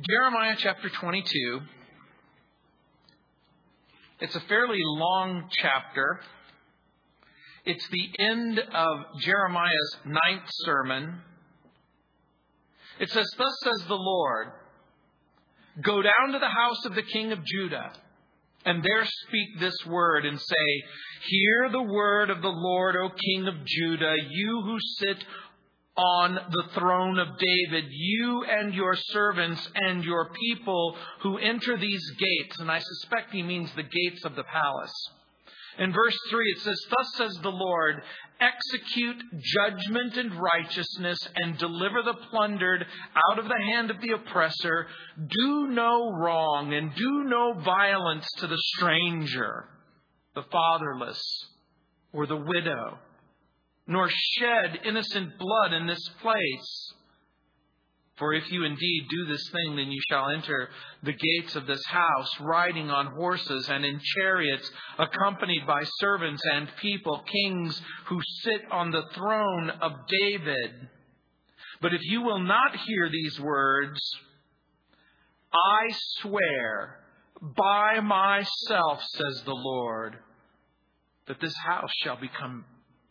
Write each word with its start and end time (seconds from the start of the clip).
Jeremiah 0.00 0.56
chapter 0.58 0.88
22. 0.88 1.60
It's 4.18 4.34
a 4.34 4.40
fairly 4.40 4.80
long 4.82 5.48
chapter. 5.52 6.18
It's 7.64 7.86
the 7.92 8.10
end 8.18 8.58
of 8.58 8.98
Jeremiah's 9.20 9.96
ninth 10.04 10.48
sermon. 10.50 11.20
It 12.98 13.08
says, 13.10 13.24
Thus 13.38 13.56
says 13.62 13.86
the 13.86 13.94
Lord, 13.94 14.48
Go 15.80 16.02
down 16.02 16.32
to 16.32 16.40
the 16.40 16.48
house 16.48 16.84
of 16.86 16.96
the 16.96 17.02
king 17.02 17.30
of 17.30 17.44
Judah, 17.44 17.92
and 18.64 18.82
there 18.82 19.04
speak 19.04 19.60
this 19.60 19.76
word, 19.86 20.26
and 20.26 20.40
say, 20.40 20.82
Hear 21.28 21.68
the 21.70 21.82
word 21.82 22.30
of 22.30 22.42
the 22.42 22.48
Lord, 22.48 22.96
O 22.96 23.10
king 23.10 23.46
of 23.46 23.64
Judah, 23.64 24.16
you 24.28 24.62
who 24.64 24.76
sit 24.80 25.24
on 25.96 26.34
the 26.50 26.64
throne 26.74 27.18
of 27.18 27.28
David, 27.38 27.84
you 27.90 28.44
and 28.44 28.74
your 28.74 28.96
servants 28.96 29.68
and 29.74 30.04
your 30.04 30.30
people 30.30 30.96
who 31.20 31.38
enter 31.38 31.76
these 31.76 32.04
gates. 32.18 32.58
And 32.58 32.70
I 32.70 32.80
suspect 32.80 33.32
he 33.32 33.42
means 33.42 33.70
the 33.72 33.82
gates 33.82 34.24
of 34.24 34.34
the 34.34 34.44
palace. 34.44 35.08
In 35.78 35.92
verse 35.92 36.16
3, 36.30 36.44
it 36.56 36.62
says, 36.62 36.80
Thus 36.88 37.14
says 37.16 37.38
the 37.42 37.50
Lord, 37.50 38.02
execute 38.40 39.16
judgment 39.40 40.16
and 40.16 40.40
righteousness 40.40 41.18
and 41.36 41.58
deliver 41.58 42.02
the 42.02 42.14
plundered 42.30 42.84
out 43.30 43.38
of 43.38 43.46
the 43.46 43.58
hand 43.58 43.90
of 43.90 44.00
the 44.00 44.12
oppressor. 44.12 44.86
Do 45.16 45.68
no 45.68 46.12
wrong 46.12 46.72
and 46.74 46.94
do 46.94 47.24
no 47.24 47.54
violence 47.64 48.26
to 48.38 48.46
the 48.46 48.60
stranger, 48.76 49.68
the 50.34 50.44
fatherless, 50.50 51.20
or 52.12 52.26
the 52.26 52.36
widow 52.36 52.98
nor 53.86 54.08
shed 54.08 54.80
innocent 54.84 55.38
blood 55.38 55.72
in 55.72 55.86
this 55.86 56.08
place. 56.22 56.94
For 58.16 58.32
if 58.32 58.50
you 58.52 58.62
indeed 58.62 59.06
do 59.10 59.26
this 59.26 59.48
thing, 59.50 59.76
then 59.76 59.90
you 59.90 60.00
shall 60.08 60.30
enter 60.30 60.68
the 61.02 61.12
gates 61.12 61.56
of 61.56 61.66
this 61.66 61.84
house, 61.86 62.30
riding 62.40 62.88
on 62.88 63.06
horses 63.06 63.68
and 63.68 63.84
in 63.84 64.00
chariots, 64.16 64.70
accompanied 64.98 65.66
by 65.66 65.82
servants 65.98 66.40
and 66.52 66.68
people, 66.80 67.24
kings 67.26 67.80
who 68.06 68.20
sit 68.42 68.62
on 68.70 68.92
the 68.92 69.02
throne 69.14 69.70
of 69.70 69.92
David. 70.08 70.88
But 71.80 71.92
if 71.92 72.02
you 72.04 72.22
will 72.22 72.38
not 72.38 72.76
hear 72.86 73.10
these 73.10 73.40
words, 73.40 73.98
I 75.52 75.88
swear 76.20 77.00
by 77.40 77.98
myself, 77.98 79.02
says 79.02 79.42
the 79.44 79.54
Lord, 79.54 80.16
that 81.26 81.40
this 81.40 81.54
house 81.66 81.90
shall 82.02 82.16
become 82.16 82.64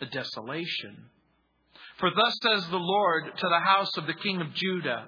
the 0.03 0.17
desolation. 0.17 1.09
For 1.97 2.09
thus 2.09 2.37
says 2.41 2.67
the 2.69 2.77
Lord 2.77 3.25
to 3.25 3.47
the 3.47 3.59
house 3.59 3.95
of 3.97 4.07
the 4.07 4.13
king 4.13 4.41
of 4.41 4.53
Judah 4.53 5.07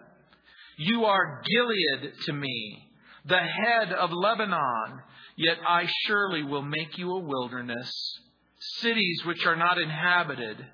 You 0.77 1.05
are 1.05 1.41
Gilead 1.45 2.13
to 2.25 2.33
me, 2.33 2.89
the 3.25 3.39
head 3.39 3.91
of 3.91 4.11
Lebanon, 4.11 5.01
yet 5.35 5.57
I 5.67 5.87
surely 6.05 6.43
will 6.43 6.61
make 6.61 6.97
you 6.97 7.11
a 7.11 7.19
wilderness, 7.19 7.91
cities 8.79 9.23
which 9.25 9.45
are 9.45 9.55
not 9.55 9.77
inhabited. 9.77 10.65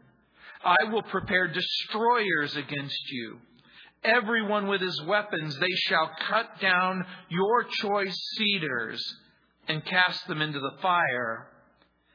I 0.63 0.91
will 0.91 1.03
prepare 1.03 1.47
destroyers 1.47 2.55
against 2.55 3.11
you. 3.11 3.39
Everyone 4.03 4.67
with 4.67 4.81
his 4.81 5.01
weapons, 5.03 5.57
they 5.59 5.75
shall 5.87 6.11
cut 6.27 6.59
down 6.59 7.05
your 7.29 7.63
choice 7.63 8.17
cedars 8.37 9.01
and 9.67 9.85
cast 9.85 10.27
them 10.27 10.41
into 10.41 10.59
the 10.59 10.77
fire 10.81 11.50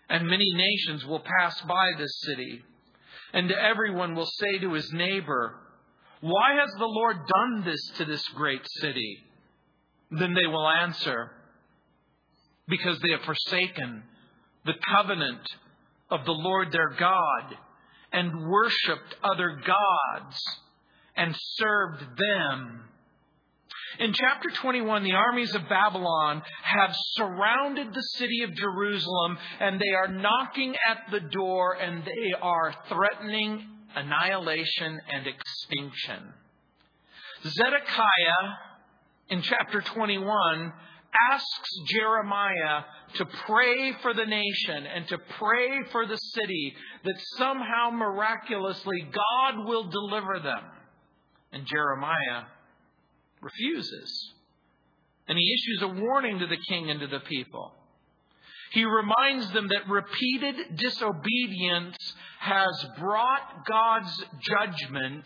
and 0.09 0.27
many 0.27 0.53
nations 0.55 1.05
will 1.05 1.23
pass 1.41 1.61
by 1.63 1.93
this 1.99 2.21
city. 2.23 2.63
And 3.33 3.51
everyone 3.51 4.15
will 4.15 4.27
say 4.27 4.59
to 4.61 4.73
his 4.73 4.93
neighbor, 4.93 5.55
Why 6.21 6.55
has 6.61 6.71
the 6.79 6.87
Lord 6.87 7.17
done 7.27 7.65
this 7.65 7.91
to 7.99 8.05
this 8.05 8.27
great 8.29 8.67
city? 8.81 9.19
Then 10.11 10.35
they 10.35 10.47
will 10.47 10.69
answer, 10.69 11.33
Because 12.69 12.99
they 13.01 13.11
have 13.11 13.23
forsaken 13.23 14.03
the 14.65 14.75
covenant 14.95 15.47
of 16.11 16.25
the 16.25 16.33
Lord 16.33 16.73
their 16.73 16.91
God 16.99 17.57
and 18.13 18.49
worshiped 18.49 19.17
other 19.23 19.61
gods 19.67 20.43
and 21.17 21.35
served 21.35 22.01
them 22.17 22.85
in 23.99 24.13
chapter 24.13 24.51
21, 24.51 25.05
the 25.05 25.13
armies 25.13 25.55
of 25.55 25.69
Babylon 25.69 26.43
have 26.63 26.95
surrounded 27.15 27.93
the 27.93 28.03
city 28.17 28.43
of 28.43 28.55
Jerusalem 28.55 29.39
and 29.61 29.81
they 29.81 29.95
are 29.95 30.09
knocking 30.09 30.75
at 30.89 31.11
the 31.11 31.21
door 31.21 31.75
and 31.75 32.05
they 32.05 32.35
are 32.41 32.75
threatening 32.89 33.65
annihilation 33.95 35.01
and 35.13 35.27
extinction. 35.27 36.35
Zedekiah, 37.45 38.55
in 39.31 39.43
chapter 39.43 39.81
21, 39.81 40.73
asks 41.33 41.71
Jeremiah 41.89 42.83
to 43.15 43.27
pray 43.47 43.93
for 44.03 44.13
the 44.13 44.27
nation 44.27 44.87
and 44.95 45.09
to 45.09 45.19
pray 45.39 45.85
for 45.91 46.07
the 46.07 46.17
city 46.17 46.75
that 47.05 47.15
somehow 47.39 47.91
miraculously 47.93 49.09
God 49.13 49.67
will 49.67 49.89
deliver 49.89 50.41
them. 50.43 50.63
And 51.53 51.67
Jeremiah 51.67 52.45
refuses. 53.47 54.35
And 55.29 55.39
he 55.39 55.55
issues 55.55 55.83
a 55.83 56.01
warning 56.01 56.39
to 56.41 56.47
the 56.47 56.57
king 56.69 56.91
and 56.91 57.01
to 57.01 57.07
the 57.07 57.21
people. 57.21 57.73
He 58.73 58.85
reminds 58.85 59.53
them 59.53 59.69
that 59.69 59.89
repeated 59.89 60.77
disobedience 60.77 61.97
has 62.41 62.87
brought 62.99 63.65
God's 63.67 64.25
judgment. 64.41 65.25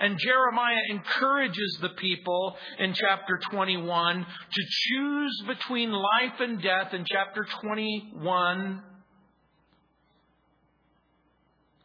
And 0.00 0.18
Jeremiah 0.18 0.82
encourages 0.90 1.78
the 1.80 1.90
people 1.90 2.56
in 2.78 2.94
chapter 2.94 3.38
21 3.50 4.24
to 4.24 4.62
choose 4.68 5.44
between 5.46 5.92
life 5.92 6.40
and 6.40 6.62
death 6.62 6.92
in 6.92 7.04
chapter 7.04 7.46
21. 7.60 8.82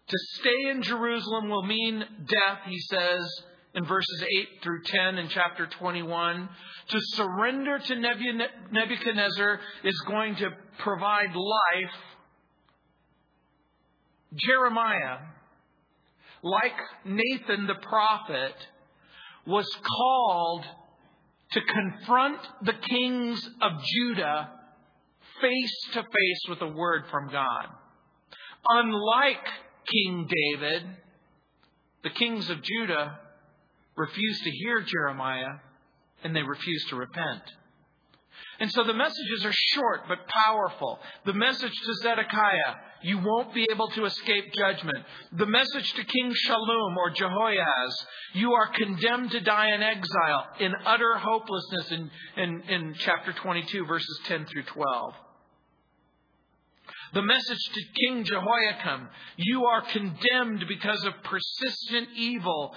To 0.08 0.18
stay 0.40 0.70
in 0.72 0.82
Jerusalem 0.82 1.50
will 1.50 1.64
mean 1.64 2.04
death, 2.26 2.60
he 2.68 2.80
says, 2.80 3.22
in 3.76 3.86
verses 3.86 4.24
8 4.24 4.64
through 4.64 4.82
10 4.84 5.18
in 5.18 5.30
chapter 5.30 5.68
21. 5.68 6.50
To 6.90 7.00
surrender 7.16 7.80
to 7.80 7.96
Nebuchadnezzar 8.72 9.60
is 9.84 10.00
going 10.08 10.36
to 10.38 10.50
provide 10.80 11.36
life. 11.36 11.96
Jeremiah, 14.36 15.18
like 16.44 16.74
Nathan 17.06 17.68
the 17.68 17.76
prophet, 17.76 18.54
was 19.46 19.68
called 19.98 20.66
to 21.52 21.62
confront 21.62 22.40
the 22.64 22.74
kings 22.74 23.50
of 23.62 23.72
Judah 23.84 24.50
face 25.42 25.80
to 25.94 26.02
face 26.02 26.42
with 26.50 26.62
a 26.62 26.68
word 26.68 27.04
from 27.10 27.30
God. 27.32 27.66
Unlike 28.68 29.46
King 29.92 30.28
David, 30.30 30.84
the 32.04 32.10
kings 32.12 32.50
of 32.50 32.62
Judah 32.62 33.20
refused 34.00 34.44
to 34.44 34.52
hear 34.52 34.82
Jeremiah 34.82 35.60
and 36.24 36.36
they 36.36 36.44
refused 36.44 36.90
to 36.90 36.96
repent. 36.96 37.44
And 38.60 38.72
so 38.72 38.84
the 38.84 38.94
messages 38.94 39.46
are 39.46 39.54
short 39.74 40.02
but 40.08 40.28
powerful. 40.28 41.00
The 41.26 41.34
message 41.34 41.72
to 41.72 41.94
Zedekiah, 42.04 42.76
you 43.02 43.18
won't 43.20 43.54
be 43.54 43.68
able 43.72 43.88
to 43.90 44.06
escape 44.06 44.52
judgment. 44.54 45.06
The 45.32 45.46
message 45.46 45.94
to 45.94 46.04
King 46.04 46.34
Shallum 46.46 46.98
or 46.98 47.10
Jehoahaz, 47.12 48.06
you 48.34 48.54
are 48.54 48.68
condemned 48.74 49.32
to 49.32 49.40
die 49.40 49.74
in 49.74 49.82
exile, 49.82 50.48
in 50.60 50.74
utter 50.86 51.18
hopelessness 51.18 51.92
in, 51.92 52.12
in, 52.36 52.62
in 52.70 52.96
chapter 53.00 53.32
22, 53.32 53.86
verses 53.86 54.20
10 54.26 54.46
through 54.46 54.64
12. 54.64 55.14
The 57.14 57.22
message 57.24 57.58
to 57.74 57.82
King 58.06 58.24
Jehoiakim, 58.24 59.08
you 59.38 59.66
are 59.66 59.82
condemned 59.82 60.66
because 60.68 61.04
of 61.06 61.14
persistent 61.24 62.10
evil 62.16 62.76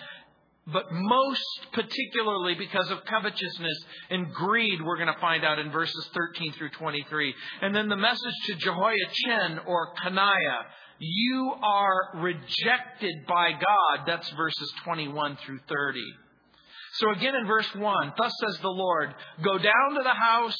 but 0.67 0.85
most 0.93 1.43
particularly 1.73 2.55
because 2.55 2.89
of 2.91 3.05
covetousness 3.05 3.85
and 4.11 4.33
greed, 4.33 4.81
we're 4.83 4.97
going 4.97 5.13
to 5.13 5.21
find 5.21 5.45
out 5.45 5.59
in 5.59 5.73
verses 5.73 6.09
13 6.15 6.53
through 6.53 6.71
23. 6.71 7.35
And 7.63 7.75
then 7.75 7.89
the 7.89 7.97
message 7.97 8.35
to 8.47 8.55
Jehoiachin 8.55 9.61
or 9.67 9.93
Coniah, 10.05 10.63
you 11.01 11.53
are 11.63 12.21
rejected 12.23 13.27
by 13.27 13.53
God. 13.53 14.07
That's 14.07 14.29
verses 14.31 14.73
21 14.85 15.37
through 15.45 15.59
30. 15.69 16.01
So 16.95 17.11
again 17.11 17.35
in 17.35 17.47
verse 17.47 17.75
1, 17.75 18.13
thus 18.17 18.33
says 18.41 18.59
the 18.61 18.69
Lord, 18.69 19.15
go 19.43 19.59
down 19.59 19.95
to 19.97 20.03
the 20.05 20.11
house 20.11 20.57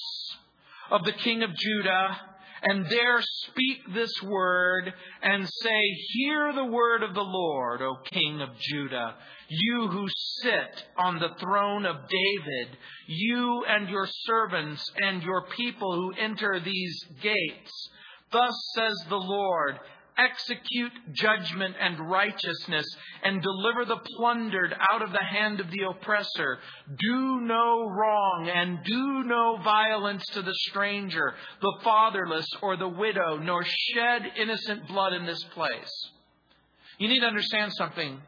of 0.91 1.05
the 1.05 1.13
king 1.13 1.43
of 1.43 1.55
Judah 1.55 2.17
and 2.63 2.87
there 2.87 3.21
speak 3.21 3.79
this 3.93 4.13
word 4.23 4.93
and 5.23 5.49
say, 5.49 5.81
Hear 6.15 6.53
the 6.53 6.67
word 6.67 7.03
of 7.03 7.15
the 7.15 7.21
Lord, 7.21 7.83
O 7.83 7.97
King 8.13 8.41
of 8.41 8.51
Judah, 8.59 9.17
you 9.49 9.89
who 9.89 10.07
sit 10.43 10.85
on 10.97 11.19
the 11.19 11.35
throne 11.41 11.85
of 11.85 11.97
David, 12.09 12.77
you 13.09 13.65
and 13.69 13.89
your 13.89 14.09
servants 14.25 14.89
and 14.97 15.23
your 15.23 15.47
people 15.57 15.93
who 15.93 16.23
enter 16.23 16.61
these 16.65 17.05
gates. 17.21 17.89
Thus 18.31 18.55
says 18.75 18.95
the 19.09 19.17
Lord, 19.17 19.79
execute 20.19 20.93
judgment 21.13 21.75
and 21.81 22.11
righteousness, 22.11 22.87
and 23.23 23.43
deliver 23.43 23.85
the 23.85 24.01
plundered 24.17 24.75
out 24.91 25.03
of 25.03 25.13
the 25.13 25.23
hand 25.23 25.61
of 25.61 25.71
the 25.71 25.85
oppressor. 25.89 26.59
Do 26.99 27.41
no 27.41 27.89
wrong, 27.89 28.51
and 28.55 28.85
do 28.85 29.25
no 29.25 29.59
violence 29.63 30.25
to 30.33 30.43
the 30.43 30.55
stranger, 30.55 31.35
the 31.61 31.79
fatherless, 31.83 32.47
or 32.61 32.77
the 32.77 32.89
widow, 32.89 33.39
nor 33.39 33.65
shed 33.65 34.33
innocent 34.37 34.89
blood 34.89 35.13
in 35.13 35.27
this 35.27 35.43
place. 35.55 36.11
You 36.99 37.09
need 37.09 37.21
to 37.21 37.27
understand 37.27 37.73
something. 37.75 38.21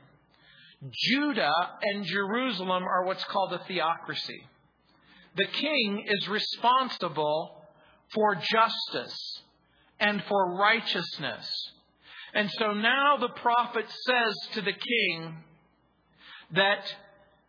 Judah 0.90 1.52
and 1.82 2.04
Jerusalem 2.04 2.82
are 2.82 3.04
what's 3.04 3.25
called 3.25 3.52
a 3.52 3.64
theocracy. 3.64 4.46
The 5.36 5.46
king 5.46 6.04
is 6.06 6.28
responsible 6.28 7.62
for 8.12 8.36
justice 8.36 9.42
and 10.00 10.23
for 10.29 10.56
righteousness. 10.56 11.46
And 12.35 12.50
so 12.58 12.73
now 12.73 13.17
the 13.19 13.29
prophet 13.29 13.87
says 13.88 14.35
to 14.55 14.61
the 14.61 14.73
king 14.73 15.37
that 16.52 16.93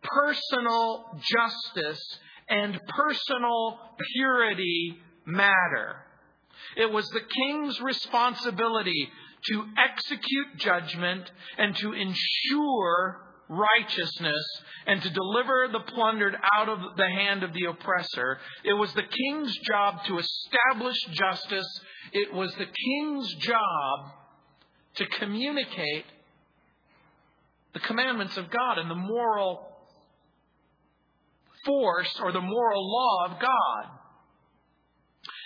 personal 0.02 1.20
justice 1.22 2.18
and 2.48 2.78
personal 2.88 3.78
purity 4.14 4.96
matter. 5.24 5.96
It 6.76 6.90
was 6.90 7.08
the 7.08 7.20
king's 7.20 7.80
responsibility 7.80 9.08
to 9.50 9.64
execute 9.76 10.56
judgment 10.58 11.30
and 11.58 11.76
to 11.76 11.92
ensure 11.92 13.25
righteousness 13.48 14.44
and 14.86 15.02
to 15.02 15.10
deliver 15.10 15.68
the 15.72 15.80
plundered 15.92 16.36
out 16.56 16.68
of 16.68 16.78
the 16.96 17.08
hand 17.08 17.42
of 17.42 17.52
the 17.52 17.64
oppressor. 17.64 18.38
It 18.64 18.72
was 18.72 18.92
the 18.94 19.02
king's 19.02 19.56
job 19.58 20.04
to 20.06 20.18
establish 20.18 20.96
justice. 21.12 21.80
It 22.12 22.32
was 22.32 22.52
the 22.54 22.66
king's 22.66 23.34
job 23.34 24.10
to 24.96 25.06
communicate 25.18 26.06
the 27.74 27.80
commandments 27.80 28.36
of 28.36 28.50
God 28.50 28.78
and 28.78 28.90
the 28.90 28.94
moral 28.94 29.68
force 31.64 32.18
or 32.22 32.32
the 32.32 32.40
moral 32.40 32.90
law 32.90 33.26
of 33.26 33.40
God. 33.40 33.98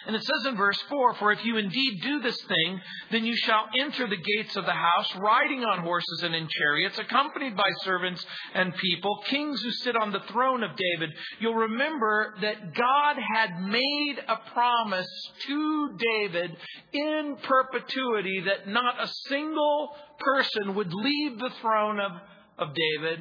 And 0.07 0.17
it 0.17 0.23
says 0.23 0.47
in 0.47 0.57
verse 0.57 0.81
4 0.89 1.15
For 1.15 1.33
if 1.33 1.45
you 1.45 1.57
indeed 1.57 2.01
do 2.03 2.21
this 2.21 2.41
thing, 2.43 2.81
then 3.11 3.25
you 3.25 3.37
shall 3.37 3.67
enter 3.79 4.07
the 4.07 4.17
gates 4.17 4.57
of 4.57 4.65
the 4.65 4.73
house, 4.73 5.15
riding 5.17 5.65
on 5.65 5.81
horses 5.81 6.23
and 6.23 6.35
in 6.35 6.49
chariots, 6.49 6.99
accompanied 6.99 7.57
by 7.57 7.71
servants 7.83 8.25
and 8.55 8.75
people, 8.77 9.23
kings 9.27 9.61
who 9.63 9.71
sit 9.71 9.97
on 9.97 10.13
the 10.13 10.23
throne 10.33 10.63
of 10.63 10.71
David. 10.77 11.11
You'll 11.39 11.55
remember 11.55 12.35
that 12.41 12.75
God 12.75 13.17
had 13.35 13.61
made 13.61 14.17
a 14.27 14.37
promise 14.53 15.09
to 15.47 15.97
David 15.99 16.57
in 16.93 17.37
perpetuity 17.43 18.45
that 18.47 18.69
not 18.69 19.03
a 19.03 19.09
single 19.29 19.91
person 20.19 20.75
would 20.77 20.93
leave 20.93 21.39
the 21.39 21.51
throne 21.61 22.01
of, 22.01 22.13
of 22.59 22.75
David 22.75 23.21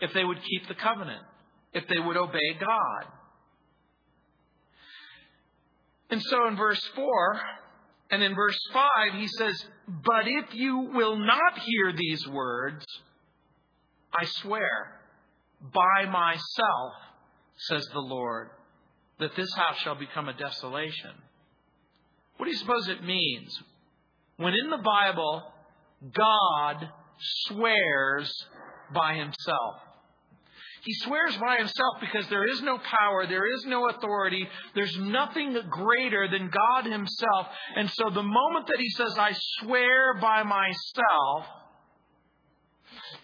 if 0.00 0.12
they 0.12 0.24
would 0.24 0.42
keep 0.42 0.66
the 0.66 0.74
covenant, 0.74 1.22
if 1.72 1.86
they 1.88 2.00
would 2.00 2.16
obey 2.16 2.54
God. 2.58 3.21
And 6.12 6.22
so 6.24 6.46
in 6.46 6.56
verse 6.56 6.90
4 6.94 7.40
and 8.10 8.22
in 8.22 8.34
verse 8.34 8.58
5, 8.70 8.84
he 9.18 9.26
says, 9.28 9.64
But 9.88 10.26
if 10.26 10.54
you 10.54 10.90
will 10.92 11.16
not 11.16 11.58
hear 11.58 11.94
these 11.96 12.28
words, 12.28 12.84
I 14.14 14.26
swear 14.26 15.00
by 15.72 16.04
myself, 16.10 16.92
says 17.56 17.86
the 17.94 18.00
Lord, 18.00 18.50
that 19.20 19.34
this 19.36 19.54
house 19.54 19.78
shall 19.78 19.94
become 19.94 20.28
a 20.28 20.34
desolation. 20.34 21.12
What 22.36 22.44
do 22.44 22.52
you 22.52 22.58
suppose 22.58 22.88
it 22.88 23.02
means? 23.02 23.58
When 24.36 24.52
in 24.52 24.68
the 24.68 24.82
Bible, 24.84 25.44
God 26.12 26.90
swears 27.46 28.30
by 28.94 29.14
himself. 29.14 29.76
He 30.84 30.94
swears 30.94 31.36
by 31.36 31.58
himself 31.58 31.94
because 32.00 32.28
there 32.28 32.44
is 32.44 32.60
no 32.60 32.76
power, 32.78 33.26
there 33.28 33.46
is 33.54 33.64
no 33.66 33.88
authority, 33.88 34.48
there's 34.74 34.96
nothing 34.98 35.56
greater 35.70 36.28
than 36.28 36.50
God 36.50 36.90
himself. 36.90 37.46
And 37.76 37.88
so 37.90 38.10
the 38.10 38.22
moment 38.22 38.66
that 38.66 38.80
he 38.80 38.90
says, 38.90 39.16
I 39.16 39.32
swear 39.60 40.14
by 40.20 40.42
myself, 40.42 41.46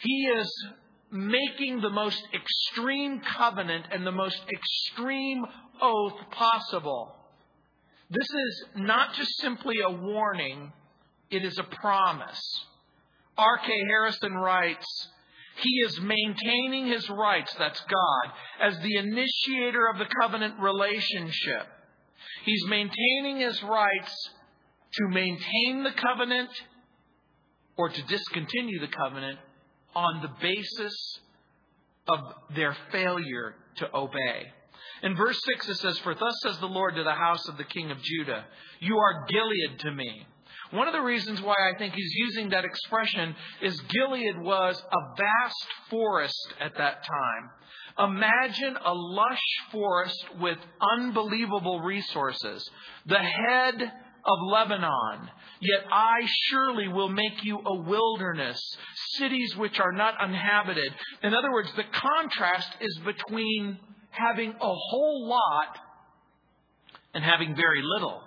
he 0.00 0.28
is 0.38 0.66
making 1.10 1.81
the 1.81 1.90
most 1.90 2.22
extreme 2.32 3.20
covenant 3.20 3.87
and 3.90 4.06
the 4.06 4.12
most 4.12 4.40
extreme 4.52 5.44
oath 5.82 6.31
possible. 6.31 7.16
This 8.08 8.28
is 8.31 8.64
not 8.76 9.14
just 9.14 9.37
simply 9.38 9.81
a 9.84 9.90
warning, 9.90 10.72
it 11.31 11.44
is 11.44 11.58
a 11.58 11.64
promise. 11.64 12.40
R.K. 13.37 13.72
Harrison 13.88 14.34
writes, 14.34 15.08
he 15.58 15.70
is 15.87 16.00
maintaining 16.00 16.87
his 16.87 17.08
rights, 17.10 17.55
that's 17.58 17.81
God, 17.81 18.32
as 18.60 18.78
the 18.78 18.96
initiator 18.96 19.88
of 19.88 19.99
the 19.99 20.08
covenant 20.20 20.55
relationship. 20.60 21.66
He's 22.44 22.64
maintaining 22.66 23.40
his 23.40 23.62
rights 23.62 24.31
to 24.94 25.08
maintain 25.08 25.84
the 25.84 25.93
covenant 25.93 26.50
or 27.76 27.88
to 27.88 28.02
discontinue 28.02 28.81
the 28.81 28.88
covenant 28.88 29.38
on 29.94 30.22
the 30.22 30.31
basis 30.40 31.20
of 32.08 32.20
their 32.54 32.76
failure 32.90 33.54
to 33.76 33.94
obey. 33.94 34.52
In 35.02 35.16
verse 35.16 35.40
6 35.54 35.69
it 35.69 35.76
says, 35.76 35.99
For 35.99 36.14
thus 36.14 36.34
says 36.43 36.58
the 36.58 36.66
Lord 36.66 36.96
to 36.96 37.04
the 37.04 37.12
house 37.12 37.46
of 37.49 37.56
the 37.56 37.64
king 37.64 37.90
of 37.90 38.02
Judah, 38.02 38.44
You 38.81 38.99
are 38.99 39.26
Gilead 39.28 39.78
to 39.81 39.93
me 39.93 40.26
one 40.70 40.86
of 40.86 40.92
the 40.92 41.00
reasons 41.00 41.40
why 41.40 41.54
I 41.54 41.78
think 41.78 41.94
he's 41.94 42.14
using 42.14 42.50
that 42.50 42.64
expression 42.64 43.34
is 43.62 43.80
Gilead 43.80 44.38
was 44.38 44.80
a 44.80 45.16
vast 45.16 45.66
forest 45.88 46.54
at 46.60 46.76
that 46.76 47.04
time. 47.04 48.10
Imagine 48.10 48.76
a 48.84 48.92
lush 48.94 49.42
forest 49.72 50.24
with 50.40 50.58
unbelievable 50.98 51.80
resources. 51.80 52.68
The 53.06 53.18
head 53.18 53.92
of 54.24 54.38
Lebanon. 54.50 55.30
Yet 55.60 55.84
I 55.90 56.20
surely 56.48 56.88
will 56.88 57.08
make 57.08 57.42
you 57.42 57.58
a 57.64 57.74
wilderness, 57.74 58.60
cities 59.16 59.56
which 59.56 59.80
are 59.80 59.92
not 59.92 60.14
inhabited. 60.22 60.92
In 61.22 61.34
other 61.34 61.50
words, 61.50 61.70
the 61.74 61.84
contrast 61.84 62.68
is 62.80 63.00
between 63.04 63.78
having 64.10 64.50
a 64.50 64.74
whole 64.74 65.28
lot 65.28 65.78
and 67.14 67.24
having 67.24 67.56
very 67.56 67.82
little 67.82 68.22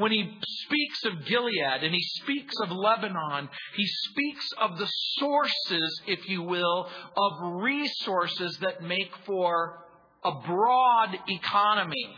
when 0.00 0.12
he 0.12 0.38
speaks 0.42 1.04
of 1.04 1.26
Gilead 1.26 1.82
and 1.82 1.94
he 1.94 2.02
speaks 2.22 2.54
of 2.62 2.70
Lebanon, 2.70 3.48
he 3.76 3.86
speaks 3.86 4.46
of 4.60 4.78
the 4.78 4.88
sources, 5.18 6.00
if 6.06 6.28
you 6.28 6.42
will, 6.42 6.88
of 7.16 7.62
resources 7.62 8.56
that 8.62 8.82
make 8.82 9.12
for 9.26 9.84
a 10.24 10.32
broad 10.46 11.18
economy. 11.28 12.16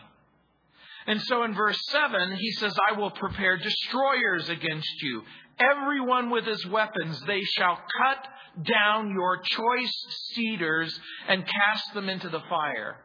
And 1.07 1.21
so 1.23 1.43
in 1.43 1.55
verse 1.55 1.81
7, 1.89 2.37
he 2.37 2.53
says, 2.53 2.77
I 2.89 2.97
will 2.97 3.11
prepare 3.11 3.57
destroyers 3.57 4.49
against 4.49 5.03
you. 5.03 5.23
Everyone 5.59 6.31
with 6.31 6.45
his 6.45 6.65
weapons, 6.67 7.21
they 7.27 7.43
shall 7.43 7.77
cut 8.01 8.29
down 8.65 9.11
your 9.11 9.39
choice 9.39 9.93
cedars 10.35 10.99
and 11.29 11.45
cast 11.45 11.95
them 11.95 12.09
into 12.09 12.29
the 12.29 12.43
fire. 12.49 12.97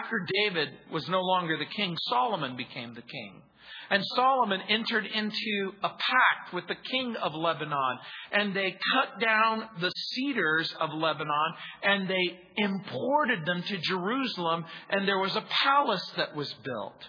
After 0.00 0.26
David 0.44 0.68
was 0.92 1.08
no 1.08 1.20
longer 1.20 1.56
the 1.56 1.64
king, 1.64 1.96
Solomon 2.08 2.56
became 2.56 2.94
the 2.94 3.02
king. 3.02 3.42
And 3.90 4.04
Solomon 4.14 4.60
entered 4.68 5.06
into 5.06 5.72
a 5.82 5.88
pact 5.88 6.52
with 6.52 6.66
the 6.68 6.76
king 6.76 7.16
of 7.16 7.34
Lebanon, 7.34 7.98
and 8.32 8.54
they 8.54 8.76
cut 8.92 9.20
down 9.20 9.68
the 9.80 9.90
cedars 9.90 10.74
of 10.80 10.92
Lebanon, 10.92 11.54
and 11.82 12.08
they 12.08 12.40
imported 12.56 13.44
them 13.44 13.62
to 13.62 13.78
Jerusalem, 13.78 14.64
and 14.90 15.06
there 15.06 15.18
was 15.18 15.36
a 15.36 15.44
palace 15.62 16.12
that 16.16 16.36
was 16.36 16.52
built. 16.64 17.04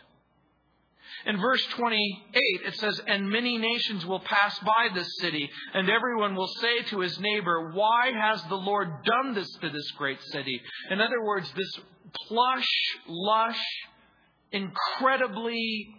In 1.25 1.39
verse 1.39 1.63
28, 1.77 2.41
it 2.65 2.75
says, 2.75 2.99
And 3.05 3.29
many 3.29 3.57
nations 3.57 4.05
will 4.05 4.21
pass 4.21 4.57
by 4.59 4.87
this 4.93 5.07
city, 5.19 5.49
and 5.73 5.89
everyone 5.89 6.35
will 6.35 6.47
say 6.47 6.81
to 6.89 6.99
his 6.99 7.19
neighbor, 7.19 7.71
Why 7.73 8.11
has 8.11 8.43
the 8.45 8.55
Lord 8.55 9.03
done 9.03 9.35
this 9.35 9.51
to 9.61 9.69
this 9.69 9.91
great 9.91 10.21
city? 10.31 10.59
In 10.89 10.99
other 10.99 11.21
words, 11.23 11.51
this 11.55 11.79
plush, 12.27 12.69
lush, 13.07 13.61
incredibly 14.51 15.95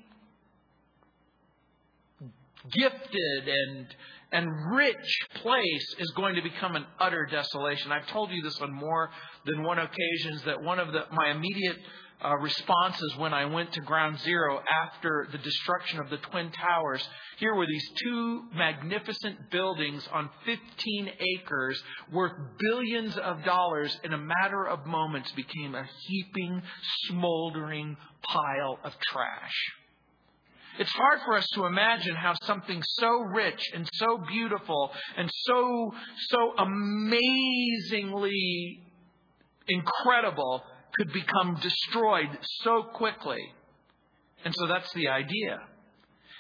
gifted 2.71 3.49
and 3.49 3.87
and 4.33 4.49
rich 4.75 5.19
place 5.43 5.95
is 5.99 6.11
going 6.17 6.35
to 6.37 6.43
become 6.43 6.75
an 6.75 6.87
utter 6.99 7.29
desolation. 7.31 7.93
I've 7.93 8.07
told 8.07 8.31
you 8.31 8.43
this 8.43 8.59
on 8.61 8.73
more 8.73 9.11
than 9.45 9.63
one 9.63 9.79
occasions 9.79 10.43
that 10.47 10.63
one 10.63 10.79
of 10.79 10.91
the, 10.91 11.03
my 11.13 11.31
immediate 11.31 11.77
uh, 12.25 12.37
responses 12.37 13.15
when 13.17 13.35
I 13.35 13.45
went 13.45 13.73
to 13.73 13.81
ground 13.81 14.19
zero 14.21 14.61
after 14.85 15.27
the 15.33 15.39
destruction 15.39 16.01
of 16.01 16.09
the 16.09 16.19
Twin 16.19 16.51
Towers. 16.53 17.07
Here 17.39 17.55
were 17.55 17.67
these 17.67 17.91
two 18.03 18.45
magnificent 18.55 19.51
buildings 19.51 20.07
on 20.13 20.31
15 20.47 21.11
acres 21.41 21.83
worth 22.13 22.33
billions 22.59 23.17
of 23.19 23.45
dollars 23.45 23.99
in 24.05 24.13
a 24.13 24.19
matter 24.19 24.67
of 24.67 24.87
moments 24.87 25.33
became 25.33 25.75
a 25.75 25.85
heaping, 26.07 26.63
smoldering 27.09 27.97
pile 28.23 28.79
of 28.85 28.93
trash. 29.11 29.73
It's 30.79 30.93
hard 30.93 31.21
for 31.25 31.37
us 31.37 31.47
to 31.55 31.67
imagine 31.67 32.15
how 32.15 32.35
something 32.45 32.83
so 32.99 33.21
rich 33.35 33.63
and 33.75 33.89
so 33.95 34.19
beautiful 34.29 34.91
and 35.17 35.31
so, 35.45 35.95
so 36.31 36.53
amazingly 36.59 38.33
incredible 39.69 40.63
could 40.95 41.13
become 41.13 41.59
destroyed 41.61 42.39
so 42.63 42.85
quickly. 42.95 43.53
And 44.45 44.55
so 44.55 44.67
that's 44.67 44.93
the 44.95 45.09
idea. 45.09 45.61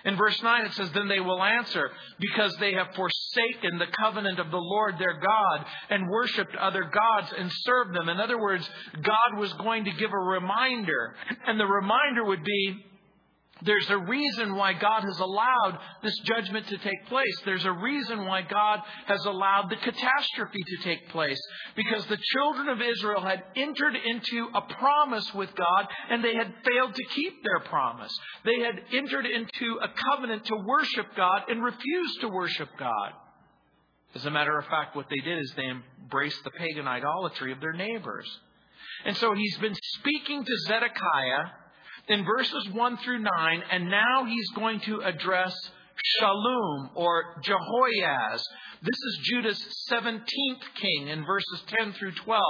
In 0.04 0.16
verse 0.16 0.42
9 0.42 0.66
it 0.66 0.72
says, 0.72 0.90
Then 0.92 1.08
they 1.08 1.20
will 1.20 1.42
answer, 1.42 1.90
because 2.18 2.56
they 2.56 2.72
have 2.72 2.88
forsaken 2.94 3.78
the 3.78 3.86
covenant 4.00 4.40
of 4.40 4.50
the 4.50 4.56
Lord 4.56 4.98
their 4.98 5.20
God 5.20 5.64
and 5.90 6.10
worshipped 6.10 6.56
other 6.56 6.82
gods 6.84 7.32
and 7.38 7.50
served 7.52 7.94
them. 7.94 8.08
In 8.08 8.18
other 8.18 8.40
words, 8.40 8.68
God 9.00 9.38
was 9.38 9.52
going 9.54 9.84
to 9.84 9.92
give 9.92 10.12
a 10.12 10.18
reminder. 10.18 11.14
And 11.46 11.58
the 11.58 11.66
reminder 11.66 12.24
would 12.24 12.42
be, 12.42 12.84
there's 13.64 13.90
a 13.90 13.98
reason 13.98 14.56
why 14.56 14.72
God 14.72 15.02
has 15.02 15.18
allowed 15.18 15.78
this 16.02 16.18
judgment 16.24 16.66
to 16.68 16.78
take 16.78 17.06
place. 17.06 17.40
There's 17.44 17.64
a 17.64 17.72
reason 17.72 18.26
why 18.26 18.42
God 18.42 18.80
has 19.06 19.24
allowed 19.24 19.70
the 19.70 19.76
catastrophe 19.76 20.58
to 20.66 20.76
take 20.82 21.08
place. 21.10 21.40
Because 21.76 22.04
the 22.06 22.18
children 22.34 22.68
of 22.68 22.80
Israel 22.80 23.20
had 23.20 23.44
entered 23.54 23.94
into 23.94 24.48
a 24.54 24.62
promise 24.74 25.32
with 25.34 25.54
God 25.54 25.86
and 26.10 26.24
they 26.24 26.34
had 26.34 26.52
failed 26.64 26.94
to 26.94 27.04
keep 27.14 27.42
their 27.44 27.60
promise. 27.60 28.12
They 28.44 28.60
had 28.60 28.80
entered 28.92 29.26
into 29.26 29.78
a 29.82 29.88
covenant 30.10 30.44
to 30.46 30.56
worship 30.56 31.06
God 31.16 31.42
and 31.48 31.62
refused 31.62 32.20
to 32.22 32.28
worship 32.28 32.68
God. 32.78 33.12
As 34.14 34.26
a 34.26 34.30
matter 34.30 34.58
of 34.58 34.66
fact, 34.66 34.94
what 34.96 35.06
they 35.08 35.20
did 35.24 35.38
is 35.38 35.52
they 35.56 35.70
embraced 36.02 36.42
the 36.44 36.50
pagan 36.50 36.86
idolatry 36.86 37.52
of 37.52 37.60
their 37.60 37.72
neighbors. 37.72 38.26
And 39.04 39.16
so 39.16 39.34
he's 39.34 39.56
been 39.58 39.74
speaking 39.74 40.44
to 40.44 40.56
Zedekiah 40.66 41.61
in 42.08 42.24
verses 42.24 42.68
1 42.72 42.96
through 42.98 43.20
9, 43.20 43.62
and 43.70 43.90
now 43.90 44.24
he's 44.24 44.48
going 44.54 44.80
to 44.80 45.00
address 45.02 45.54
Shallum 46.20 46.90
or 46.94 47.40
Jehoahaz. 47.42 48.44
This 48.82 48.96
is 48.96 49.18
Judah's 49.22 49.86
17th 49.90 50.62
king 50.80 51.08
in 51.08 51.24
verses 51.24 51.62
10 51.78 51.92
through 51.92 52.12
12. 52.12 52.42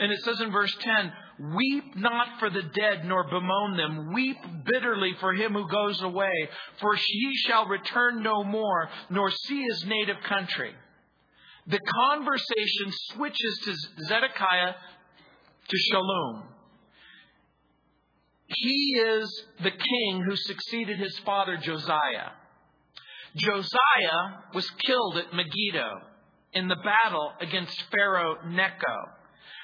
And 0.00 0.12
it 0.12 0.20
says 0.22 0.40
in 0.40 0.50
verse 0.50 0.74
10, 0.80 1.12
Weep 1.54 1.96
not 1.96 2.40
for 2.40 2.50
the 2.50 2.62
dead, 2.62 3.04
nor 3.04 3.24
bemoan 3.24 3.76
them. 3.76 4.12
Weep 4.12 4.38
bitterly 4.64 5.14
for 5.20 5.34
him 5.34 5.52
who 5.52 5.68
goes 5.68 6.02
away, 6.02 6.48
for 6.80 6.94
he 6.94 7.36
shall 7.46 7.66
return 7.66 8.22
no 8.22 8.42
more, 8.42 8.88
nor 9.10 9.30
see 9.30 9.62
his 9.62 9.84
native 9.86 10.20
country. 10.24 10.72
The 11.68 11.80
conversation 12.10 12.92
switches 13.12 13.60
to 13.64 14.04
Zedekiah 14.06 14.74
to 15.68 15.76
Shallum. 15.92 16.55
He 18.48 19.00
is 19.04 19.44
the 19.62 19.70
king 19.70 20.22
who 20.22 20.36
succeeded 20.36 20.98
his 20.98 21.18
father 21.20 21.56
Josiah. 21.56 22.30
Josiah 23.36 24.42
was 24.54 24.68
killed 24.70 25.18
at 25.18 25.34
Megiddo 25.34 26.00
in 26.52 26.68
the 26.68 26.76
battle 26.76 27.32
against 27.40 27.82
Pharaoh 27.90 28.36
Necho. 28.46 29.12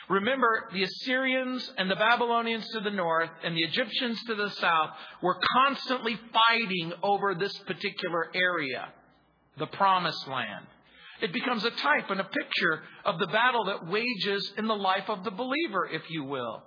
Remember, 0.08 0.68
the 0.72 0.82
Assyrians 0.82 1.72
and 1.78 1.90
the 1.90 1.96
Babylonians 1.96 2.68
to 2.72 2.80
the 2.80 2.90
north 2.90 3.30
and 3.44 3.56
the 3.56 3.62
Egyptians 3.62 4.22
to 4.24 4.34
the 4.34 4.50
south 4.50 4.90
were 5.22 5.38
constantly 5.54 6.18
fighting 6.32 6.92
over 7.02 7.34
this 7.34 7.56
particular 7.60 8.30
area, 8.34 8.88
the 9.58 9.66
promised 9.68 10.26
land. 10.28 10.66
It 11.22 11.32
becomes 11.32 11.64
a 11.64 11.70
type 11.70 12.10
and 12.10 12.20
a 12.20 12.24
picture 12.24 12.82
of 13.04 13.20
the 13.20 13.28
battle 13.28 13.64
that 13.66 13.86
wages 13.86 14.52
in 14.58 14.66
the 14.66 14.74
life 14.74 15.08
of 15.08 15.22
the 15.22 15.30
believer, 15.30 15.88
if 15.90 16.02
you 16.10 16.24
will. 16.24 16.64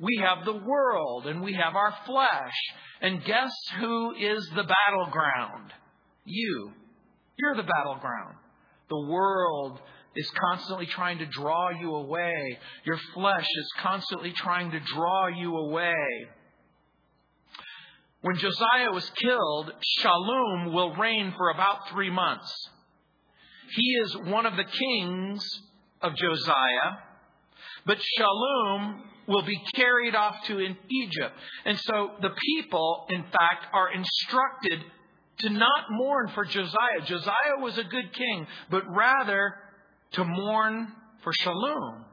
We 0.00 0.22
have 0.22 0.44
the 0.44 0.60
world 0.64 1.26
and 1.26 1.42
we 1.42 1.54
have 1.54 1.74
our 1.74 1.94
flesh. 2.06 2.54
And 3.00 3.24
guess 3.24 3.50
who 3.78 4.14
is 4.14 4.48
the 4.54 4.64
battleground? 4.64 5.72
You. 6.24 6.72
You're 7.36 7.56
the 7.56 7.62
battleground. 7.62 8.36
The 8.88 9.06
world 9.08 9.80
is 10.16 10.30
constantly 10.30 10.86
trying 10.86 11.18
to 11.18 11.26
draw 11.26 11.70
you 11.70 11.94
away. 11.94 12.58
Your 12.84 12.98
flesh 13.14 13.46
is 13.46 13.72
constantly 13.80 14.32
trying 14.32 14.70
to 14.70 14.80
draw 14.80 15.28
you 15.28 15.56
away. 15.56 15.94
When 18.22 18.36
Josiah 18.36 18.90
was 18.92 19.08
killed, 19.10 19.72
Shallum 20.00 20.72
will 20.72 20.94
reign 20.96 21.32
for 21.36 21.50
about 21.50 21.88
three 21.90 22.10
months. 22.10 22.52
He 23.76 23.92
is 24.02 24.16
one 24.24 24.46
of 24.46 24.56
the 24.56 24.64
kings 24.64 25.44
of 26.02 26.16
Josiah, 26.16 26.98
but 27.86 27.98
Shallum 28.18 29.00
will 29.26 29.42
be 29.42 29.60
carried 29.74 30.14
off 30.14 30.36
to 30.46 30.58
in 30.58 30.76
Egypt. 30.88 31.34
And 31.64 31.78
so 31.78 32.12
the 32.20 32.30
people, 32.30 33.06
in 33.10 33.22
fact, 33.24 33.66
are 33.72 33.92
instructed 33.92 34.82
to 35.40 35.50
not 35.50 35.84
mourn 35.90 36.28
for 36.34 36.44
Josiah. 36.44 37.00
Josiah 37.04 37.58
was 37.60 37.78
a 37.78 37.84
good 37.84 38.12
king, 38.12 38.46
but 38.70 38.82
rather 38.88 39.54
to 40.12 40.24
mourn 40.24 40.88
for 41.22 41.32
Shallum. 41.32 42.04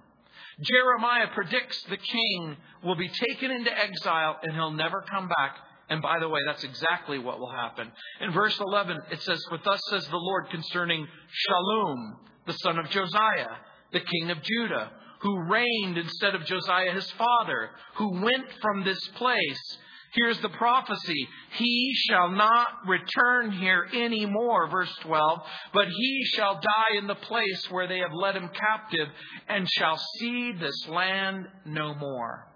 Jeremiah 0.62 1.28
predicts 1.34 1.84
the 1.90 1.98
king 1.98 2.58
will 2.84 2.96
be 2.96 3.10
taken 3.10 3.52
into 3.52 3.78
exile 3.78 4.38
and 4.44 4.54
he'll 4.54 4.72
never 4.72 5.04
come 5.10 5.28
back. 5.28 5.58
And 5.90 6.02
by 6.02 6.20
the 6.20 6.30
way, 6.30 6.40
that's 6.48 6.64
exactly 6.64 7.20
what 7.20 7.40
will 7.40 7.52
happen. 7.52 7.92
In 8.22 8.32
verse 8.32 8.60
11, 8.60 8.98
it 9.12 9.22
says, 9.22 9.44
For 9.50 9.60
thus 9.64 9.80
says 9.90 10.08
the 10.08 10.18
Lord 10.18 10.50
concerning 10.50 11.06
Shallum, 11.06 12.16
the 12.48 12.54
son 12.54 12.80
of 12.80 12.90
Josiah, 12.90 13.58
the 13.92 14.00
king 14.00 14.32
of 14.32 14.42
Judah, 14.42 14.92
who 15.26 15.42
reigned 15.42 15.98
instead 15.98 16.36
of 16.36 16.46
Josiah 16.46 16.92
his 16.92 17.10
father, 17.14 17.72
who 17.96 18.22
went 18.22 18.46
from 18.62 18.84
this 18.84 19.00
place. 19.16 19.78
Here's 20.12 20.40
the 20.40 20.50
prophecy. 20.50 21.28
He 21.54 21.94
shall 22.08 22.30
not 22.30 22.68
return 22.88 23.52
here 23.52 23.88
anymore, 23.92 24.70
verse 24.70 24.96
12, 25.02 25.40
but 25.74 25.88
he 25.88 26.26
shall 26.36 26.54
die 26.62 26.98
in 27.00 27.08
the 27.08 27.16
place 27.16 27.72
where 27.72 27.88
they 27.88 27.98
have 27.98 28.14
led 28.14 28.36
him 28.36 28.50
captive 28.50 29.08
and 29.50 29.68
shall 29.68 30.00
see 30.20 30.52
this 30.52 30.88
land 30.90 31.48
no 31.66 31.96
more. 31.96 32.48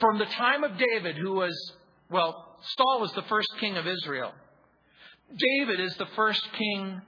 From 0.00 0.18
the 0.18 0.26
time 0.26 0.62
of 0.62 0.72
David, 0.76 1.16
who 1.16 1.32
was, 1.32 1.72
well, 2.10 2.58
Saul 2.76 3.00
was 3.00 3.12
the 3.12 3.22
first 3.22 3.48
king 3.60 3.78
of 3.78 3.86
Israel. 3.86 4.32
David 5.34 5.80
is 5.80 5.96
the 5.96 6.08
first 6.14 6.46
king 6.52 7.00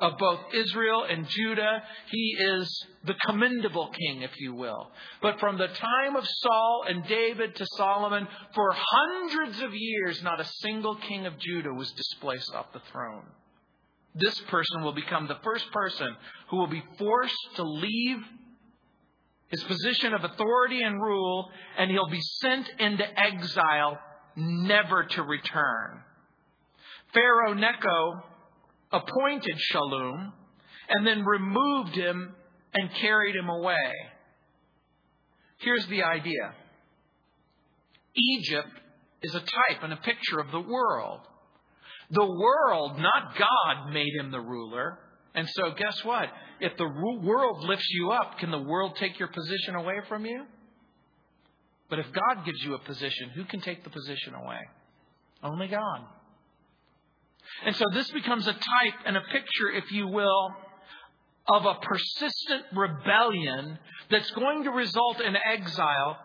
of 0.00 0.18
both 0.18 0.40
Israel 0.52 1.04
and 1.08 1.28
Judah. 1.28 1.82
He 2.10 2.36
is 2.38 2.86
the 3.04 3.14
commendable 3.26 3.88
king, 3.88 4.22
if 4.22 4.32
you 4.38 4.54
will. 4.54 4.90
But 5.22 5.38
from 5.38 5.56
the 5.56 5.68
time 5.68 6.16
of 6.16 6.26
Saul 6.26 6.84
and 6.88 7.06
David 7.06 7.54
to 7.56 7.66
Solomon, 7.76 8.26
for 8.54 8.74
hundreds 8.74 9.60
of 9.62 9.70
years, 9.74 10.22
not 10.22 10.40
a 10.40 10.50
single 10.60 10.96
king 10.96 11.26
of 11.26 11.38
Judah 11.38 11.72
was 11.72 11.90
displaced 11.92 12.54
off 12.54 12.72
the 12.72 12.82
throne. 12.92 13.24
This 14.14 14.38
person 14.42 14.82
will 14.82 14.94
become 14.94 15.26
the 15.26 15.38
first 15.42 15.70
person 15.72 16.08
who 16.48 16.58
will 16.58 16.68
be 16.68 16.84
forced 16.98 17.56
to 17.56 17.64
leave 17.64 18.18
his 19.48 19.62
position 19.64 20.14
of 20.14 20.24
authority 20.24 20.82
and 20.82 21.00
rule, 21.00 21.48
and 21.78 21.90
he'll 21.90 22.10
be 22.10 22.20
sent 22.40 22.68
into 22.78 23.04
exile, 23.18 23.98
never 24.36 25.04
to 25.04 25.22
return. 25.22 26.02
Pharaoh 27.12 27.54
Necho 27.54 28.22
appointed 28.94 29.56
Shallum 29.72 30.32
and 30.88 31.06
then 31.06 31.24
removed 31.24 31.94
him 31.94 32.34
and 32.72 32.90
carried 33.00 33.34
him 33.34 33.48
away. 33.48 33.92
Here's 35.58 35.86
the 35.86 36.02
idea 36.02 36.52
Egypt 38.16 38.68
is 39.22 39.34
a 39.34 39.40
type 39.40 39.82
and 39.82 39.92
a 39.92 39.96
picture 39.96 40.38
of 40.38 40.50
the 40.50 40.60
world. 40.60 41.20
The 42.10 42.24
world, 42.24 42.98
not 42.98 43.36
God, 43.38 43.92
made 43.92 44.12
him 44.18 44.30
the 44.30 44.40
ruler. 44.40 44.98
And 45.34 45.48
so, 45.48 45.72
guess 45.76 46.04
what? 46.04 46.28
If 46.60 46.76
the 46.76 46.86
world 46.86 47.64
lifts 47.64 47.88
you 47.90 48.10
up, 48.12 48.38
can 48.38 48.50
the 48.50 48.60
world 48.60 48.96
take 48.96 49.18
your 49.18 49.28
position 49.28 49.74
away 49.74 49.96
from 50.08 50.24
you? 50.26 50.44
But 51.90 51.98
if 51.98 52.06
God 52.06 52.44
gives 52.44 52.62
you 52.62 52.74
a 52.74 52.78
position, 52.78 53.30
who 53.34 53.44
can 53.44 53.60
take 53.60 53.82
the 53.82 53.90
position 53.90 54.34
away? 54.34 54.60
Only 55.42 55.66
God. 55.68 56.06
And 57.64 57.74
so 57.76 57.84
this 57.92 58.10
becomes 58.10 58.46
a 58.46 58.52
type 58.52 59.00
and 59.06 59.16
a 59.16 59.20
picture, 59.20 59.70
if 59.74 59.90
you 59.92 60.06
will, 60.08 60.54
of 61.48 61.66
a 61.66 61.74
persistent 61.74 62.64
rebellion 62.74 63.78
that's 64.10 64.30
going 64.32 64.64
to 64.64 64.70
result 64.70 65.20
in 65.20 65.36
exile. 65.36 66.18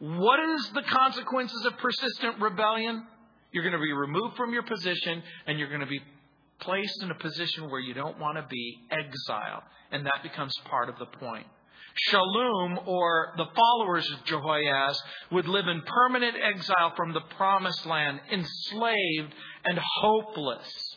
What 0.00 0.40
is 0.40 0.70
the 0.70 0.82
consequences 0.82 1.64
of 1.66 1.78
persistent 1.78 2.40
rebellion? 2.40 3.06
You're 3.52 3.62
going 3.62 3.74
to 3.74 3.78
be 3.78 3.92
removed 3.92 4.36
from 4.36 4.52
your 4.52 4.64
position 4.64 5.22
and 5.46 5.58
you're 5.58 5.68
going 5.68 5.80
to 5.80 5.86
be 5.86 6.00
placed 6.60 7.02
in 7.02 7.10
a 7.10 7.14
position 7.14 7.70
where 7.70 7.80
you 7.80 7.94
don't 7.94 8.18
want 8.18 8.36
to 8.36 8.44
be, 8.48 8.78
exile. 8.90 9.62
And 9.92 10.06
that 10.06 10.22
becomes 10.22 10.56
part 10.68 10.88
of 10.88 10.98
the 10.98 11.06
point. 11.06 11.46
Shallum, 12.10 12.86
or 12.86 13.34
the 13.36 13.46
followers 13.54 14.10
of 14.10 14.24
Jehoahaz, 14.24 15.00
would 15.30 15.46
live 15.46 15.68
in 15.68 15.82
permanent 15.82 16.36
exile 16.42 16.92
from 16.96 17.12
the 17.12 17.20
promised 17.36 17.86
land, 17.86 18.20
enslaved 18.32 19.34
and 19.64 19.78
hopeless. 20.00 20.96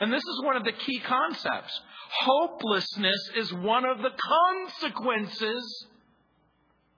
And 0.00 0.12
this 0.12 0.22
is 0.22 0.42
one 0.44 0.56
of 0.56 0.64
the 0.64 0.72
key 0.72 1.00
concepts. 1.00 1.80
Hopelessness 2.22 3.30
is 3.36 3.52
one 3.52 3.84
of 3.84 3.98
the 3.98 4.10
consequences 4.76 5.86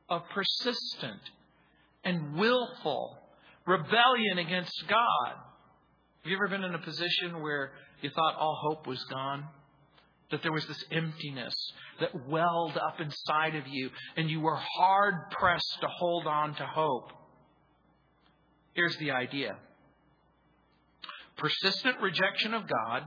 of 0.09 0.23
persistent 0.35 1.21
and 2.05 2.35
willful 2.35 3.19
rebellion 3.67 4.39
against 4.39 4.85
God. 4.89 5.35
Have 6.23 6.31
you 6.31 6.37
ever 6.37 6.49
been 6.49 6.65
in 6.65 6.75
a 6.75 6.79
position 6.79 7.43
where 7.43 7.73
you 8.01 8.11
thought 8.11 8.37
all 8.37 8.59
hope 8.69 8.87
was 8.87 9.03
gone? 9.05 9.45
That 10.31 10.43
there 10.43 10.53
was 10.53 10.67
this 10.67 10.85
emptiness 10.91 11.55
that 12.01 12.29
welled 12.29 12.77
up 12.77 13.01
inside 13.01 13.55
of 13.55 13.67
you, 13.67 13.91
and 14.17 14.29
you 14.29 14.41
were 14.41 14.57
hard 14.57 15.31
pressed 15.31 15.79
to 15.81 15.89
hold 15.89 16.27
on 16.27 16.55
to 16.57 16.67
hope. 16.67 17.13
Here's 18.75 18.97
the 18.99 19.11
idea 19.11 19.57
persistent 21.37 22.01
rejection 22.01 22.53
of 22.53 22.65
God, 22.69 23.05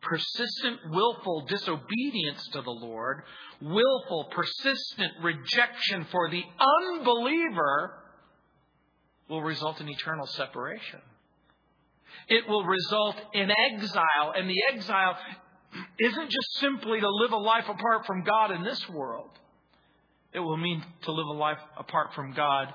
persistent 0.00 0.80
willful 0.90 1.46
disobedience 1.46 2.48
to 2.52 2.62
the 2.62 2.70
Lord, 2.70 3.22
willful 3.60 4.28
persistent 4.30 5.12
rejection 5.22 6.06
for 6.10 6.30
the 6.30 6.42
unbeliever 6.92 7.92
will 9.28 9.42
result 9.42 9.80
in 9.80 9.88
eternal 9.88 10.26
separation. 10.26 11.00
It 12.28 12.48
will 12.48 12.64
result 12.64 13.16
in 13.32 13.50
exile, 13.50 14.32
and 14.34 14.48
the 14.48 14.62
exile 14.72 15.16
isn't 15.98 16.30
just 16.30 16.58
simply 16.60 17.00
to 17.00 17.08
live 17.08 17.32
a 17.32 17.36
life 17.36 17.68
apart 17.68 18.06
from 18.06 18.24
God 18.24 18.50
in 18.50 18.62
this 18.62 18.88
world. 18.88 19.30
It 20.32 20.40
will 20.40 20.56
mean 20.56 20.84
to 21.02 21.12
live 21.12 21.26
a 21.26 21.32
life 21.32 21.58
apart 21.76 22.14
from 22.14 22.32
God 22.32 22.72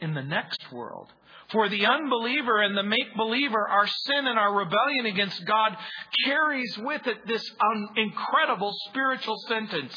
in 0.00 0.14
the 0.14 0.22
next 0.22 0.72
world. 0.72 1.08
For 1.52 1.68
the 1.68 1.86
unbeliever 1.86 2.60
and 2.60 2.76
the 2.76 2.82
make 2.82 3.16
believer, 3.16 3.68
our 3.68 3.86
sin 3.86 4.26
and 4.26 4.36
our 4.38 4.52
rebellion 4.52 5.06
against 5.06 5.44
God 5.46 5.76
carries 6.24 6.76
with 6.78 7.06
it 7.06 7.24
this 7.26 7.48
un- 7.60 7.88
incredible 7.96 8.74
spiritual 8.88 9.36
sentence 9.46 9.96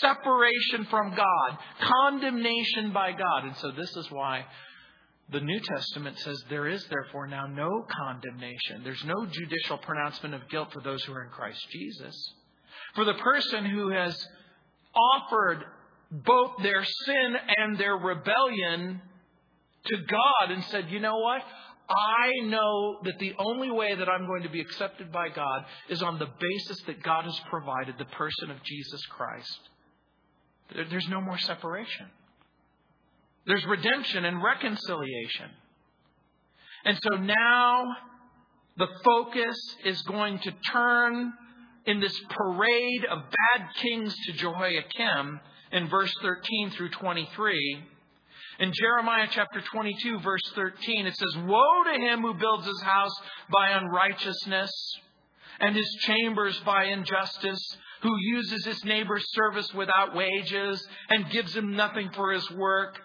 separation 0.00 0.86
from 0.88 1.14
God, 1.14 1.58
condemnation 1.80 2.92
by 2.94 3.12
God. 3.12 3.44
And 3.44 3.56
so, 3.56 3.72
this 3.72 3.94
is 3.94 4.10
why 4.10 4.46
the 5.30 5.40
New 5.40 5.60
Testament 5.60 6.18
says 6.20 6.42
there 6.48 6.68
is 6.68 6.84
therefore 6.86 7.26
now 7.26 7.46
no 7.46 7.84
condemnation. 7.90 8.82
There's 8.84 9.04
no 9.04 9.26
judicial 9.26 9.78
pronouncement 9.78 10.34
of 10.34 10.48
guilt 10.48 10.72
for 10.72 10.80
those 10.80 11.02
who 11.04 11.12
are 11.12 11.24
in 11.24 11.30
Christ 11.30 11.66
Jesus. 11.70 12.14
For 12.94 13.04
the 13.04 13.14
person 13.14 13.64
who 13.64 13.90
has 13.90 14.16
offered 14.94 15.64
both 16.10 16.52
their 16.62 16.84
sin 16.84 17.36
and 17.56 17.76
their 17.76 17.96
rebellion 17.96 19.00
to 19.86 19.96
God 19.96 20.50
and 20.50 20.62
said, 20.64 20.90
you 20.90 21.00
know 21.00 21.18
what? 21.18 21.42
I 21.88 22.30
know 22.44 22.98
that 23.04 23.18
the 23.18 23.34
only 23.38 23.70
way 23.70 23.94
that 23.94 24.08
I'm 24.08 24.26
going 24.26 24.42
to 24.42 24.48
be 24.48 24.60
accepted 24.60 25.12
by 25.12 25.28
God 25.28 25.64
is 25.88 26.02
on 26.02 26.18
the 26.18 26.26
basis 26.26 26.82
that 26.86 27.02
God 27.02 27.24
has 27.24 27.38
provided 27.48 27.96
the 27.98 28.06
person 28.06 28.50
of 28.50 28.62
Jesus 28.64 29.04
Christ. 29.06 29.60
There's 30.90 31.08
no 31.08 31.20
more 31.20 31.38
separation. 31.38 32.06
There's 33.46 33.64
redemption 33.66 34.24
and 34.24 34.42
reconciliation. 34.42 35.50
And 36.84 36.98
so 37.02 37.16
now 37.16 37.84
the 38.76 38.88
focus 39.04 39.56
is 39.84 40.00
going 40.02 40.38
to 40.40 40.52
turn 40.72 41.32
in 41.86 42.00
this 42.00 42.18
parade 42.30 43.04
of 43.10 43.18
bad 43.18 43.68
kings 43.76 44.14
to 44.26 44.32
Jehoiakim 44.32 45.40
in 45.72 45.88
verse 45.88 46.12
13 46.22 46.70
through 46.70 46.90
23. 46.90 47.84
In 48.58 48.72
Jeremiah 48.72 49.28
chapter 49.30 49.60
22, 49.60 50.20
verse 50.20 50.52
13, 50.54 51.06
it 51.06 51.16
says, 51.16 51.42
Woe 51.44 51.84
to 51.84 52.00
him 52.00 52.22
who 52.22 52.34
builds 52.34 52.66
his 52.66 52.82
house 52.82 53.14
by 53.52 53.70
unrighteousness 53.70 54.70
and 55.60 55.76
his 55.76 55.90
chambers 56.00 56.58
by 56.60 56.84
injustice, 56.84 57.76
who 58.02 58.16
uses 58.18 58.64
his 58.64 58.84
neighbor's 58.84 59.24
service 59.32 59.72
without 59.74 60.14
wages 60.14 60.86
and 61.10 61.30
gives 61.30 61.54
him 61.54 61.76
nothing 61.76 62.10
for 62.14 62.32
his 62.32 62.50
work 62.52 62.98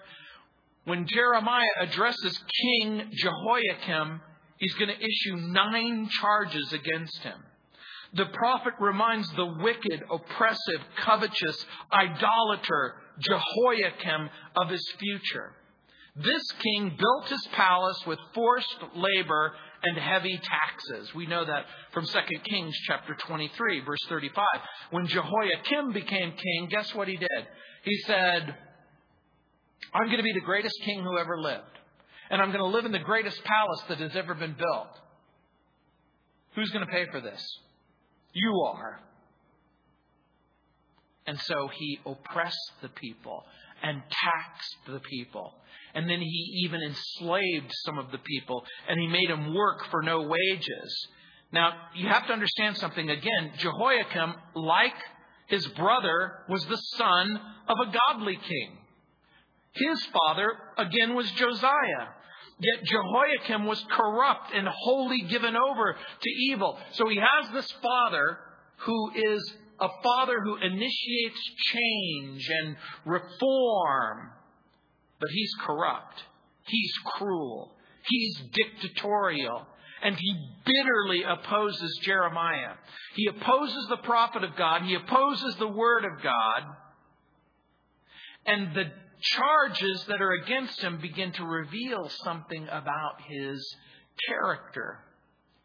when 0.86 1.08
Jeremiah 1.08 1.66
addresses 1.80 2.40
King 2.62 3.12
Jehoiakim, 3.12 4.22
he's 4.58 4.74
going 4.76 4.90
to 4.90 4.98
issue 4.98 5.36
nine 5.36 6.10
charges 6.10 6.74
against 6.74 7.18
him. 7.20 7.40
The 8.14 8.26
prophet 8.26 8.74
reminds 8.80 9.30
the 9.32 9.46
wicked, 9.46 10.04
oppressive, 10.12 10.82
covetous, 10.98 11.66
idolater 11.94 12.96
Jehoiakim 13.20 14.30
of 14.58 14.70
his 14.70 14.86
future. 15.00 15.54
This 16.16 16.44
king 16.60 16.98
built 16.98 17.30
his 17.30 17.48
palace 17.54 18.06
with 18.06 18.20
forced 18.34 18.76
labor 18.96 19.54
and 19.84 19.98
heavy 19.98 20.38
taxes. 20.44 21.16
We 21.16 21.26
know 21.26 21.46
that 21.46 21.66
from 21.94 22.06
2 22.06 22.20
Kings 22.44 22.76
chapter 22.86 23.16
23 23.16 23.80
verse 23.86 24.06
35. 24.10 24.46
When 24.90 25.08
Jehoiakim 25.08 25.94
became 25.94 26.34
king, 26.34 26.68
guess 26.70 26.94
what 26.94 27.08
he 27.08 27.16
did? 27.16 27.48
He 27.84 27.98
said, 28.06 28.56
I'm 29.94 30.06
going 30.06 30.18
to 30.18 30.24
be 30.24 30.34
the 30.34 30.46
greatest 30.46 30.76
king 30.84 31.04
who 31.04 31.18
ever 31.18 31.40
lived. 31.40 31.64
And 32.30 32.42
I'm 32.42 32.50
going 32.50 32.60
to 32.60 32.66
live 32.66 32.86
in 32.86 32.92
the 32.92 33.00
greatest 33.00 33.44
palace 33.44 33.84
that 33.90 33.98
has 34.00 34.16
ever 34.16 34.34
been 34.34 34.56
built. 34.58 35.00
Who's 36.56 36.70
going 36.70 36.86
to 36.86 36.92
pay 36.92 37.06
for 37.12 37.20
this? 37.20 37.42
You 38.34 38.64
are. 38.68 39.00
And 41.28 41.40
so 41.40 41.70
he 41.78 42.00
oppressed 42.06 42.72
the 42.82 42.90
people 42.90 43.44
and 43.84 44.02
taxed 44.10 44.78
the 44.88 45.00
people. 45.00 45.54
And 45.94 46.10
then 46.10 46.20
he 46.20 46.64
even 46.66 46.82
enslaved 46.82 47.72
some 47.86 47.98
of 47.98 48.12
the 48.12 48.18
people 48.18 48.64
and 48.88 49.00
he 49.00 49.08
made 49.08 49.30
them 49.30 49.54
work 49.54 49.86
for 49.92 50.02
no 50.02 50.22
wages. 50.22 51.08
Now, 51.52 51.74
you 51.96 52.08
have 52.08 52.28
to 52.28 52.34
understand 52.34 52.78
something 52.78 53.10
again. 53.10 53.52
Jehoiakim, 53.58 54.34
like 54.56 54.96
his 55.48 55.68
brother, 55.68 56.32
was 56.48 56.66
the 56.66 56.78
son 56.98 57.40
of 57.68 57.78
a 57.88 57.92
godly 58.14 58.38
king. 58.38 58.78
His 59.74 60.06
father, 60.06 60.52
again, 60.78 61.16
was 61.16 61.32
Josiah. 61.32 62.08
Yet 62.60 62.84
Jehoiakim 62.86 63.66
was 63.66 63.84
corrupt 63.90 64.54
and 64.54 64.68
wholly 64.68 65.22
given 65.24 65.56
over 65.56 65.96
to 66.22 66.30
evil. 66.30 66.78
So 66.92 67.08
he 67.08 67.18
has 67.18 67.52
this 67.54 67.72
father 67.82 68.38
who 68.78 69.12
is 69.16 69.54
a 69.80 69.88
father 70.04 70.40
who 70.44 70.58
initiates 70.58 71.42
change 71.74 72.50
and 72.50 72.76
reform. 73.06 74.30
But 75.20 75.30
he's 75.32 75.54
corrupt. 75.66 76.24
He's 76.68 76.94
cruel. 77.18 77.76
He's 78.08 78.42
dictatorial. 78.54 79.66
And 80.04 80.16
he 80.16 80.36
bitterly 80.66 81.24
opposes 81.24 82.00
Jeremiah. 82.04 82.74
He 83.16 83.28
opposes 83.28 83.88
the 83.90 83.98
prophet 83.98 84.44
of 84.44 84.56
God. 84.56 84.84
He 84.84 84.96
opposes 84.96 85.56
the 85.56 85.68
word 85.68 86.06
of 86.06 86.24
God. 86.24 86.64
And 88.46 88.76
the 88.76 88.86
charges 89.22 90.06
that 90.08 90.22
are 90.22 90.32
against 90.32 90.82
him 90.82 90.98
begin 90.98 91.32
to 91.34 91.44
reveal 91.46 92.10
something 92.24 92.68
about 92.70 93.22
his 93.28 93.76
character 94.28 95.00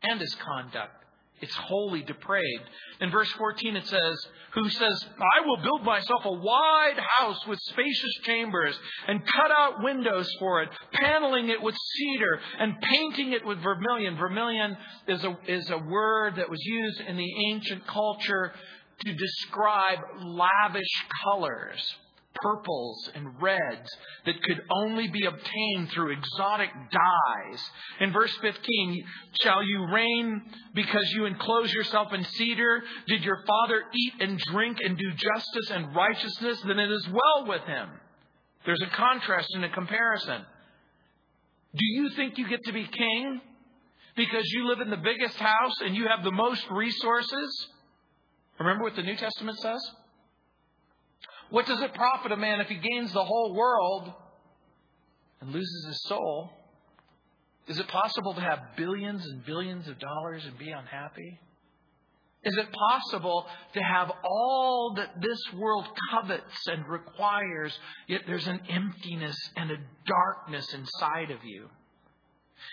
and 0.02 0.20
his 0.20 0.34
conduct. 0.36 1.04
It's 1.40 1.54
wholly 1.54 2.02
depraved. 2.02 2.64
In 3.00 3.10
verse 3.10 3.30
14 3.32 3.76
it 3.76 3.86
says, 3.86 4.26
Who 4.54 4.70
says, 4.70 5.06
I 5.18 5.46
will 5.46 5.58
build 5.58 5.84
myself 5.84 6.24
a 6.24 6.32
wide 6.32 6.98
house 7.18 7.46
with 7.46 7.58
spacious 7.60 8.14
chambers 8.22 8.78
and 9.06 9.20
cut 9.26 9.50
out 9.50 9.82
windows 9.82 10.30
for 10.38 10.62
it, 10.62 10.70
paneling 10.92 11.50
it 11.50 11.60
with 11.60 11.76
cedar 11.76 12.40
and 12.58 12.80
painting 12.80 13.32
it 13.32 13.44
with 13.44 13.58
vermilion. 13.62 14.16
Vermilion 14.16 14.78
is 15.08 15.22
a, 15.24 15.36
is 15.46 15.68
a 15.68 15.78
word 15.78 16.36
that 16.36 16.48
was 16.48 16.60
used 16.64 17.00
in 17.02 17.18
the 17.18 17.50
ancient 17.50 17.86
culture 17.86 18.52
to 19.04 19.12
describe 19.12 19.98
lavish 20.22 21.04
colors 21.22 21.96
purples 22.42 23.10
and 23.14 23.40
reds 23.40 23.90
that 24.24 24.42
could 24.42 24.60
only 24.70 25.08
be 25.08 25.24
obtained 25.26 25.90
through 25.90 26.12
exotic 26.12 26.70
dyes. 26.90 27.60
In 28.00 28.12
verse 28.12 28.34
15, 28.40 29.04
shall 29.40 29.62
you 29.62 29.86
reign 29.92 30.42
because 30.74 31.10
you 31.12 31.26
enclose 31.26 31.72
yourself 31.72 32.12
in 32.12 32.24
cedar? 32.24 32.82
Did 33.06 33.22
your 33.22 33.42
father 33.46 33.82
eat 33.94 34.14
and 34.20 34.38
drink 34.38 34.78
and 34.82 34.96
do 34.96 35.10
justice 35.12 35.70
and 35.70 35.94
righteousness? 35.94 36.60
Then 36.66 36.78
it 36.78 36.90
is 36.90 37.08
well 37.08 37.46
with 37.46 37.62
him. 37.62 37.88
There's 38.64 38.82
a 38.82 38.96
contrast 38.96 39.48
and 39.54 39.64
a 39.64 39.70
comparison. 39.70 40.42
Do 41.74 41.84
you 41.84 42.10
think 42.10 42.38
you 42.38 42.48
get 42.48 42.64
to 42.64 42.72
be 42.72 42.86
king 42.86 43.40
because 44.16 44.44
you 44.46 44.68
live 44.68 44.80
in 44.80 44.90
the 44.90 44.96
biggest 44.96 45.36
house 45.36 45.74
and 45.84 45.94
you 45.94 46.08
have 46.08 46.24
the 46.24 46.32
most 46.32 46.64
resources? 46.70 47.68
Remember 48.58 48.84
what 48.84 48.96
the 48.96 49.02
New 49.02 49.16
Testament 49.16 49.58
says? 49.58 49.80
What 51.50 51.66
does 51.66 51.80
it 51.80 51.94
profit 51.94 52.32
a 52.32 52.36
man 52.36 52.60
if 52.60 52.68
he 52.68 52.76
gains 52.76 53.12
the 53.12 53.24
whole 53.24 53.54
world 53.54 54.12
and 55.40 55.50
loses 55.50 55.86
his 55.86 56.02
soul? 56.04 56.50
Is 57.68 57.78
it 57.78 57.88
possible 57.88 58.34
to 58.34 58.40
have 58.40 58.58
billions 58.76 59.24
and 59.26 59.44
billions 59.44 59.88
of 59.88 59.98
dollars 59.98 60.44
and 60.44 60.58
be 60.58 60.70
unhappy? 60.70 61.40
Is 62.44 62.56
it 62.56 62.66
possible 62.72 63.46
to 63.74 63.80
have 63.80 64.10
all 64.22 64.94
that 64.96 65.20
this 65.20 65.52
world 65.54 65.86
covets 66.12 66.66
and 66.68 66.86
requires, 66.86 67.76
yet 68.06 68.22
there's 68.26 68.46
an 68.46 68.60
emptiness 68.68 69.36
and 69.56 69.72
a 69.72 69.76
darkness 70.06 70.72
inside 70.72 71.32
of 71.32 71.44
you? 71.44 71.68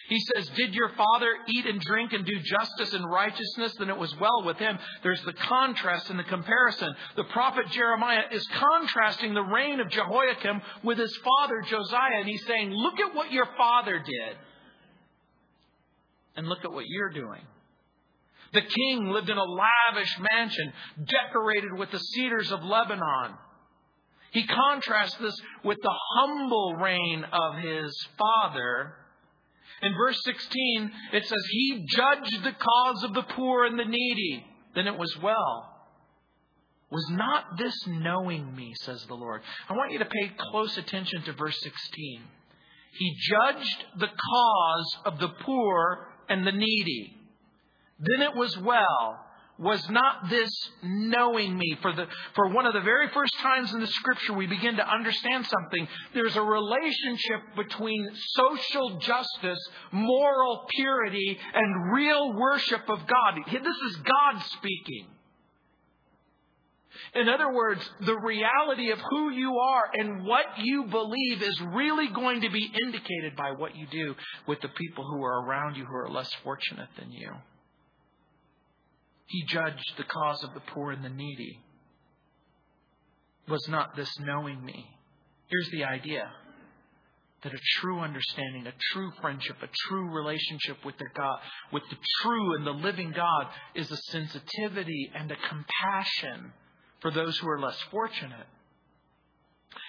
He 0.08 0.20
says, 0.20 0.50
Did 0.56 0.74
your 0.74 0.90
father 0.90 1.30
eat 1.48 1.66
and 1.66 1.80
drink 1.80 2.14
and 2.14 2.26
do 2.26 2.40
justice 2.40 2.94
and 2.94 3.10
righteousness? 3.10 3.76
Then 3.78 3.90
it 3.90 3.98
was 3.98 4.16
well 4.20 4.44
with 4.44 4.58
him. 4.58 4.78
There's 5.02 5.24
the 5.24 5.34
contrast 5.34 6.10
and 6.10 6.20
the 6.20 6.24
comparison. 6.24 6.94
The 7.16 7.24
prophet 7.26 7.68
Jeremiah 7.72 8.24
is 8.32 8.46
contrasting 8.48 9.34
the 9.34 9.44
reign 9.44 9.80
of 9.80 9.90
Jehoiakim 9.90 10.62
with 10.84 10.98
his 10.98 11.16
father 11.18 11.62
Josiah. 11.62 12.20
And 12.20 12.28
he's 12.28 12.46
saying, 12.46 12.72
Look 12.72 13.00
at 13.00 13.16
what 13.16 13.32
your 13.32 13.48
father 13.58 14.00
did. 14.00 14.38
And 16.36 16.48
look 16.48 16.64
at 16.64 16.72
what 16.72 16.86
you're 16.88 17.12
doing. 17.12 17.42
The 18.54 18.62
king 18.62 19.10
lived 19.10 19.30
in 19.30 19.38
a 19.38 19.44
lavish 19.44 20.16
mansion 20.32 20.74
decorated 21.06 21.74
with 21.74 21.92
the 21.92 22.00
cedars 22.00 22.52
of 22.52 22.64
Lebanon. 22.64 23.36
He 24.32 24.46
contrasts 24.46 25.16
this 25.18 25.36
with 25.64 25.78
the 25.82 25.94
humble 26.16 26.76
reign 26.76 27.26
of 27.32 27.58
his 27.58 28.08
father. 28.18 28.96
In 29.84 29.94
verse 29.96 30.20
16, 30.24 30.92
it 31.14 31.26
says, 31.26 31.44
He 31.52 31.86
judged 31.90 32.44
the 32.44 32.54
cause 32.54 33.04
of 33.04 33.14
the 33.14 33.24
poor 33.36 33.66
and 33.66 33.78
the 33.78 33.86
needy. 33.86 34.46
Then 34.76 34.88
it 34.88 34.98
was 34.98 35.16
well. 35.22 35.70
Was 36.90 37.06
not 37.10 37.58
this 37.58 37.76
knowing 37.88 38.56
me, 38.56 38.74
says 38.82 39.04
the 39.08 39.16
Lord? 39.16 39.42
I 39.68 39.74
want 39.74 39.92
you 39.92 40.00
to 40.00 40.06
pay 40.06 40.32
close 40.52 40.78
attention 40.78 41.24
to 41.24 41.34
verse 41.34 41.60
16. 41.62 42.22
He 42.98 43.18
judged 43.30 43.86
the 43.98 44.08
cause 44.08 44.98
of 45.06 45.20
the 45.20 45.30
poor 45.44 46.08
and 46.30 46.46
the 46.46 46.52
needy. 46.52 47.18
Then 48.00 48.22
it 48.22 48.36
was 48.36 48.58
well. 48.60 49.23
Was 49.60 49.88
not 49.90 50.30
this 50.32 50.50
knowing 50.82 51.56
me? 51.56 51.78
For, 51.82 51.94
the, 51.94 52.08
for 52.34 52.50
one 52.50 52.66
of 52.66 52.74
the 52.74 52.82
very 52.82 53.08
first 53.10 53.36
times 53.40 53.72
in 53.72 53.80
the 53.80 53.88
scripture, 53.88 54.34
we 54.34 54.48
begin 54.48 54.78
to 54.78 54.92
understand 54.92 55.46
something. 55.46 55.88
There's 56.14 56.36
a 56.36 56.42
relationship 56.42 57.56
between 57.56 58.10
social 58.36 58.98
justice, 58.98 59.60
moral 59.92 60.66
purity, 60.76 61.38
and 61.54 61.94
real 61.94 62.34
worship 62.34 62.82
of 62.90 63.00
God. 63.06 63.40
This 63.52 63.92
is 63.92 63.96
God 63.98 64.42
speaking. 64.58 65.08
In 67.16 67.30
other 67.30 67.54
words, 67.54 67.88
the 68.02 68.18
reality 68.18 68.90
of 68.90 69.00
who 69.10 69.30
you 69.30 69.56
are 69.56 69.84
and 69.94 70.26
what 70.26 70.46
you 70.58 70.86
believe 70.86 71.44
is 71.44 71.62
really 71.62 72.08
going 72.08 72.42
to 72.42 72.50
be 72.50 72.72
indicated 72.84 73.36
by 73.36 73.52
what 73.52 73.76
you 73.76 73.86
do 73.92 74.16
with 74.48 74.62
the 74.62 74.70
people 74.70 75.04
who 75.06 75.24
are 75.24 75.46
around 75.46 75.76
you 75.76 75.86
who 75.86 75.96
are 75.96 76.10
less 76.10 76.32
fortunate 76.44 76.90
than 76.98 77.12
you. 77.12 77.32
He 79.34 79.42
judged 79.46 79.98
the 79.98 80.04
cause 80.04 80.44
of 80.44 80.54
the 80.54 80.60
poor 80.60 80.92
and 80.92 81.04
the 81.04 81.10
needy. 81.10 81.60
Was 83.48 83.68
not 83.68 83.96
this 83.96 84.20
knowing 84.20 84.64
me? 84.64 84.86
Here's 85.48 85.70
the 85.72 85.86
idea 85.86 86.30
that 87.42 87.52
a 87.52 87.60
true 87.80 88.00
understanding, 88.00 88.68
a 88.68 88.74
true 88.94 89.12
friendship, 89.22 89.56
a 89.64 89.70
true 89.88 90.12
relationship 90.12 90.78
with 90.86 91.00
the 91.00 91.08
God, 91.16 91.40
with 91.72 91.82
the 91.90 91.98
true 92.22 92.56
and 92.58 92.68
the 92.68 92.88
living 92.88 93.12
God 93.12 93.48
is 93.74 93.90
a 93.90 93.98
sensitivity 93.98 95.12
and 95.16 95.32
a 95.32 95.36
compassion 95.50 96.54
for 97.02 97.10
those 97.10 97.36
who 97.40 97.50
are 97.50 97.60
less 97.60 97.82
fortunate. 97.90 98.46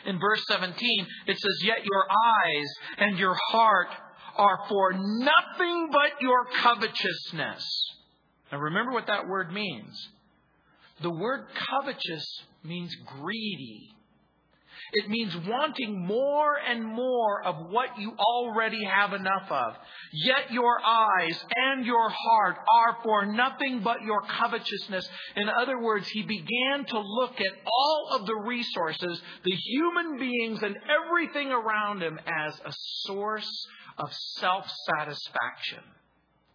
In 0.07 0.19
verse 0.19 0.43
17, 0.49 1.07
it 1.27 1.39
says, 1.39 1.65
Yet 1.65 1.85
your 1.85 2.07
eyes 2.09 2.67
and 2.97 3.19
your 3.19 3.37
heart 3.51 3.89
are 4.39 4.61
for 4.71 4.95
nothing 4.95 5.91
but 5.93 6.23
your 6.23 6.47
covetousness. 6.63 7.95
Now 8.55 8.61
remember 8.61 8.93
what 8.93 9.09
that 9.09 9.27
word 9.27 9.53
means. 9.53 10.09
The 11.03 11.11
word 11.11 11.47
covetous 11.69 12.25
means 12.62 12.95
greedy. 13.19 13.90
It 14.93 15.11
means 15.11 15.35
wanting 15.49 16.07
more 16.07 16.55
and 16.64 16.85
more 16.85 17.45
of 17.45 17.73
what 17.73 17.99
you 17.99 18.12
already 18.17 18.85
have 18.85 19.12
enough 19.12 19.51
of. 19.51 19.75
Yet 20.12 20.53
your 20.53 20.81
eyes 20.87 21.45
and 21.57 21.85
your 21.85 22.09
heart 22.09 22.59
are 22.73 22.99
for 23.03 23.27
nothing 23.27 23.81
but 23.83 24.03
your 24.03 24.23
covetousness. 24.23 25.09
In 25.35 25.49
other 25.49 25.81
words, 25.81 26.07
he 26.07 26.23
began 26.23 26.85
to 26.90 27.01
look 27.01 27.33
at 27.40 27.59
all 27.67 28.11
of 28.12 28.25
the 28.25 28.37
resources, 28.37 29.21
the 29.43 29.57
human 29.57 30.17
beings 30.17 30.62
and 30.62 30.77
everything 31.09 31.51
around 31.51 32.05
him 32.05 32.21
as 32.25 32.55
a 32.64 32.73
source 33.07 33.67
of 33.99 34.12
self 34.38 34.71
satisfaction. 34.97 35.83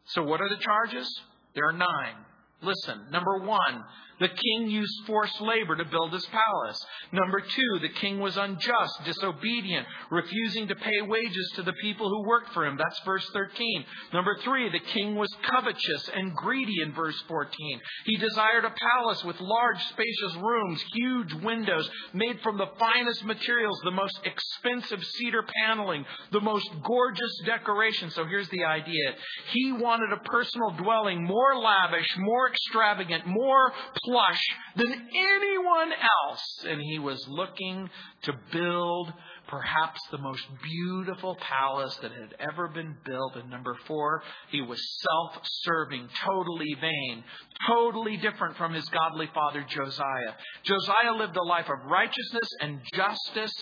So 0.06 0.24
what 0.24 0.40
are 0.40 0.48
the 0.48 0.64
charges? 0.64 1.14
There 1.56 1.66
are 1.68 1.74
nine. 1.74 2.26
Listen, 2.62 3.10
number 3.12 3.38
one, 3.40 3.84
the 4.20 4.28
king 4.28 4.70
used 4.70 4.94
forced 5.06 5.40
labor 5.42 5.76
to 5.76 5.86
build 5.86 6.14
his 6.14 6.26
palace. 6.28 6.86
Number 7.12 7.42
two, 7.42 7.80
the 7.82 7.90
king 7.90 8.20
was 8.20 8.38
unjust, 8.38 9.04
disobedient, 9.06 9.88
refusing 10.12 10.68
to 10.68 10.76
pay 10.76 11.02
wages 11.02 11.52
to 11.56 11.64
the 11.64 11.74
people 11.82 12.10
who 12.10 12.28
worked 12.28 12.54
for 12.54 12.66
him. 12.66 12.78
That's 12.78 13.00
verse 13.06 13.28
13. 13.34 13.86
Number 14.14 14.38
three, 14.44 14.70
the 14.70 14.80
king 14.80 15.16
was 15.16 15.34
covetous 15.44 16.10
and 16.14 16.36
greedy 16.36 16.82
in 16.82 16.94
verse 16.94 17.20
14. 17.28 17.80
He 18.06 18.18
desired 18.18 18.66
a 18.66 18.74
palace 18.96 19.24
with 19.24 19.40
large, 19.40 19.82
spacious 19.86 20.36
rooms, 20.42 20.84
huge 20.94 21.34
windows 21.36 21.90
made 22.14 22.40
from 22.42 22.58
the 22.58 22.70
finest 22.78 23.24
materials, 23.26 23.80
the 23.84 23.92
most 23.92 24.20
expensive 24.26 25.04
cedar 25.04 25.44
paneling, 25.64 26.06
the 26.32 26.42
most 26.42 26.70
gorgeous 26.84 27.42
decoration. 27.46 28.10
So 28.12 28.26
here's 28.26 28.50
the 28.50 28.66
idea. 28.66 29.16
He 29.52 29.72
wanted 29.72 30.12
a 30.12 30.30
personal 30.30 30.72
dwelling 30.72 31.24
more 31.24 31.56
lavish, 31.56 32.18
more 32.18 32.50
extravagant, 32.50 33.26
more 33.26 33.72
plush 34.10 34.42
than 34.76 34.92
anyone 34.92 35.92
else. 35.92 36.66
And 36.68 36.82
he 36.82 37.00
was 37.00 37.24
looking 37.28 37.90
to 38.24 38.34
build 38.52 39.14
perhaps 39.48 40.00
the 40.12 40.18
most 40.18 40.44
beautiful 40.64 41.36
palace 41.36 41.98
that 42.02 42.12
had 42.12 42.36
ever 42.40 42.68
been 42.68 42.96
built. 43.06 43.36
And 43.36 43.50
number 43.50 43.78
four, 43.88 44.24
he 44.50 44.62
was 44.62 44.80
self 45.02 45.44
serving, 45.44 46.08
totally 46.26 46.76
vain, 46.82 47.24
totally 47.68 48.18
different 48.18 48.58
from 48.58 48.74
his 48.74 48.86
godly 48.86 49.30
father 49.34 49.66
Josiah. 49.68 50.34
Josiah 50.64 51.14
lived 51.18 51.38
a 51.38 51.44
life 51.44 51.68
of 51.70 51.90
righteousness 51.90 52.50
and 52.62 52.80
justice. 52.94 53.54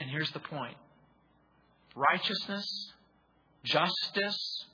And 0.00 0.10
here's 0.10 0.30
the 0.32 0.40
point 0.40 0.76
righteousness, 1.94 2.92
justice, 3.64 4.66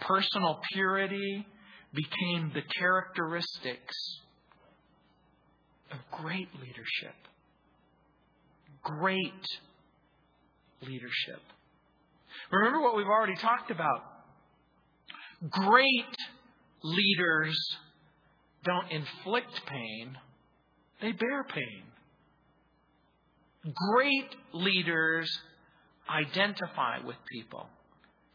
personal 0.00 0.60
purity, 0.72 1.46
became 1.94 2.50
the 2.54 2.62
characteristics 2.78 3.96
of 5.90 5.98
great 6.22 6.48
leadership. 6.60 7.14
Great 8.82 9.46
leadership. 10.82 11.40
Remember 12.50 12.80
what 12.80 12.96
we've 12.96 13.06
already 13.06 13.36
talked 13.36 13.70
about. 13.70 14.02
Great 15.50 16.16
leaders 16.82 17.56
don't 18.64 18.90
inflict 18.90 19.60
pain, 19.66 20.16
they 21.00 21.12
bear 21.12 21.44
pain. 21.44 21.84
Great 23.92 24.34
leaders 24.52 25.30
identify 26.08 26.98
with 27.04 27.16
people. 27.30 27.68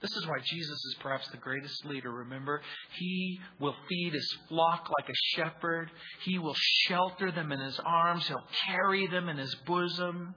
This 0.04 0.18
is 0.18 0.28
why 0.28 0.40
Jesus 0.44 0.84
is 0.84 0.98
perhaps 1.00 1.30
the 1.30 1.38
greatest 1.38 1.86
leader. 1.86 2.12
Remember, 2.12 2.62
he 3.00 3.40
will 3.58 3.74
feed 3.88 4.12
his 4.12 4.38
flock 4.50 4.90
like 5.00 5.08
a 5.08 5.38
shepherd. 5.38 5.90
He 6.26 6.38
will 6.38 6.56
shelter 6.58 7.32
them 7.32 7.54
in 7.54 7.62
his 7.62 7.80
arms. 7.86 8.28
He'll 8.28 8.46
carry 8.66 9.08
them 9.08 9.30
in 9.30 9.38
his 9.38 9.56
bosom. 9.66 10.36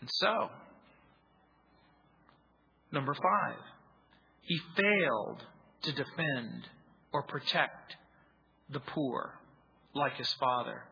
And 0.00 0.08
so, 0.12 0.48
number 2.92 3.14
five, 3.14 3.58
he 4.42 4.60
failed 4.76 5.42
to 5.82 5.92
defend 5.92 6.68
or 7.12 7.24
protect 7.24 7.96
the 8.70 8.80
poor 8.80 9.40
like 9.92 10.16
his 10.16 10.32
father. 10.34 10.84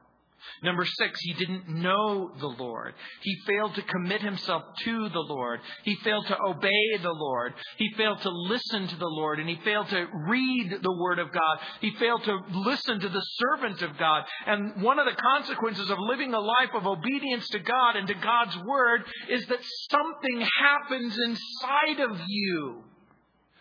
Number 0.62 0.84
six, 0.84 1.20
he 1.20 1.34
didn't 1.34 1.68
know 1.68 2.32
the 2.38 2.46
Lord. 2.46 2.94
He 3.22 3.36
failed 3.46 3.74
to 3.74 3.82
commit 3.82 4.22
himself 4.22 4.62
to 4.84 5.08
the 5.08 5.20
Lord. 5.20 5.60
He 5.84 5.94
failed 5.96 6.26
to 6.26 6.36
obey 6.46 6.98
the 7.02 7.12
Lord. 7.12 7.54
He 7.76 7.92
failed 7.96 8.20
to 8.22 8.30
listen 8.30 8.88
to 8.88 8.96
the 8.96 9.06
Lord 9.06 9.40
and 9.40 9.48
he 9.48 9.58
failed 9.64 9.88
to 9.88 10.06
read 10.28 10.78
the 10.82 10.96
Word 10.98 11.18
of 11.18 11.32
God. 11.32 11.58
He 11.80 11.90
failed 11.98 12.24
to 12.24 12.38
listen 12.52 13.00
to 13.00 13.08
the 13.08 13.24
servant 13.38 13.82
of 13.82 13.98
God. 13.98 14.24
And 14.46 14.82
one 14.82 14.98
of 14.98 15.06
the 15.06 15.20
consequences 15.20 15.90
of 15.90 15.98
living 15.98 16.34
a 16.34 16.40
life 16.40 16.70
of 16.74 16.86
obedience 16.86 17.48
to 17.50 17.58
God 17.58 17.96
and 17.96 18.08
to 18.08 18.14
God's 18.14 18.56
Word 18.64 19.04
is 19.28 19.46
that 19.46 19.60
something 19.90 20.46
happens 20.60 21.16
inside 21.18 22.00
of 22.00 22.20
you 22.26 22.84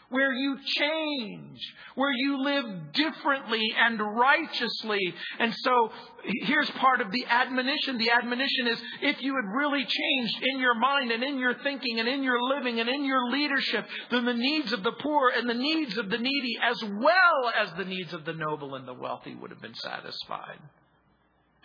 where 0.10 0.34
you 0.34 0.58
change, 0.63 1.60
where 1.96 2.12
you 2.12 2.41
live 2.41 2.93
differently 2.93 3.74
and 3.78 4.00
righteously. 4.00 5.13
And 5.39 5.54
so 5.54 5.91
here's 6.24 6.70
part 6.72 7.02
of 7.02 7.12
the 7.12 7.26
admonition. 7.26 7.98
The 7.98 8.12
admonition 8.12 8.67
is 8.67 8.82
if 9.02 9.22
you 9.22 9.36
had 9.36 9.46
really 9.54 9.86
changed 9.86 10.43
in 10.43 10.60
your 10.60 10.76
mind 10.76 11.12
and 11.12 11.24
in 11.24 11.38
your 11.38 11.56
thinking 11.56 12.00
and 12.00 12.08
in 12.08 12.24
your 12.24 12.41
living 12.41 12.80
and 12.80 12.88
in 12.88 13.04
your 13.04 13.30
leadership, 13.30 13.86
then 14.10 14.26
the 14.26 14.34
needs 14.34 14.72
of 14.72 14.84
the 14.84 14.93
poor 14.93 15.32
and 15.36 15.50
the 15.50 15.54
needs 15.54 15.98
of 15.98 16.10
the 16.10 16.17
needy, 16.17 16.58
as 16.63 16.82
well 16.84 17.52
as 17.60 17.70
the 17.78 17.86
needs 17.86 18.13
of 18.13 18.24
the 18.24 18.34
noble 18.34 18.76
and 18.76 18.88
the 18.88 18.93
wealthy, 18.93 19.36
would 19.36 19.52
have 19.52 19.62
been 19.62 19.76
satisfied. 19.76 20.60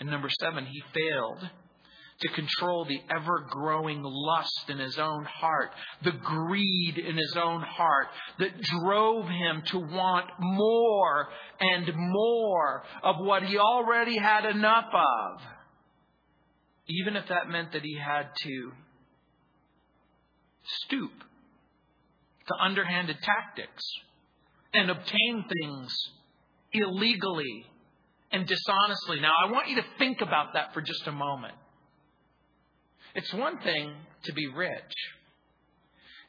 And 0.00 0.10
number 0.10 0.28
seven, 0.40 0.66
he 0.66 0.82
failed 0.92 1.48
to 2.22 2.28
control 2.28 2.84
the 2.84 3.00
ever 3.10 3.46
growing 3.50 4.02
lust 4.02 4.68
in 4.68 4.78
his 4.78 4.98
own 4.98 5.24
heart, 5.24 5.70
the 6.02 6.12
greed 6.12 6.98
in 6.98 7.16
his 7.16 7.36
own 7.36 7.60
heart 7.60 8.08
that 8.38 8.60
drove 8.80 9.26
him 9.26 9.62
to 9.66 9.78
want 9.78 10.26
more 10.38 11.28
and 11.60 11.90
more 11.96 12.82
of 13.02 13.16
what 13.18 13.42
he 13.42 13.58
already 13.58 14.16
had 14.16 14.44
enough 14.44 14.88
of. 14.92 15.40
Even 16.88 17.16
if 17.16 17.28
that 17.28 17.48
meant 17.48 17.72
that 17.72 17.82
he 17.82 17.96
had 17.96 18.28
to 18.42 18.72
stoop 20.64 21.12
to 22.48 22.54
underhanded 22.60 23.16
tactics 23.22 23.84
and 24.74 24.90
obtain 24.90 25.44
things 25.48 25.94
illegally 26.72 27.66
and 28.32 28.46
dishonestly. 28.46 29.20
Now, 29.20 29.32
I 29.44 29.52
want 29.52 29.68
you 29.68 29.76
to 29.76 29.84
think 29.98 30.20
about 30.20 30.54
that 30.54 30.72
for 30.72 30.80
just 30.80 31.06
a 31.06 31.12
moment. 31.12 31.54
It's 33.14 33.32
one 33.34 33.58
thing 33.58 33.92
to 34.24 34.32
be 34.32 34.46
rich. 34.46 34.94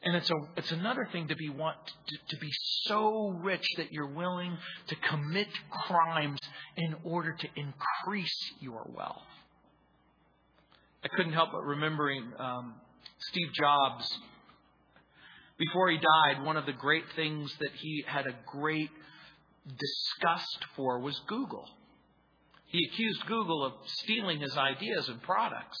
And 0.02 0.16
it's 0.16 0.30
a 0.30 0.34
it's 0.58 0.70
another 0.70 1.08
thing 1.12 1.28
to 1.28 1.36
be 1.36 1.48
want 1.48 1.78
to, 1.86 2.36
to 2.36 2.40
be 2.40 2.50
so 2.82 3.28
rich 3.42 3.66
that 3.78 3.90
you're 3.90 4.12
willing 4.12 4.56
to 4.88 4.96
commit 4.96 5.48
crimes 5.86 6.38
in 6.76 6.94
order 7.04 7.32
to 7.32 7.48
increase 7.56 8.52
your 8.60 8.86
wealth. 8.94 9.22
I 11.02 11.08
couldn't 11.08 11.32
help 11.32 11.52
but 11.52 11.64
remembering 11.64 12.32
um, 12.38 12.74
Steve 13.18 13.48
Jobs. 13.58 14.18
Before 15.56 15.88
he 15.88 15.96
died, 15.96 16.44
one 16.44 16.56
of 16.56 16.66
the 16.66 16.72
great 16.72 17.04
things 17.16 17.50
that 17.60 17.70
he 17.74 18.04
had 18.06 18.26
a 18.26 18.34
great 18.46 18.90
disgust 19.66 20.64
for 20.76 20.98
was 20.98 21.18
Google. 21.28 21.68
He 22.66 22.88
accused 22.92 23.24
Google 23.26 23.64
of 23.64 23.72
stealing 23.86 24.40
his 24.40 24.56
ideas 24.56 25.08
and 25.08 25.22
products. 25.22 25.78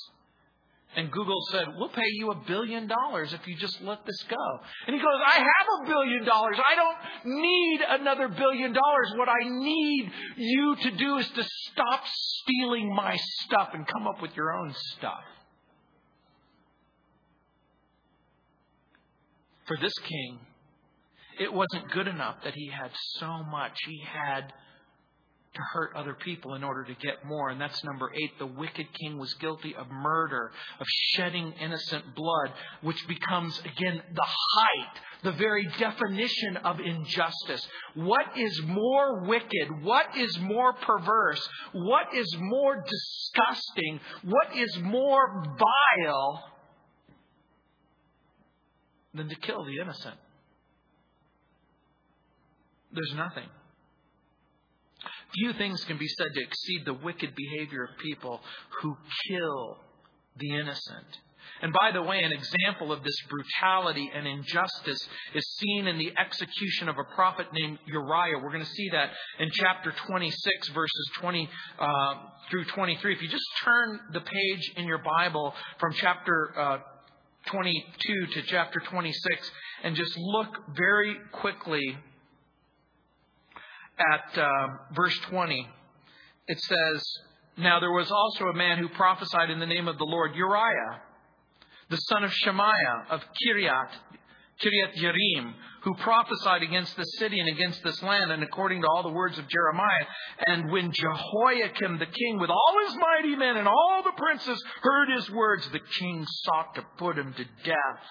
And 0.96 1.10
Google 1.10 1.40
said, 1.50 1.66
We'll 1.76 1.88
pay 1.88 2.08
you 2.12 2.30
a 2.30 2.36
billion 2.46 2.86
dollars 2.86 3.32
if 3.32 3.46
you 3.46 3.56
just 3.56 3.80
let 3.82 4.04
this 4.06 4.22
go. 4.28 4.60
And 4.86 4.94
he 4.94 5.00
goes, 5.00 5.20
I 5.26 5.38
have 5.38 5.66
a 5.82 5.86
billion 5.88 6.24
dollars. 6.24 6.56
I 6.58 6.76
don't 6.76 7.34
need 7.40 7.80
another 7.88 8.28
billion 8.28 8.72
dollars. 8.72 9.12
What 9.16 9.28
I 9.28 9.48
need 9.48 10.10
you 10.36 10.76
to 10.82 10.90
do 10.92 11.16
is 11.18 11.28
to 11.30 11.42
stop 11.42 12.02
stealing 12.06 12.94
my 12.94 13.16
stuff 13.16 13.70
and 13.72 13.86
come 13.86 14.06
up 14.06 14.22
with 14.22 14.36
your 14.36 14.52
own 14.52 14.72
stuff. 14.96 15.24
For 19.66 19.76
this 19.80 19.94
king, 20.04 20.38
it 21.40 21.52
wasn't 21.52 21.90
good 21.90 22.06
enough 22.06 22.36
that 22.44 22.54
he 22.54 22.68
had 22.68 22.90
so 23.18 23.42
much. 23.50 23.72
He 23.86 24.04
had 24.06 24.52
to 25.54 25.60
hurt 25.72 25.94
other 25.94 26.14
people 26.14 26.54
in 26.54 26.64
order 26.64 26.84
to 26.84 26.94
get 26.94 27.24
more. 27.24 27.50
And 27.50 27.60
that's 27.60 27.82
number 27.84 28.10
eight. 28.14 28.38
The 28.38 28.46
wicked 28.46 28.86
king 28.92 29.18
was 29.18 29.32
guilty 29.34 29.74
of 29.76 29.88
murder, 29.90 30.52
of 30.80 30.86
shedding 31.14 31.52
innocent 31.60 32.14
blood, 32.14 32.52
which 32.82 33.06
becomes, 33.06 33.58
again, 33.60 34.02
the 34.12 34.26
height, 34.26 35.00
the 35.22 35.32
very 35.32 35.66
definition 35.78 36.56
of 36.58 36.80
injustice. 36.80 37.66
What 37.94 38.36
is 38.36 38.62
more 38.66 39.24
wicked? 39.26 39.82
What 39.82 40.16
is 40.16 40.38
more 40.40 40.72
perverse? 40.72 41.48
What 41.72 42.14
is 42.14 42.26
more 42.38 42.76
disgusting? 42.76 44.00
What 44.22 44.56
is 44.56 44.76
more 44.82 45.44
vile 45.58 46.44
than 49.14 49.28
to 49.28 49.36
kill 49.36 49.64
the 49.64 49.78
innocent? 49.80 50.16
There's 52.92 53.14
nothing. 53.16 53.48
Few 55.34 55.52
things 55.54 55.84
can 55.84 55.98
be 55.98 56.08
said 56.08 56.28
to 56.34 56.42
exceed 56.42 56.84
the 56.84 56.94
wicked 56.94 57.34
behavior 57.34 57.84
of 57.84 57.98
people 57.98 58.40
who 58.80 58.96
kill 59.28 59.78
the 60.36 60.54
innocent. 60.54 61.06
And 61.62 61.72
by 61.72 61.92
the 61.92 62.02
way, 62.02 62.22
an 62.22 62.32
example 62.32 62.92
of 62.92 63.02
this 63.04 63.16
brutality 63.28 64.10
and 64.14 64.26
injustice 64.26 65.08
is 65.34 65.46
seen 65.58 65.86
in 65.86 65.98
the 65.98 66.12
execution 66.18 66.88
of 66.88 66.98
a 66.98 67.04
prophet 67.14 67.46
named 67.52 67.78
Uriah. 67.86 68.38
We're 68.38 68.50
going 68.50 68.64
to 68.64 68.70
see 68.70 68.90
that 68.90 69.10
in 69.38 69.50
chapter 69.52 69.92
26, 70.06 70.68
verses 70.70 71.10
20 71.20 71.48
uh, 71.78 72.14
through 72.50 72.64
23. 72.66 73.14
If 73.14 73.22
you 73.22 73.28
just 73.28 73.46
turn 73.62 74.00
the 74.12 74.20
page 74.20 74.72
in 74.76 74.86
your 74.86 74.98
Bible 74.98 75.54
from 75.78 75.92
chapter 75.94 76.52
uh, 76.58 76.78
22 77.46 78.26
to 78.26 78.42
chapter 78.42 78.80
26 78.80 79.50
and 79.82 79.94
just 79.94 80.16
look 80.16 80.48
very 80.76 81.16
quickly 81.32 81.96
at 83.98 84.38
uh, 84.38 84.66
verse 84.94 85.16
20, 85.30 85.68
it 86.48 86.60
says, 86.60 87.02
Now 87.56 87.80
there 87.80 87.92
was 87.92 88.10
also 88.10 88.46
a 88.46 88.54
man 88.54 88.78
who 88.78 88.88
prophesied 88.88 89.50
in 89.50 89.60
the 89.60 89.66
name 89.66 89.88
of 89.88 89.98
the 89.98 90.04
Lord, 90.04 90.34
Uriah, 90.34 91.00
the 91.90 91.96
son 91.96 92.24
of 92.24 92.32
Shemaiah 92.32 93.06
of 93.10 93.20
Kiriath, 93.20 93.90
Kiriath 94.60 94.94
Jearim, 94.96 95.52
who 95.82 95.94
prophesied 95.96 96.62
against 96.62 96.96
the 96.96 97.04
city 97.18 97.38
and 97.40 97.48
against 97.48 97.82
this 97.82 98.02
land, 98.02 98.30
and 98.30 98.42
according 98.42 98.80
to 98.82 98.88
all 98.88 99.02
the 99.02 99.12
words 99.12 99.38
of 99.38 99.48
Jeremiah. 99.48 100.06
And 100.46 100.70
when 100.70 100.92
Jehoiakim 100.92 101.98
the 101.98 102.06
king, 102.06 102.38
with 102.38 102.50
all 102.50 102.74
his 102.86 102.96
mighty 102.96 103.36
men 103.36 103.56
and 103.56 103.68
all 103.68 104.02
the 104.04 104.12
princes, 104.16 104.62
heard 104.80 105.08
his 105.16 105.30
words, 105.30 105.68
the 105.70 105.80
king 105.98 106.24
sought 106.44 106.74
to 106.76 106.84
put 106.98 107.18
him 107.18 107.34
to 107.34 107.44
death. 107.64 108.02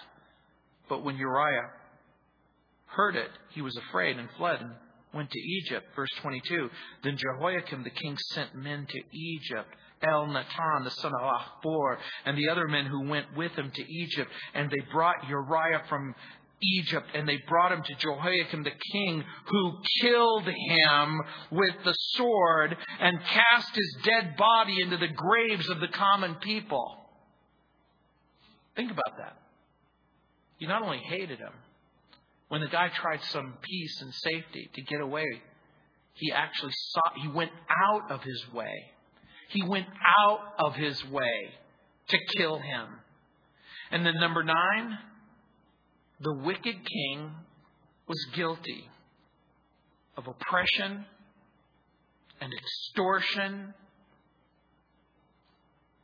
But 0.88 1.02
when 1.02 1.16
Uriah 1.16 1.70
heard 2.86 3.16
it, 3.16 3.30
he 3.50 3.62
was 3.62 3.76
afraid 3.76 4.18
and 4.18 4.28
fled 4.36 4.60
and 4.60 4.72
went 5.14 5.30
to 5.30 5.38
Egypt. 5.38 5.86
Verse 5.94 6.10
22. 6.20 6.70
Then 7.02 7.16
Jehoiakim 7.16 7.84
the 7.84 7.90
king 7.90 8.16
sent 8.32 8.54
men 8.54 8.86
to 8.88 9.00
Egypt. 9.12 9.68
Elnathan, 10.02 10.84
the 10.84 10.90
son 10.90 11.12
of 11.14 11.20
Achbor, 11.22 11.96
and 12.26 12.36
the 12.36 12.48
other 12.50 12.68
men 12.68 12.86
who 12.86 13.08
went 13.08 13.26
with 13.36 13.52
him 13.52 13.70
to 13.74 13.92
Egypt, 13.92 14.30
and 14.52 14.70
they 14.70 14.82
brought 14.92 15.26
Uriah 15.28 15.82
from 15.88 16.14
Egypt, 16.62 17.06
and 17.14 17.28
they 17.28 17.38
brought 17.48 17.72
him 17.72 17.82
to 17.82 17.94
Jehoiakim 17.94 18.64
the 18.64 18.70
king, 18.92 19.24
who 19.46 19.72
killed 20.00 20.46
him 20.46 21.20
with 21.50 21.74
the 21.84 21.94
sword 22.12 22.76
and 23.00 23.18
cast 23.20 23.74
his 23.74 23.96
dead 24.04 24.36
body 24.36 24.80
into 24.80 24.96
the 24.96 25.08
graves 25.08 25.68
of 25.68 25.80
the 25.80 25.88
common 25.88 26.36
people. 26.36 26.96
Think 28.76 28.90
about 28.90 29.16
that. 29.18 29.36
He 30.58 30.66
not 30.66 30.82
only 30.82 30.98
hated 30.98 31.38
him, 31.38 31.52
when 32.48 32.60
the 32.60 32.68
guy 32.68 32.88
tried 32.88 33.22
some 33.24 33.54
peace 33.62 34.00
and 34.02 34.12
safety 34.12 34.70
to 34.74 34.82
get 34.82 35.00
away, 35.00 35.26
he 36.14 36.30
actually 36.32 36.72
sought, 36.72 37.12
he 37.22 37.28
went 37.28 37.50
out 37.70 38.10
of 38.10 38.22
his 38.22 38.44
way. 38.52 38.92
He 39.48 39.62
went 39.62 39.86
out 40.26 40.40
of 40.58 40.74
his 40.74 41.04
way 41.06 41.50
to 42.08 42.18
kill 42.36 42.58
him. 42.58 42.86
And 43.90 44.04
then 44.04 44.14
number 44.20 44.42
nine, 44.42 44.98
the 46.20 46.34
wicked 46.34 46.76
king 46.84 47.30
was 48.06 48.24
guilty 48.34 48.88
of 50.16 50.26
oppression 50.26 51.04
and 52.40 52.52
extortion. 52.52 53.74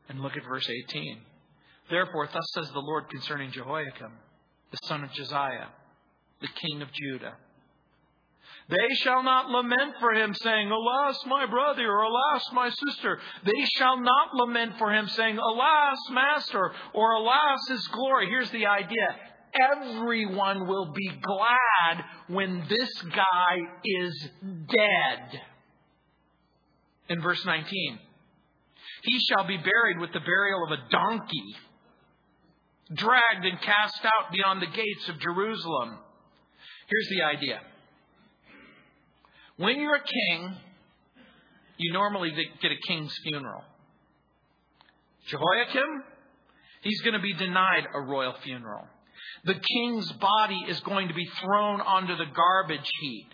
And 0.09 0.21
look 0.21 0.37
at 0.37 0.45
verse 0.45 0.69
18. 0.69 1.19
Therefore, 1.91 2.29
thus 2.33 2.51
says 2.55 2.71
the 2.73 2.81
Lord 2.81 3.09
concerning 3.09 3.53
Jehoiakim, 3.53 4.13
the 4.71 4.79
son 4.85 5.05
of 5.05 5.13
Josiah 5.13 5.67
the 6.41 6.49
king 6.49 6.83
of 6.83 6.93
Judah. 6.93 7.35
They 8.69 8.95
shall 9.03 9.25
not 9.25 9.51
lament 9.51 9.95
for 9.99 10.13
him, 10.13 10.33
saying, 10.33 10.71
Alas, 10.71 11.19
my 11.27 11.45
brother, 11.47 11.91
or 11.91 12.03
Alas, 12.03 12.45
my 12.53 12.71
sister. 12.71 13.19
They 13.45 13.65
shall 13.77 14.01
not 14.01 14.35
lament 14.35 14.79
for 14.79 14.95
him, 14.95 15.09
saying, 15.09 15.39
Alas, 15.39 15.99
master, 16.13 16.71
or 16.95 17.13
Alas, 17.15 17.59
his 17.69 17.85
glory. 17.89 18.29
Here's 18.29 18.51
the 18.51 18.67
idea 18.67 19.17
everyone 19.73 20.69
will 20.69 20.93
be 20.93 21.09
glad 21.09 22.05
when 22.29 22.65
this 22.69 23.03
guy 23.03 23.57
is 23.85 24.29
dead. 24.69 25.41
In 27.09 27.21
verse 27.21 27.45
19, 27.45 27.99
he 29.03 29.19
shall 29.19 29.49
be 29.49 29.57
buried 29.57 29.99
with 29.99 30.13
the 30.13 30.21
burial 30.21 30.65
of 30.65 30.79
a 30.79 30.91
donkey, 30.91 31.57
dragged 32.95 33.45
and 33.45 33.61
cast 33.61 34.05
out 34.05 34.33
beyond 34.33 34.63
the 34.63 34.67
gates 34.67 35.09
of 35.09 35.19
Jerusalem. 35.19 35.99
Here's 36.91 37.09
the 37.09 37.23
idea 37.23 37.61
when 39.57 39.79
you're 39.79 39.95
a 39.95 40.03
king, 40.03 40.57
you 41.77 41.93
normally 41.93 42.31
get 42.31 42.71
a 42.71 42.89
king's 42.89 43.15
funeral. 43.23 43.63
Jehoiakim, 45.27 46.03
he's 46.83 47.01
going 47.03 47.13
to 47.13 47.21
be 47.21 47.35
denied 47.35 47.85
a 47.95 48.01
royal 48.01 48.35
funeral. 48.43 48.87
The 49.45 49.55
king's 49.55 50.11
body 50.13 50.65
is 50.69 50.81
going 50.81 51.09
to 51.09 51.15
be 51.15 51.29
thrown 51.43 51.81
onto 51.83 52.17
the 52.17 52.25
garbage 52.35 52.89
heap. 53.01 53.29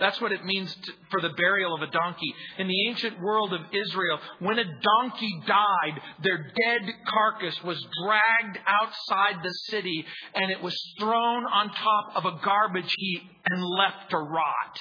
That's 0.00 0.18
what 0.18 0.32
it 0.32 0.44
means 0.46 0.74
to, 0.74 0.92
for 1.10 1.20
the 1.20 1.34
burial 1.36 1.74
of 1.74 1.82
a 1.82 1.90
donkey. 1.90 2.34
In 2.58 2.66
the 2.66 2.88
ancient 2.88 3.20
world 3.20 3.52
of 3.52 3.60
Israel, 3.70 4.18
when 4.38 4.58
a 4.58 4.64
donkey 4.64 5.42
died, 5.46 6.00
their 6.22 6.38
dead 6.38 6.90
carcass 7.06 7.62
was 7.62 7.78
dragged 8.02 8.58
outside 8.66 9.44
the 9.44 9.52
city 9.68 10.06
and 10.34 10.50
it 10.50 10.62
was 10.62 10.74
thrown 10.98 11.44
on 11.44 11.68
top 11.68 12.12
of 12.16 12.24
a 12.24 12.40
garbage 12.42 12.92
heap 12.96 13.22
and 13.50 13.62
left 13.62 14.10
to 14.10 14.16
rot. 14.16 14.80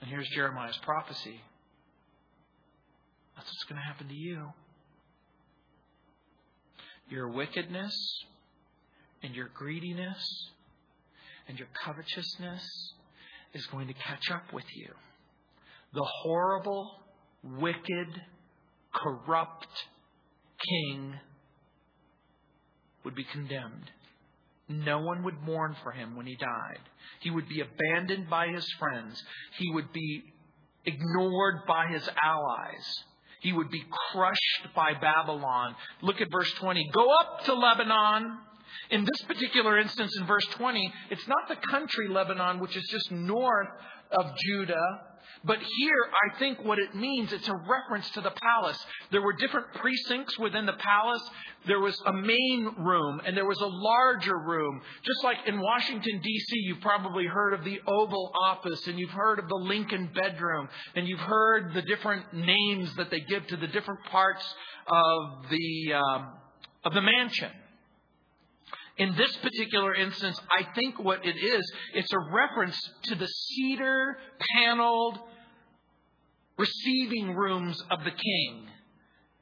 And 0.00 0.08
here's 0.08 0.28
Jeremiah's 0.28 0.78
prophecy. 0.78 1.40
That's 3.36 3.48
what's 3.48 3.64
going 3.64 3.80
to 3.80 3.86
happen 3.86 4.08
to 4.08 4.14
you. 4.14 4.52
Your 7.08 7.28
wickedness 7.28 7.94
and 9.24 9.34
your 9.34 9.48
greediness 9.52 10.50
and 11.48 11.58
your 11.58 11.68
covetousness 11.84 12.94
is 13.54 13.66
going 13.66 13.88
to 13.88 13.94
catch 13.94 14.30
up 14.32 14.52
with 14.52 14.64
you. 14.74 14.88
The 15.94 16.06
horrible, 16.22 16.90
wicked, 17.42 18.08
corrupt 18.94 19.66
king 20.68 21.14
would 23.04 23.14
be 23.14 23.24
condemned. 23.24 23.90
no 24.68 25.00
one 25.00 25.22
would 25.24 25.38
mourn 25.42 25.76
for 25.82 25.92
him 25.92 26.16
when 26.16 26.26
he 26.26 26.36
died. 26.36 26.80
He 27.20 27.30
would 27.30 27.48
be 27.48 27.60
abandoned 27.60 28.30
by 28.30 28.48
his 28.48 28.66
friends. 28.78 29.22
He 29.58 29.70
would 29.74 29.92
be 29.92 30.22
ignored 30.86 31.66
by 31.66 31.88
his 31.88 32.08
allies. 32.22 33.04
He 33.40 33.52
would 33.52 33.70
be 33.70 33.84
crushed 34.12 34.74
by 34.74 34.94
Babylon. 34.94 35.74
Look 36.00 36.20
at 36.20 36.28
verse 36.30 36.50
20. 36.54 36.90
Go 36.94 37.06
up 37.20 37.44
to 37.44 37.54
Lebanon. 37.54 38.38
In 38.90 39.04
this 39.04 39.22
particular 39.26 39.78
instance, 39.78 40.16
in 40.18 40.26
verse 40.26 40.46
20, 40.52 40.92
it's 41.10 41.26
not 41.28 41.48
the 41.48 41.56
country 41.68 42.08
Lebanon, 42.08 42.60
which 42.60 42.76
is 42.76 42.84
just 42.90 43.10
north 43.10 43.68
of 44.10 44.32
Judah, 44.46 45.00
but 45.44 45.58
here, 45.58 46.10
I 46.12 46.38
think 46.38 46.64
what 46.64 46.78
it 46.78 46.94
means, 46.94 47.32
it's 47.32 47.48
a 47.48 47.54
reference 47.54 48.08
to 48.10 48.20
the 48.20 48.30
palace. 48.30 48.78
There 49.10 49.22
were 49.22 49.32
different 49.32 49.72
precincts 49.74 50.38
within 50.38 50.66
the 50.66 50.74
palace. 50.74 51.22
There 51.66 51.80
was 51.80 52.00
a 52.06 52.12
main 52.12 52.74
room 52.78 53.20
and 53.26 53.36
there 53.36 53.46
was 53.46 53.60
a 53.60 53.66
larger 53.66 54.38
room. 54.38 54.80
Just 55.02 55.24
like 55.24 55.38
in 55.46 55.60
Washington, 55.60 56.20
D.C., 56.22 56.56
you've 56.64 56.80
probably 56.80 57.26
heard 57.26 57.54
of 57.54 57.64
the 57.64 57.80
Oval 57.88 58.32
Office 58.44 58.86
and 58.86 58.98
you've 58.98 59.10
heard 59.10 59.40
of 59.40 59.48
the 59.48 59.56
Lincoln 59.56 60.10
Bedroom 60.14 60.68
and 60.94 61.08
you've 61.08 61.20
heard 61.20 61.74
the 61.74 61.82
different 61.82 62.32
names 62.32 62.94
that 62.96 63.10
they 63.10 63.20
give 63.20 63.46
to 63.48 63.56
the 63.56 63.68
different 63.68 64.04
parts 64.10 64.44
of 64.86 65.50
the, 65.50 65.94
um, 65.94 66.34
of 66.84 66.94
the 66.94 67.02
mansion. 67.02 67.50
In 68.98 69.16
this 69.16 69.34
particular 69.38 69.94
instance, 69.94 70.38
I 70.50 70.64
think 70.74 70.98
what 70.98 71.24
it 71.24 71.36
is, 71.36 71.72
it's 71.94 72.12
a 72.12 72.18
reference 72.18 72.78
to 73.04 73.14
the 73.14 73.26
cedar 73.26 74.18
paneled 74.54 75.18
receiving 76.58 77.34
rooms 77.34 77.82
of 77.90 78.04
the 78.04 78.10
king. 78.10 78.68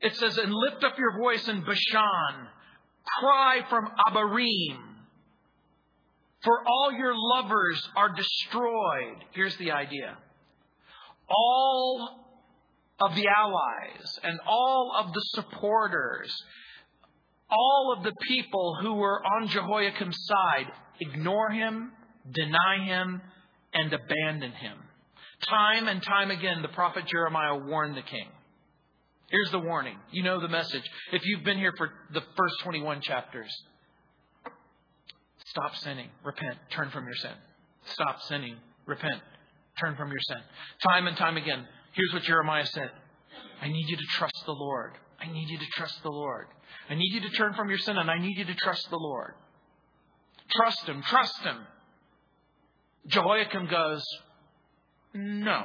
It 0.01 0.17
says, 0.17 0.39
and 0.39 0.55
lift 0.55 0.85
up 0.85 0.99
your 0.99 1.19
voice 1.19 1.47
in 1.49 1.63
Bashan, 1.63 2.49
cry 3.19 3.61
from 3.69 3.89
Abarim, 4.09 4.79
for 6.43 6.61
all 6.67 6.93
your 6.93 7.13
lovers 7.15 7.87
are 7.97 8.15
destroyed. 8.15 9.25
Here's 9.33 9.57
the 9.57 9.73
idea. 9.73 10.17
All 11.29 12.27
of 13.01 13.15
the 13.15 13.27
allies 13.29 14.19
and 14.23 14.41
all 14.47 14.93
of 14.97 15.13
the 15.13 15.23
supporters, 15.35 16.33
all 17.51 17.95
of 17.97 18.05
the 18.05 18.13
people 18.29 18.77
who 18.81 18.95
were 18.95 19.23
on 19.25 19.49
Jehoiakim's 19.49 20.19
side 20.27 20.73
ignore 21.01 21.51
him, 21.51 21.93
deny 22.31 22.85
him, 22.85 23.21
and 23.73 23.93
abandon 23.93 24.53
him. 24.53 24.79
Time 25.49 25.89
and 25.89 26.03
time 26.03 26.31
again, 26.31 26.63
the 26.63 26.69
prophet 26.69 27.07
Jeremiah 27.07 27.57
warned 27.57 27.97
the 27.97 28.03
king. 28.03 28.29
Here's 29.31 29.51
the 29.53 29.61
warning. 29.61 29.97
You 30.11 30.25
know 30.25 30.41
the 30.41 30.49
message. 30.49 30.83
If 31.13 31.25
you've 31.25 31.45
been 31.45 31.59
here 31.59 31.73
for 31.77 31.91
the 32.13 32.21
first 32.37 32.61
21 32.63 33.01
chapters, 33.01 33.51
stop 35.47 35.77
sinning, 35.77 36.09
repent, 36.25 36.57
turn 36.71 36.91
from 36.91 37.05
your 37.05 37.15
sin. 37.15 37.33
Stop 37.87 38.21
sinning, 38.23 38.57
repent, 38.87 39.23
turn 39.81 39.97
from 39.97 40.11
your 40.11 40.21
sin. 40.21 40.39
Time 40.89 41.07
and 41.07 41.17
time 41.17 41.37
again, 41.37 41.67
here's 41.93 42.13
what 42.13 42.23
Jeremiah 42.25 42.67
said 42.67 42.91
I 43.63 43.69
need 43.69 43.89
you 43.89 43.97
to 43.97 44.07
trust 44.19 44.43
the 44.47 44.53
Lord. 44.53 44.93
I 45.21 45.31
need 45.31 45.49
you 45.49 45.59
to 45.59 45.67
trust 45.73 46.03
the 46.03 46.11
Lord. 46.11 46.47
I 46.89 46.95
need 46.95 47.13
you 47.13 47.21
to 47.21 47.31
turn 47.31 47.55
from 47.55 47.69
your 47.69 47.79
sin, 47.79 47.97
and 47.99 48.11
I 48.11 48.19
need 48.19 48.39
you 48.39 48.45
to 48.45 48.55
trust 48.55 48.89
the 48.91 48.97
Lord. 48.97 49.35
Trust 50.51 50.87
Him, 50.87 51.03
trust 51.03 51.39
Him. 51.43 51.59
Jehoiakim 53.07 53.67
goes, 53.67 54.03
no. 55.15 55.65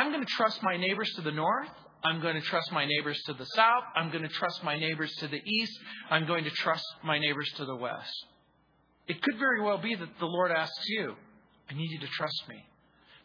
I'm 0.00 0.10
going 0.10 0.24
to 0.24 0.32
trust 0.32 0.62
my 0.62 0.76
neighbors 0.76 1.12
to 1.16 1.22
the 1.22 1.30
north. 1.30 1.68
I'm 2.02 2.20
going 2.20 2.34
to 2.34 2.40
trust 2.42 2.70
my 2.72 2.84
neighbors 2.84 3.20
to 3.26 3.32
the 3.32 3.46
south. 3.46 3.84
I'm 3.94 4.10
going 4.10 4.22
to 4.22 4.28
trust 4.28 4.62
my 4.62 4.78
neighbors 4.78 5.14
to 5.20 5.28
the 5.28 5.40
east. 5.44 5.78
I'm 6.10 6.26
going 6.26 6.44
to 6.44 6.50
trust 6.50 6.84
my 7.02 7.18
neighbors 7.18 7.50
to 7.56 7.64
the 7.64 7.76
west. 7.76 8.26
It 9.06 9.22
could 9.22 9.38
very 9.38 9.62
well 9.62 9.78
be 9.78 9.94
that 9.94 10.18
the 10.18 10.26
Lord 10.26 10.50
asks 10.50 10.84
you, 10.88 11.14
I 11.70 11.74
need 11.74 11.90
you 11.90 12.00
to 12.00 12.06
trust 12.08 12.48
me. 12.48 12.64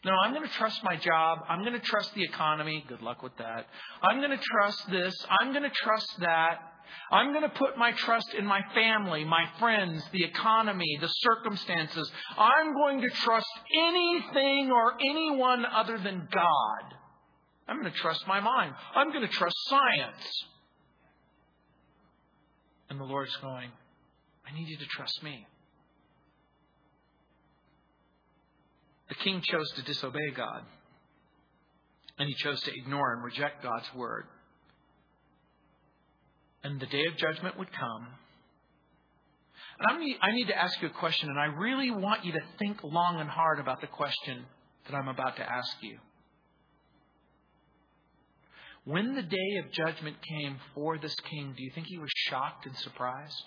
No, 0.05 0.12
I'm 0.13 0.33
going 0.33 0.47
to 0.47 0.53
trust 0.53 0.81
my 0.83 0.95
job. 0.95 1.39
I'm 1.49 1.62
going 1.62 1.73
to 1.73 1.79
trust 1.79 2.13
the 2.13 2.23
economy. 2.23 2.85
Good 2.88 3.01
luck 3.01 3.21
with 3.21 3.35
that. 3.38 3.67
I'm 4.01 4.19
going 4.19 4.31
to 4.31 4.38
trust 4.38 4.89
this. 4.89 5.13
I'm 5.41 5.51
going 5.51 5.63
to 5.63 5.75
trust 5.83 6.19
that. 6.19 6.59
I'm 7.12 7.31
going 7.33 7.43
to 7.43 7.49
put 7.49 7.77
my 7.77 7.91
trust 7.91 8.33
in 8.38 8.45
my 8.45 8.62
family, 8.73 9.23
my 9.23 9.45
friends, 9.59 10.01
the 10.12 10.23
economy, 10.23 10.97
the 11.01 11.07
circumstances. 11.07 12.09
I'm 12.38 12.73
going 12.73 13.01
to 13.01 13.09
trust 13.09 13.47
anything 13.77 14.71
or 14.71 14.93
anyone 14.99 15.65
other 15.65 15.97
than 15.97 16.27
God. 16.31 16.95
I'm 17.67 17.79
going 17.79 17.91
to 17.91 17.99
trust 17.99 18.25
my 18.27 18.39
mind. 18.39 18.73
I'm 18.95 19.12
going 19.12 19.27
to 19.27 19.33
trust 19.33 19.55
science. 19.67 20.45
And 22.89 22.99
the 22.99 23.03
Lord's 23.03 23.35
going, 23.38 23.69
I 24.47 24.55
need 24.57 24.67
you 24.67 24.77
to 24.77 24.85
trust 24.85 25.21
me. 25.21 25.45
The 29.09 29.15
king 29.15 29.41
chose 29.41 29.69
to 29.71 29.81
disobey 29.81 30.31
God, 30.35 30.63
and 32.17 32.29
he 32.29 32.35
chose 32.35 32.61
to 32.61 32.71
ignore 32.73 33.13
and 33.13 33.23
reject 33.23 33.63
God's 33.63 33.93
word 33.95 34.25
and 36.63 36.79
the 36.79 36.85
day 36.85 37.05
of 37.05 37.17
judgment 37.17 37.57
would 37.57 37.71
come. 37.71 38.07
And 39.79 39.95
I 39.97 39.99
need, 39.99 40.17
I 40.21 40.31
need 40.31 40.47
to 40.47 40.57
ask 40.57 40.81
you 40.81 40.89
a 40.89 40.91
question, 40.91 41.29
and 41.29 41.39
I 41.39 41.45
really 41.45 41.89
want 41.89 42.25
you 42.25 42.33
to 42.33 42.41
think 42.57 42.83
long 42.83 43.19
and 43.19 43.29
hard 43.29 43.59
about 43.59 43.81
the 43.81 43.87
question 43.87 44.43
that 44.85 44.95
I'm 44.95 45.07
about 45.07 45.37
to 45.37 45.49
ask 45.49 45.77
you. 45.81 45.97
When 48.83 49.15
the 49.15 49.21
day 49.21 49.57
of 49.63 49.71
judgment 49.71 50.17
came 50.21 50.57
for 50.73 50.97
this 50.97 51.15
king, 51.29 51.53
do 51.55 51.63
you 51.63 51.71
think 51.73 51.87
he 51.87 51.97
was 51.97 52.09
shocked 52.15 52.65
and 52.65 52.75
surprised? 52.77 53.43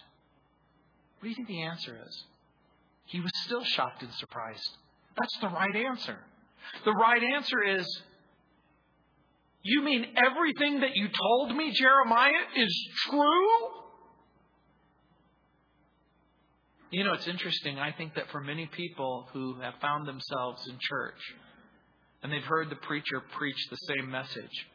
What 1.18 1.24
do 1.24 1.28
you 1.28 1.34
think 1.34 1.48
the 1.48 1.62
answer 1.62 1.98
is? 2.06 2.24
He 3.06 3.20
was 3.20 3.32
still 3.44 3.64
shocked 3.64 4.02
and 4.02 4.12
surprised. 4.14 4.70
That's 5.18 5.38
the 5.40 5.48
right 5.48 5.76
answer. 5.76 6.18
The 6.84 6.92
right 6.92 7.22
answer 7.34 7.62
is 7.62 8.02
you 9.62 9.82
mean 9.82 10.06
everything 10.16 10.80
that 10.80 10.96
you 10.96 11.08
told 11.08 11.56
me, 11.56 11.72
Jeremiah, 11.72 12.30
is 12.56 12.88
true? 13.08 13.48
You 16.90 17.04
know, 17.04 17.14
it's 17.14 17.28
interesting. 17.28 17.78
I 17.78 17.92
think 17.92 18.14
that 18.16 18.30
for 18.30 18.40
many 18.40 18.66
people 18.66 19.28
who 19.32 19.60
have 19.60 19.74
found 19.80 20.06
themselves 20.06 20.66
in 20.68 20.76
church 20.80 21.20
and 22.22 22.32
they've 22.32 22.42
heard 22.42 22.70
the 22.70 22.76
preacher 22.76 23.22
preach 23.36 23.56
the 23.70 23.76
same 23.76 24.10
message, 24.10 24.66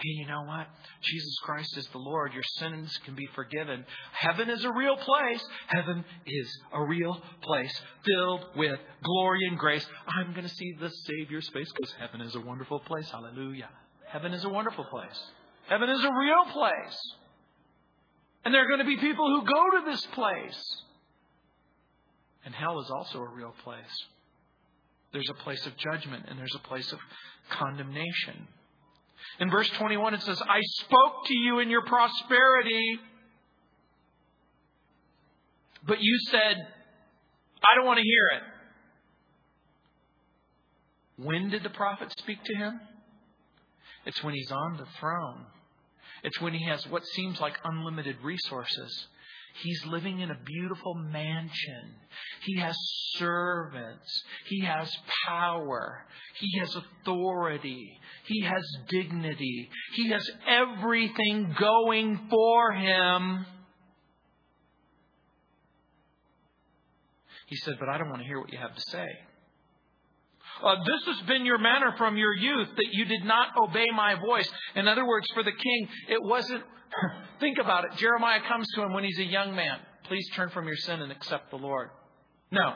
hey, 0.00 0.08
you 0.08 0.26
know 0.26 0.42
what? 0.42 0.66
Jesus 1.02 1.36
Christ 1.42 1.76
is 1.76 1.86
the 1.88 1.98
Lord. 1.98 2.32
Your 2.32 2.42
sins 2.58 2.96
can 3.04 3.14
be 3.14 3.26
forgiven. 3.34 3.84
Heaven 4.12 4.48
is 4.48 4.64
a 4.64 4.72
real 4.72 4.96
place. 4.96 5.44
Heaven 5.66 6.04
is 6.26 6.60
a 6.72 6.82
real 6.82 7.20
place 7.42 7.82
filled 8.04 8.44
with 8.56 8.78
glory 9.02 9.46
and 9.48 9.58
grace. 9.58 9.86
I'm 10.08 10.32
going 10.32 10.46
to 10.46 10.54
see 10.54 10.74
the 10.80 10.88
Savior's 10.88 11.48
face 11.50 11.70
because 11.76 11.94
heaven 11.98 12.20
is 12.20 12.34
a 12.34 12.40
wonderful 12.40 12.80
place. 12.80 13.10
Hallelujah. 13.10 13.68
Heaven 14.08 14.32
is 14.32 14.44
a 14.44 14.48
wonderful 14.48 14.84
place. 14.84 15.20
Heaven 15.68 15.88
is 15.88 16.02
a 16.02 16.10
real 16.12 16.52
place. 16.52 16.98
And 18.44 18.54
there 18.54 18.64
are 18.64 18.68
going 18.68 18.80
to 18.80 18.86
be 18.86 18.96
people 18.96 19.26
who 19.26 19.46
go 19.46 19.78
to 19.78 19.90
this 19.90 20.04
place. 20.06 20.82
And 22.44 22.54
hell 22.54 22.80
is 22.80 22.90
also 22.90 23.18
a 23.18 23.28
real 23.28 23.54
place. 23.62 24.06
There's 25.12 25.28
a 25.28 25.42
place 25.42 25.64
of 25.66 25.76
judgment 25.76 26.24
and 26.28 26.38
there's 26.38 26.54
a 26.54 26.66
place 26.66 26.90
of 26.92 26.98
condemnation. 27.50 28.48
In 29.38 29.50
verse 29.50 29.68
21, 29.70 30.14
it 30.14 30.22
says, 30.22 30.40
I 30.42 30.60
spoke 30.62 31.26
to 31.26 31.34
you 31.34 31.60
in 31.60 31.70
your 31.70 31.82
prosperity, 31.82 32.98
but 35.86 35.98
you 36.00 36.18
said, 36.30 36.56
I 37.62 37.76
don't 37.76 37.86
want 37.86 37.98
to 37.98 38.04
hear 38.04 38.26
it. 38.34 38.42
When 41.24 41.50
did 41.50 41.62
the 41.62 41.70
prophet 41.70 42.12
speak 42.18 42.42
to 42.44 42.56
him? 42.56 42.80
It's 44.06 44.22
when 44.24 44.34
he's 44.34 44.50
on 44.50 44.78
the 44.78 44.86
throne. 44.98 45.44
It's 46.22 46.40
when 46.40 46.54
he 46.54 46.66
has 46.66 46.86
what 46.88 47.04
seems 47.06 47.40
like 47.40 47.58
unlimited 47.64 48.16
resources. 48.22 49.06
He's 49.62 49.84
living 49.86 50.20
in 50.20 50.30
a 50.30 50.38
beautiful 50.44 50.94
mansion. 50.94 51.94
He 52.44 52.58
has 52.58 52.76
servants. 53.16 54.22
He 54.46 54.64
has 54.64 54.90
power. 55.26 56.06
He 56.38 56.58
has 56.58 56.74
authority. 56.76 57.98
He 58.26 58.42
has 58.42 58.62
dignity. 58.88 59.68
He 59.94 60.10
has 60.10 60.28
everything 60.48 61.54
going 61.58 62.28
for 62.30 62.72
him. 62.72 63.46
He 67.46 67.56
said, 67.56 67.74
But 67.78 67.88
I 67.88 67.98
don't 67.98 68.08
want 68.08 68.22
to 68.22 68.26
hear 68.26 68.40
what 68.40 68.52
you 68.52 68.58
have 68.58 68.74
to 68.74 68.82
say. 68.90 69.06
Uh, 70.62 70.76
this 70.84 71.16
has 71.16 71.26
been 71.26 71.44
your 71.44 71.58
manner 71.58 71.94
from 71.96 72.16
your 72.16 72.34
youth 72.34 72.68
that 72.76 72.88
you 72.92 73.04
did 73.06 73.24
not 73.24 73.48
obey 73.60 73.86
my 73.94 74.14
voice. 74.14 74.48
In 74.74 74.86
other 74.88 75.06
words, 75.06 75.26
for 75.34 75.42
the 75.42 75.52
king, 75.52 75.88
it 76.08 76.22
wasn't. 76.22 76.62
think 77.40 77.58
about 77.58 77.84
it. 77.84 77.92
Jeremiah 77.96 78.40
comes 78.48 78.66
to 78.74 78.82
him 78.82 78.92
when 78.92 79.04
he's 79.04 79.18
a 79.18 79.24
young 79.24 79.54
man. 79.54 79.78
Please 80.04 80.28
turn 80.34 80.50
from 80.50 80.66
your 80.66 80.76
sin 80.76 81.00
and 81.00 81.12
accept 81.12 81.50
the 81.50 81.56
Lord. 81.56 81.90
No. 82.50 82.74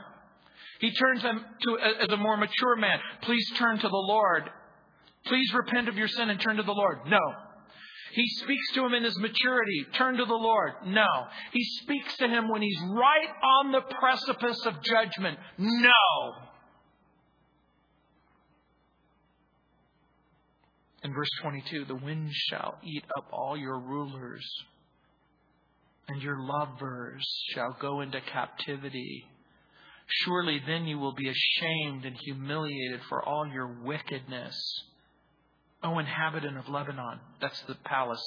He 0.80 0.92
turns 0.92 1.22
him 1.22 1.44
to 1.62 1.78
as 2.02 2.10
a 2.10 2.16
more 2.16 2.36
mature 2.36 2.76
man. 2.76 2.98
Please 3.22 3.48
turn 3.56 3.78
to 3.78 3.88
the 3.88 3.96
Lord. 3.96 4.50
Please 5.26 5.52
repent 5.54 5.88
of 5.88 5.96
your 5.96 6.08
sin 6.08 6.30
and 6.30 6.40
turn 6.40 6.56
to 6.56 6.62
the 6.62 6.72
Lord. 6.72 6.98
No. 7.06 7.18
He 8.12 8.26
speaks 8.28 8.72
to 8.74 8.84
him 8.84 8.94
in 8.94 9.02
his 9.02 9.18
maturity. 9.18 9.86
Turn 9.94 10.16
to 10.18 10.24
the 10.24 10.34
Lord. 10.34 10.72
No. 10.86 11.06
He 11.52 11.64
speaks 11.82 12.16
to 12.18 12.28
him 12.28 12.48
when 12.48 12.62
he's 12.62 12.80
right 12.90 13.28
on 13.42 13.72
the 13.72 13.80
precipice 13.80 14.64
of 14.66 14.74
judgment. 14.82 15.38
No. 15.58 15.90
In 21.05 21.12
verse 21.12 21.28
22, 21.42 21.84
the 21.84 21.94
wind 21.94 22.30
shall 22.32 22.78
eat 22.82 23.05
up 23.18 23.28
all 23.30 23.59
your 23.59 23.78
rulers, 23.78 24.44
and 26.09 26.22
your 26.22 26.40
lovers 26.40 27.22
shall 27.50 27.76
go 27.78 28.00
into 28.00 28.22
captivity. 28.22 29.26
Surely 30.07 30.62
then 30.66 30.86
you 30.86 30.98
will 30.98 31.14
be 31.14 31.28
ashamed 31.28 32.07
and 32.07 32.16
humiliated 32.16 33.00
for 33.11 33.22
all 33.22 33.46
your 33.46 33.82
wickedness. 33.82 34.57
O 35.82 35.98
inhabitant 35.98 36.57
of 36.57 36.70
Lebanon, 36.70 37.20
that's 37.38 37.61
the 37.62 37.74
palace, 37.84 38.26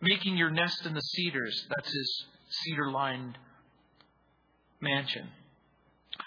making 0.00 0.38
your 0.38 0.50
nest 0.50 0.86
in 0.86 0.94
the 0.94 1.00
cedars, 1.00 1.66
that's 1.68 1.92
his 1.92 2.26
cedar 2.48 2.90
lined 2.90 3.36
mansion. 4.80 5.28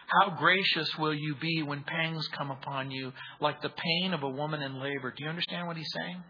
How 0.10 0.32
gracious 0.32 0.90
will 0.98 1.14
you 1.14 1.36
be 1.40 1.62
when 1.62 1.84
pangs 1.84 2.28
come 2.30 2.50
upon 2.50 2.90
you, 2.90 3.14
like 3.40 3.62
the 3.62 3.70
pain 3.70 4.14
of 4.14 4.24
a 4.24 4.30
woman 4.30 4.62
in 4.62 4.82
labor? 4.82 5.14
Do 5.16 5.24
you 5.24 5.30
understand 5.30 5.68
what 5.68 5.78
he's 5.78 5.92
saying? 5.94 6.24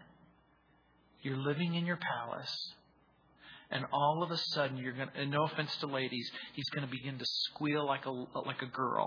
You're 1.22 1.38
living 1.38 1.74
in 1.74 1.86
your 1.86 1.98
palace, 1.98 2.74
and 3.70 3.84
all 3.92 4.22
of 4.22 4.30
a 4.30 4.36
sudden 4.36 4.76
you're 4.76 4.92
going 4.92 5.08
to, 5.14 5.26
no 5.26 5.44
offense 5.44 5.74
to 5.76 5.86
ladies, 5.86 6.30
he's 6.54 6.68
going 6.74 6.86
to 6.86 6.90
begin 6.90 7.18
to 7.18 7.24
squeal 7.26 7.86
like 7.86 8.04
a, 8.04 8.10
like 8.10 8.60
a 8.62 8.66
girl. 8.66 9.06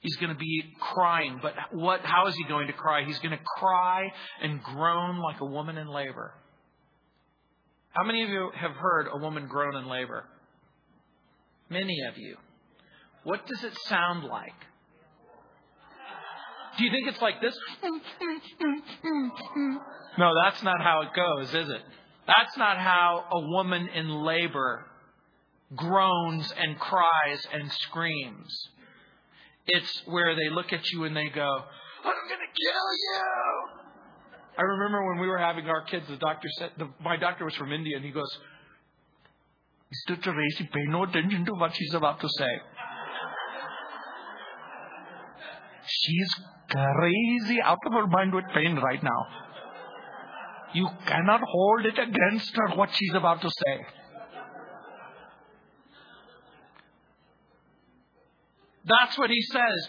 He's 0.00 0.16
going 0.16 0.32
to 0.32 0.38
be 0.38 0.64
crying, 0.80 1.38
but 1.40 1.54
what, 1.72 2.00
how 2.02 2.26
is 2.26 2.34
he 2.34 2.44
going 2.44 2.66
to 2.66 2.72
cry? 2.72 3.04
He's 3.04 3.18
going 3.20 3.36
to 3.36 3.44
cry 3.58 4.12
and 4.42 4.62
groan 4.62 5.18
like 5.18 5.40
a 5.40 5.46
woman 5.46 5.78
in 5.78 5.86
labor. 5.88 6.34
How 7.90 8.04
many 8.04 8.22
of 8.24 8.28
you 8.28 8.50
have 8.60 8.72
heard 8.72 9.06
a 9.12 9.16
woman 9.16 9.46
groan 9.46 9.76
in 9.76 9.88
labor? 9.88 10.24
Many 11.70 11.96
of 12.10 12.18
you. 12.18 12.36
What 13.24 13.46
does 13.46 13.64
it 13.64 13.76
sound 13.86 14.24
like? 14.24 14.52
Do 16.78 16.84
you 16.84 16.90
think 16.90 17.08
it's 17.08 17.22
like 17.22 17.40
this? 17.40 17.56
No, 20.18 20.30
that's 20.42 20.62
not 20.62 20.80
how 20.80 21.02
it 21.02 21.08
goes, 21.14 21.48
is 21.54 21.68
it? 21.68 21.82
That's 22.26 22.56
not 22.56 22.78
how 22.78 23.24
a 23.32 23.40
woman 23.40 23.88
in 23.88 24.08
labor 24.08 24.84
groans 25.74 26.52
and 26.56 26.78
cries 26.78 27.46
and 27.52 27.70
screams. 27.72 28.68
It's 29.66 30.02
where 30.06 30.34
they 30.34 30.50
look 30.50 30.72
at 30.72 30.90
you 30.90 31.04
and 31.04 31.16
they 31.16 31.28
go, 31.28 31.48
I'm 32.04 32.28
going 32.28 32.40
to 32.40 32.52
kill 32.62 32.88
you. 33.02 33.22
I 34.56 34.62
remember 34.62 35.08
when 35.10 35.20
we 35.20 35.26
were 35.26 35.38
having 35.38 35.66
our 35.66 35.82
kids, 35.84 36.06
the 36.08 36.16
doctor 36.16 36.48
said, 36.58 36.70
the, 36.78 36.88
my 37.02 37.16
doctor 37.16 37.44
was 37.44 37.54
from 37.54 37.72
India, 37.72 37.96
and 37.96 38.04
he 38.04 38.12
goes, 38.12 38.30
Mr. 40.08 40.20
Geraci, 40.20 40.70
pay 40.70 40.84
no 40.86 41.04
attention 41.04 41.44
to 41.46 41.52
what 41.54 41.74
she's 41.74 41.94
about 41.94 42.20
to 42.20 42.28
say. 42.28 42.60
She's 45.86 46.34
crazy 46.70 47.60
out 47.62 47.78
of 47.86 47.92
her 47.92 48.06
mind 48.06 48.34
with 48.34 48.44
pain 48.54 48.76
right 48.76 49.02
now. 49.02 49.26
You 50.72 50.88
cannot 51.06 51.40
hold 51.46 51.86
it 51.86 51.98
against 51.98 52.54
her 52.56 52.76
what 52.76 52.90
she's 52.92 53.14
about 53.14 53.40
to 53.42 53.48
say. 53.48 53.86
That's 58.86 59.16
what 59.16 59.30
he 59.30 59.40
says. 59.42 59.88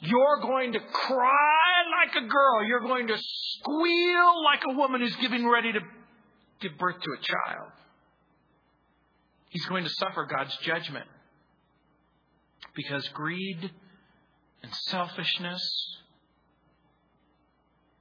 You're 0.00 0.40
going 0.42 0.72
to 0.72 0.80
cry 0.80 1.72
like 2.04 2.24
a 2.24 2.26
girl. 2.26 2.64
You're 2.66 2.80
going 2.80 3.08
to 3.08 3.16
squeal 3.18 4.44
like 4.44 4.62
a 4.70 4.74
woman 4.74 5.00
who's 5.00 5.16
giving 5.16 5.48
ready 5.48 5.72
to 5.72 5.80
give 6.60 6.78
birth 6.78 6.96
to 7.00 7.10
a 7.12 7.22
child. 7.22 7.72
He's 9.50 9.64
going 9.66 9.84
to 9.84 9.90
suffer 9.90 10.26
God's 10.26 10.56
judgment 10.58 11.06
because 12.74 13.06
greed 13.08 13.70
and 14.66 14.74
selfishness, 14.74 15.96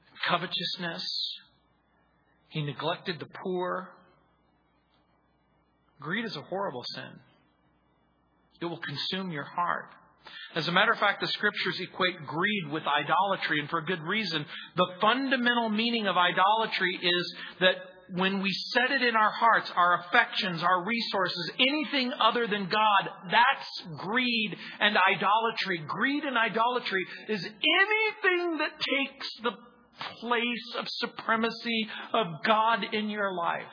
and 0.10 0.20
covetousness, 0.28 1.08
he 2.50 2.64
neglected 2.64 3.20
the 3.20 3.28
poor. 3.44 3.90
Greed 6.00 6.26
is 6.26 6.36
a 6.36 6.42
horrible 6.42 6.84
sin. 6.84 7.20
It 8.62 8.66
will 8.66 8.80
consume 8.80 9.32
your 9.32 9.44
heart. 9.44 9.94
As 10.56 10.68
a 10.68 10.72
matter 10.72 10.92
of 10.92 10.98
fact, 10.98 11.22
the 11.22 11.28
scriptures 11.28 11.80
equate 11.80 12.26
greed 12.26 12.72
with 12.72 12.84
idolatry, 12.88 13.60
and 13.60 13.70
for 13.70 13.80
a 13.80 13.86
good 13.86 14.02
reason. 14.02 14.44
The 14.76 14.88
fundamental 15.00 15.70
meaning 15.70 16.08
of 16.08 16.18
idolatry 16.18 17.00
is 17.00 17.36
that 17.60 17.76
when 18.14 18.42
we 18.42 18.52
set 18.52 18.92
it 18.92 19.02
in 19.02 19.16
our 19.16 19.32
hearts, 19.32 19.72
our 19.76 20.02
affections, 20.02 20.62
our 20.64 20.86
resources, 20.86 21.52
anything 21.60 22.12
other 22.20 22.48
than 22.48 22.70
God, 22.70 23.10
that's 23.32 23.98
greed 23.98 24.56
and 24.80 24.96
idolatry. 24.96 25.82
Greed 25.88 26.24
and 26.24 26.38
idolatry 26.38 27.06
is 27.30 27.44
anything 27.44 28.58
that 28.60 28.80
takes 28.80 29.28
the 29.44 29.52
place 30.20 30.76
of 30.78 30.86
supremacy 30.88 31.88
of 32.14 32.28
God 32.44 32.86
in 32.94 33.10
your 33.10 33.34
life. 33.34 33.64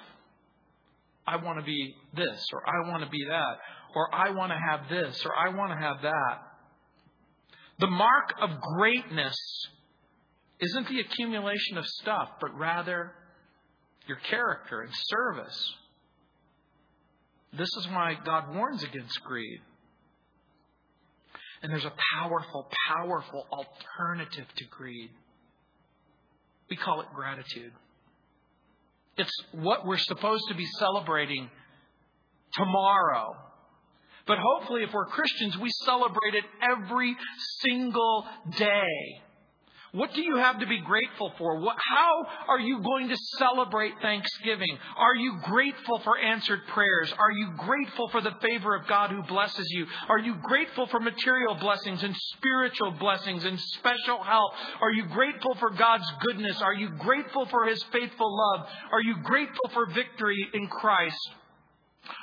I 1.27 1.37
want 1.37 1.59
to 1.59 1.65
be 1.65 1.95
this, 2.15 2.45
or 2.53 2.63
I 2.67 2.91
want 2.91 3.05
to 3.05 3.11
be 3.11 3.25
that, 3.29 3.59
or 3.95 4.15
I 4.15 4.31
want 4.31 4.53
to 4.53 4.59
have 4.59 4.89
this, 4.89 5.25
or 5.25 5.37
I 5.37 5.55
want 5.55 5.73
to 5.73 5.79
have 5.79 6.03
that. 6.03 6.39
The 7.79 7.87
mark 7.87 8.35
of 8.41 8.61
greatness 8.61 9.37
isn't 10.61 10.89
the 10.89 11.01
accumulation 11.01 11.79
of 11.79 11.87
stuff, 11.87 12.29
but 12.41 12.57
rather 12.57 13.13
your 14.07 14.19
character 14.19 14.81
and 14.81 14.91
service. 14.93 15.75
This 17.53 17.69
is 17.79 17.87
why 17.89 18.17
God 18.25 18.55
warns 18.55 18.83
against 18.83 19.23
greed. 19.25 19.61
And 21.63 21.71
there's 21.71 21.85
a 21.85 21.93
powerful, 22.15 22.69
powerful 22.89 23.47
alternative 23.53 24.47
to 24.57 24.65
greed. 24.65 25.11
We 26.69 26.77
call 26.77 27.03
it 27.03 27.07
gratitude. 27.15 27.73
It's 29.17 29.31
what 29.53 29.87
we're 29.87 29.99
supposed 29.99 30.45
to 30.49 30.55
be 30.55 30.67
celebrating 30.79 31.51
tomorrow. 32.55 33.37
But 34.27 34.39
hopefully, 34.41 34.83
if 34.85 34.93
we're 34.93 35.07
Christians, 35.07 35.59
we 35.59 35.71
celebrate 35.85 36.35
it 36.35 36.45
every 36.63 37.17
single 37.61 38.27
day. 38.57 39.21
What 39.93 40.15
do 40.15 40.23
you 40.23 40.37
have 40.37 40.59
to 40.61 40.67
be 40.67 40.81
grateful 40.81 41.35
for? 41.37 41.61
What, 41.61 41.77
how 41.79 42.27
are 42.49 42.59
you 42.59 42.81
going 42.81 43.11
to 43.11 43.17
celebrate 43.37 43.93
Thanksgiving? 44.01 44.79
Are 44.97 45.15
you 45.15 45.39
grateful 45.45 45.99
for 45.99 46.19
answered 46.19 46.61
prayers? 46.69 47.13
Are 47.19 47.31
you 47.31 47.51
grateful 47.59 48.09
for 48.09 48.23
the 48.23 48.35
favor 48.41 48.75
of 48.75 48.87
God 48.87 49.11
who 49.11 49.23
blesses 49.25 49.67
you? 49.69 49.85
Are 50.09 50.19
you 50.19 50.37
grateful 50.43 50.87
for 50.87 50.99
material 50.99 51.57
blessings 51.57 52.03
and 52.03 52.17
spiritual 52.17 52.93
blessings 52.93 53.45
and 53.45 53.61
special 53.61 54.23
help? 54.23 54.53
Are 54.81 54.93
you 54.93 55.05
grateful 55.09 55.57
for 55.57 55.69
God's 55.69 56.11
goodness? 56.23 56.63
Are 56.63 56.75
you 56.75 56.89
grateful 56.99 57.45
for 57.51 57.67
His 57.67 57.83
faithful 57.93 58.35
love? 58.35 58.67
Are 58.93 59.03
you 59.03 59.17
grateful 59.23 59.69
for 59.75 59.85
victory 59.93 60.49
in 60.55 60.69
Christ? 60.69 61.35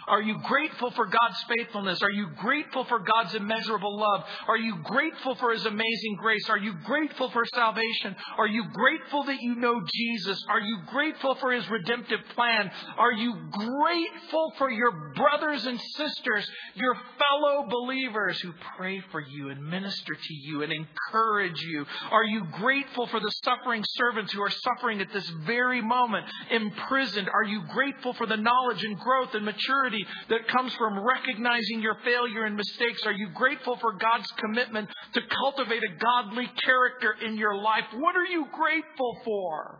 Are 0.09 0.21
you 0.21 0.39
grateful 0.43 0.91
for 0.91 1.05
God's 1.05 1.43
faithfulness? 1.47 2.01
Are 2.01 2.09
you 2.09 2.29
grateful 2.41 2.83
for 2.85 2.99
God's 2.99 3.35
immeasurable 3.35 3.97
love? 3.97 4.23
Are 4.47 4.57
you 4.57 4.77
grateful 4.83 5.35
for 5.35 5.51
His 5.53 5.65
amazing 5.65 6.17
grace? 6.19 6.49
Are 6.49 6.57
you 6.57 6.73
grateful 6.83 7.29
for 7.29 7.45
salvation? 7.53 8.15
Are 8.37 8.47
you 8.47 8.63
grateful 8.73 9.23
that 9.25 9.39
you 9.39 9.55
know 9.55 9.81
Jesus? 9.93 10.43
Are 10.49 10.59
you 10.59 10.79
grateful 10.91 11.35
for 11.35 11.51
His 11.51 11.69
redemptive 11.69 12.21
plan? 12.35 12.71
Are 12.97 13.11
you 13.11 13.35
grateful 13.51 14.53
for 14.57 14.69
your 14.69 15.13
brothers 15.15 15.65
and 15.65 15.79
sisters, 15.79 16.49
your 16.73 16.95
fellow 16.95 17.67
believers 17.69 18.39
who 18.41 18.51
pray 18.77 19.01
for 19.11 19.21
you 19.21 19.49
and 19.49 19.63
minister 19.63 20.13
to 20.13 20.33
you 20.33 20.63
and 20.63 20.73
encourage 20.73 21.61
you? 21.61 21.85
Are 22.11 22.23
you 22.23 22.45
grateful 22.53 23.07
for 23.07 23.19
the 23.19 23.31
suffering 23.43 23.83
servants 23.87 24.33
who 24.33 24.41
are 24.41 24.49
suffering 24.49 25.01
at 25.01 25.13
this 25.13 25.29
very 25.45 25.81
moment, 25.81 26.25
imprisoned? 26.49 27.29
Are 27.29 27.43
you 27.43 27.61
grateful 27.71 28.13
for 28.13 28.25
the 28.25 28.37
knowledge 28.37 28.83
and 28.83 28.97
growth 28.97 29.35
and 29.35 29.45
maturity? 29.45 29.98
That 30.29 30.47
comes 30.47 30.73
from 30.75 30.99
recognizing 30.99 31.81
your 31.81 31.95
failure 32.03 32.45
and 32.45 32.55
mistakes? 32.55 33.05
Are 33.05 33.11
you 33.11 33.29
grateful 33.33 33.77
for 33.77 33.93
God's 33.93 34.31
commitment 34.37 34.89
to 35.13 35.21
cultivate 35.41 35.83
a 35.83 35.97
godly 35.99 36.49
character 36.63 37.15
in 37.25 37.37
your 37.37 37.55
life? 37.55 37.85
What 37.93 38.15
are 38.15 38.25
you 38.25 38.45
grateful 38.51 39.17
for? 39.23 39.79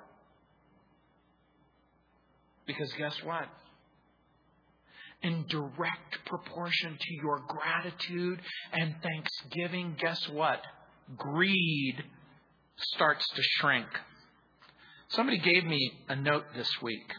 Because 2.66 2.92
guess 2.94 3.16
what? 3.24 3.48
In 5.22 5.46
direct 5.50 6.26
proportion 6.26 6.98
to 7.00 7.14
your 7.16 7.42
gratitude 7.48 8.40
and 8.72 8.96
thanksgiving, 9.02 9.96
guess 10.00 10.30
what? 10.30 10.62
Greed 11.18 11.96
starts 12.94 13.28
to 13.36 13.42
shrink. 13.42 13.88
Somebody 15.10 15.40
gave 15.40 15.66
me 15.66 15.92
a 16.08 16.16
note 16.16 16.46
this 16.56 16.70
week. 16.82 17.12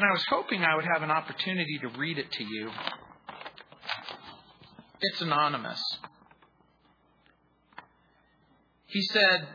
And 0.00 0.08
I 0.08 0.12
was 0.12 0.24
hoping 0.30 0.64
I 0.64 0.74
would 0.76 0.86
have 0.94 1.02
an 1.02 1.10
opportunity 1.10 1.78
to 1.82 1.88
read 1.98 2.16
it 2.16 2.32
to 2.32 2.42
you. 2.42 2.70
It's 4.98 5.20
anonymous. 5.20 5.78
He 8.86 9.02
said, 9.02 9.46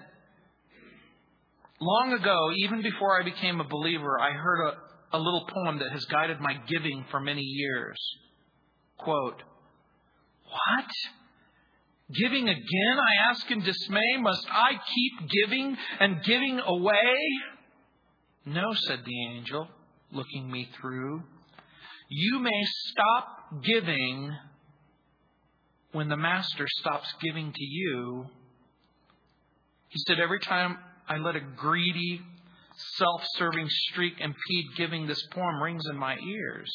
Long 1.82 2.14
ago, 2.14 2.52
even 2.58 2.84
before 2.84 3.20
I 3.20 3.24
became 3.24 3.60
a 3.60 3.68
believer, 3.68 4.20
I 4.22 4.34
heard 4.34 4.68
a, 4.68 5.18
a 5.18 5.18
little 5.18 5.48
poem 5.52 5.80
that 5.80 5.92
has 5.92 6.06
guided 6.06 6.40
my 6.40 6.54
giving 6.68 7.06
for 7.10 7.20
many 7.20 7.42
years. 7.42 7.98
Quote, 9.00 9.42
What? 10.44 10.92
Giving 12.22 12.48
again, 12.50 13.00
I 13.00 13.32
ask 13.32 13.50
in 13.50 13.62
dismay. 13.62 14.18
Must 14.20 14.48
I 14.52 14.74
keep 14.74 15.30
giving 15.44 15.76
and 16.00 16.24
giving 16.24 16.60
away? 16.64 17.16
No, 18.46 18.76
said 18.76 19.00
the 19.04 19.26
angel, 19.32 19.70
looking 20.16 20.52
me 20.52 20.70
through. 20.80 21.22
You 22.10 22.40
may 22.40 22.64
stop 22.90 23.64
giving 23.64 24.32
when 25.92 26.10
the 26.10 26.18
master 26.18 26.66
stops 26.80 27.08
giving 27.22 27.52
to 27.52 27.64
you. 27.64 28.26
He 29.90 30.00
said, 30.08 30.20
Every 30.20 30.40
time 30.40 30.78
I 31.08 31.18
let 31.18 31.36
a 31.36 31.42
greedy, 31.56 32.22
self 32.98 33.24
serving 33.38 33.68
streak 33.70 34.20
impede 34.20 34.66
giving, 34.78 35.08
this 35.08 35.26
poem 35.32 35.62
rings 35.62 35.84
in 35.90 35.98
my 35.98 36.18
ears. 36.18 36.72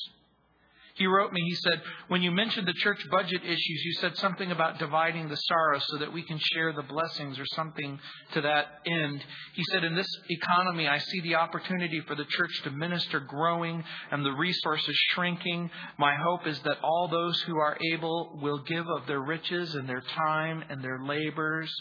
He 1.00 1.06
wrote 1.06 1.32
me, 1.32 1.40
he 1.46 1.54
said, 1.54 1.80
when 2.08 2.20
you 2.20 2.30
mentioned 2.30 2.68
the 2.68 2.74
church 2.74 3.00
budget 3.10 3.42
issues, 3.42 3.82
you 3.86 3.94
said 4.02 4.18
something 4.18 4.52
about 4.52 4.78
dividing 4.78 5.30
the 5.30 5.36
sorrow 5.36 5.78
so 5.78 5.96
that 5.96 6.12
we 6.12 6.20
can 6.20 6.38
share 6.52 6.74
the 6.74 6.82
blessings 6.82 7.38
or 7.38 7.46
something 7.54 7.98
to 8.34 8.42
that 8.42 8.66
end. 8.84 9.24
He 9.54 9.64
said, 9.70 9.82
in 9.82 9.94
this 9.94 10.14
economy, 10.28 10.88
I 10.88 10.98
see 10.98 11.22
the 11.22 11.36
opportunity 11.36 12.02
for 12.02 12.14
the 12.14 12.26
church 12.26 12.50
to 12.64 12.70
minister 12.70 13.18
growing 13.18 13.82
and 14.10 14.26
the 14.26 14.32
resources 14.32 14.94
shrinking. 15.14 15.70
My 15.96 16.16
hope 16.16 16.46
is 16.46 16.60
that 16.64 16.76
all 16.82 17.08
those 17.08 17.40
who 17.46 17.56
are 17.56 17.78
able 17.94 18.38
will 18.42 18.58
give 18.58 18.86
of 18.86 19.06
their 19.06 19.22
riches 19.22 19.74
and 19.76 19.88
their 19.88 20.02
time 20.02 20.62
and 20.68 20.84
their 20.84 21.00
labors. 21.02 21.72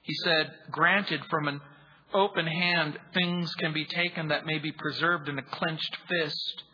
He 0.00 0.14
said, 0.24 0.50
granted 0.72 1.20
from 1.30 1.46
an 1.46 1.60
open 2.12 2.48
hand, 2.48 2.98
things 3.14 3.54
can 3.54 3.72
be 3.72 3.84
taken 3.84 4.26
that 4.30 4.46
may 4.46 4.58
be 4.58 4.72
preserved 4.72 5.28
in 5.28 5.38
a 5.38 5.42
clenched 5.42 5.96
fist. 6.08 6.64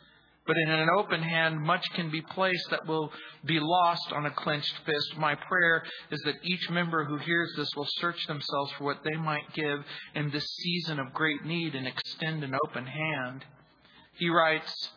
But 0.49 0.57
in 0.57 0.71
an 0.71 0.89
open 0.97 1.23
hand, 1.23 1.61
much 1.61 1.85
can 1.95 2.11
be 2.11 2.23
placed 2.23 2.71
that 2.71 2.87
will 2.87 3.13
be 3.45 3.61
lost 3.61 4.13
on 4.13 4.25
a 4.25 4.31
clenched 4.31 4.75
fist. 4.87 5.19
My 5.19 5.35
prayer 5.35 5.85
is 6.11 6.21
that 6.25 6.37
each 6.43 6.71
member 6.71 7.05
who 7.05 7.19
hears 7.19 7.53
this 7.55 7.69
will 7.77 7.87
search 7.99 8.27
themselves 8.27 8.73
for 8.73 8.85
what 8.85 9.05
they 9.05 9.17
might 9.17 9.53
give 9.53 9.85
in 10.15 10.31
this 10.31 10.47
season 10.47 10.99
of 10.99 11.13
great 11.13 11.45
need 11.45 11.75
and 11.75 11.87
extend 11.87 12.43
an 12.43 12.57
open 12.65 12.87
hand. 12.87 13.45
He 14.15 14.31
writes, 14.31 14.89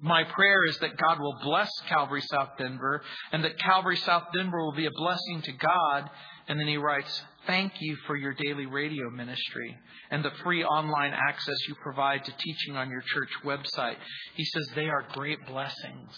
my 0.00 0.24
prayer 0.24 0.64
is 0.66 0.78
that 0.78 0.96
God 0.96 1.20
will 1.20 1.36
bless 1.42 1.70
Calvary 1.90 2.22
South 2.22 2.56
Denver 2.56 3.02
and 3.32 3.44
that 3.44 3.58
Calvary 3.58 3.98
South 3.98 4.24
Denver 4.34 4.64
will 4.64 4.72
be 4.72 4.86
a 4.86 4.90
blessing 4.90 5.42
to 5.42 5.52
God. 5.52 6.08
And 6.48 6.58
then 6.58 6.66
he 6.66 6.78
writes, 6.78 7.22
Thank 7.50 7.72
you 7.80 7.96
for 8.06 8.14
your 8.14 8.32
daily 8.32 8.66
radio 8.66 9.10
ministry 9.10 9.76
and 10.12 10.24
the 10.24 10.30
free 10.44 10.62
online 10.62 11.12
access 11.12 11.56
you 11.66 11.74
provide 11.82 12.24
to 12.24 12.32
teaching 12.38 12.76
on 12.76 12.88
your 12.88 13.00
church 13.00 13.28
website. 13.44 13.96
He 14.36 14.44
says 14.44 14.68
they 14.76 14.86
are 14.86 15.04
great 15.14 15.44
blessings. 15.48 16.12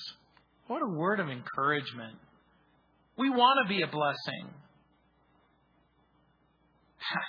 What 0.66 0.82
a 0.82 0.94
word 0.94 1.20
of 1.20 1.30
encouragement. 1.30 2.18
We 3.16 3.30
want 3.30 3.66
to 3.66 3.74
be 3.74 3.80
a 3.80 3.86
blessing. 3.86 4.50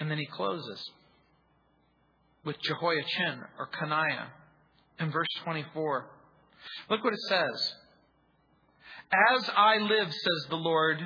And 0.00 0.10
then 0.10 0.18
he 0.18 0.26
closes 0.26 0.90
with 2.44 2.56
Jehoiachin 2.60 3.40
or 3.56 3.68
Coniah 3.80 4.26
in 4.98 5.12
verse 5.12 5.28
24. 5.44 6.10
Look 6.90 7.04
what 7.04 7.12
it 7.12 7.20
says. 7.28 7.74
As 9.12 9.50
I 9.54 9.76
live, 9.76 10.10
says 10.10 10.46
the 10.48 10.56
Lord, 10.56 10.98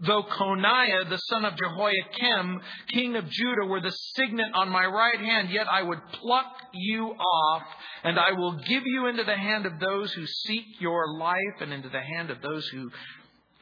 though 0.00 0.24
Coniah, 0.24 1.08
the 1.08 1.16
son 1.16 1.44
of 1.44 1.54
Jehoiakim, 1.56 2.60
king 2.88 3.14
of 3.14 3.28
Judah, 3.30 3.66
were 3.66 3.80
the 3.80 3.94
signet 4.16 4.52
on 4.54 4.68
my 4.68 4.84
right 4.84 5.20
hand, 5.20 5.50
yet 5.50 5.68
I 5.70 5.82
would 5.82 6.00
pluck 6.12 6.52
you 6.74 7.06
off, 7.06 7.62
and 8.02 8.18
I 8.18 8.32
will 8.32 8.56
give 8.58 8.82
you 8.84 9.06
into 9.06 9.22
the 9.22 9.36
hand 9.36 9.64
of 9.64 9.78
those 9.78 10.12
who 10.12 10.26
seek 10.26 10.64
your 10.80 11.14
life, 11.18 11.60
and 11.60 11.72
into 11.72 11.88
the 11.88 12.00
hand 12.00 12.30
of 12.30 12.42
those 12.42 12.66
who, 12.68 12.90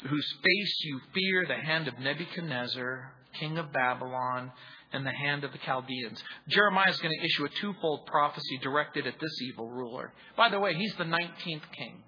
whose 0.09 0.35
face 0.43 0.81
you 0.85 1.01
fear, 1.13 1.45
the 1.47 1.63
hand 1.63 1.89
of 1.89 1.99
Nebuchadnezzar, 1.99 3.13
king 3.39 3.59
of 3.59 3.71
Babylon, 3.73 4.51
and 4.93 5.05
the 5.05 5.13
hand 5.13 5.45
of 5.45 5.53
the 5.53 5.59
Chaldeans. 5.59 6.23
Jeremiah 6.49 6.89
is 6.89 6.99
going 7.01 7.15
to 7.19 7.27
issue 7.27 7.45
a 7.45 7.61
twofold 7.61 8.07
prophecy 8.07 8.59
directed 8.63 9.07
at 9.07 9.21
this 9.21 9.43
evil 9.43 9.69
ruler. 9.69 10.15
By 10.39 10.49
the 10.49 10.59
way, 10.59 10.73
he's 10.73 10.95
the 10.95 11.05
19th 11.05 11.71
king. 11.77 12.03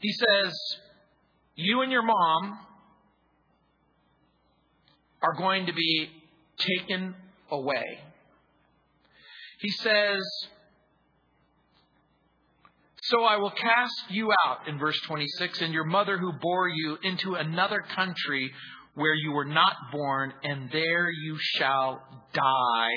He 0.00 0.12
says, 0.12 0.54
You 1.56 1.82
and 1.82 1.90
your 1.90 2.02
mom 2.02 2.58
are 5.22 5.34
going 5.34 5.66
to 5.66 5.72
be 5.72 6.08
taken 6.58 7.14
away. 7.50 7.98
He 9.60 9.70
says, 9.70 10.20
So 13.02 13.24
I 13.24 13.36
will 13.36 13.50
cast 13.50 14.10
you 14.10 14.30
out, 14.46 14.68
in 14.68 14.78
verse 14.78 14.98
26, 15.06 15.62
and 15.62 15.72
your 15.72 15.84
mother 15.84 16.16
who 16.16 16.32
bore 16.40 16.68
you 16.68 16.98
into 17.02 17.34
another 17.34 17.82
country 17.96 18.52
where 18.94 19.14
you 19.14 19.32
were 19.32 19.44
not 19.44 19.74
born, 19.92 20.32
and 20.42 20.70
there 20.70 21.10
you 21.10 21.36
shall 21.38 22.02
die. 22.32 22.88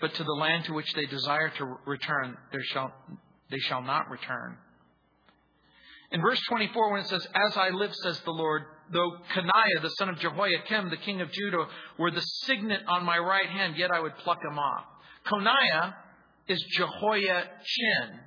But 0.00 0.14
to 0.14 0.24
the 0.24 0.32
land 0.32 0.64
to 0.64 0.72
which 0.72 0.92
they 0.94 1.06
desire 1.06 1.50
to 1.58 1.76
return, 1.86 2.36
there 2.52 2.62
shall, 2.62 2.92
they 3.50 3.58
shall 3.58 3.82
not 3.82 4.10
return. 4.10 4.56
In 6.12 6.20
verse 6.20 6.40
24, 6.48 6.92
when 6.92 7.00
it 7.00 7.08
says, 7.08 7.26
As 7.34 7.56
I 7.56 7.70
live, 7.70 7.94
says 7.94 8.20
the 8.20 8.30
Lord, 8.30 8.62
though 8.92 9.10
Coniah, 9.34 9.82
the 9.82 9.88
son 9.98 10.08
of 10.08 10.18
Jehoiakim, 10.18 10.90
the 10.90 10.96
king 10.98 11.20
of 11.20 11.32
Judah, 11.32 11.66
were 11.98 12.10
the 12.10 12.20
signet 12.20 12.80
on 12.88 13.04
my 13.04 13.18
right 13.18 13.48
hand, 13.48 13.76
yet 13.76 13.90
I 13.90 14.00
would 14.00 14.16
pluck 14.18 14.38
him 14.42 14.58
off. 14.58 14.84
Coniah 15.26 15.94
is 16.48 16.62
Jehoiachin. 16.76 18.20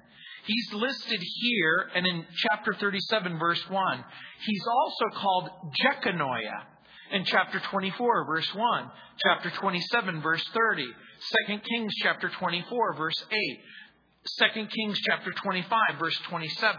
He's 0.45 0.73
listed 0.73 1.19
here 1.21 1.89
and 1.95 2.05
in 2.05 2.25
chapter 2.49 2.73
37, 2.73 3.39
verse 3.39 3.63
1. 3.69 4.03
He's 4.45 4.63
also 4.67 5.17
called 5.17 5.49
Jeconiah 5.75 6.65
in 7.11 7.23
chapter 7.23 7.59
24, 7.59 8.25
verse 8.25 8.53
1, 8.53 8.91
chapter 9.23 9.49
27, 9.51 10.21
verse 10.21 10.43
30, 10.53 10.83
2 11.47 11.59
Kings 11.59 11.93
chapter 12.01 12.29
24, 12.29 12.95
verse 12.97 13.25
8, 13.31 13.59
2 14.53 14.65
Kings 14.67 14.99
chapter 15.07 15.31
25, 15.31 15.99
verse 15.99 16.17
27 16.29 16.77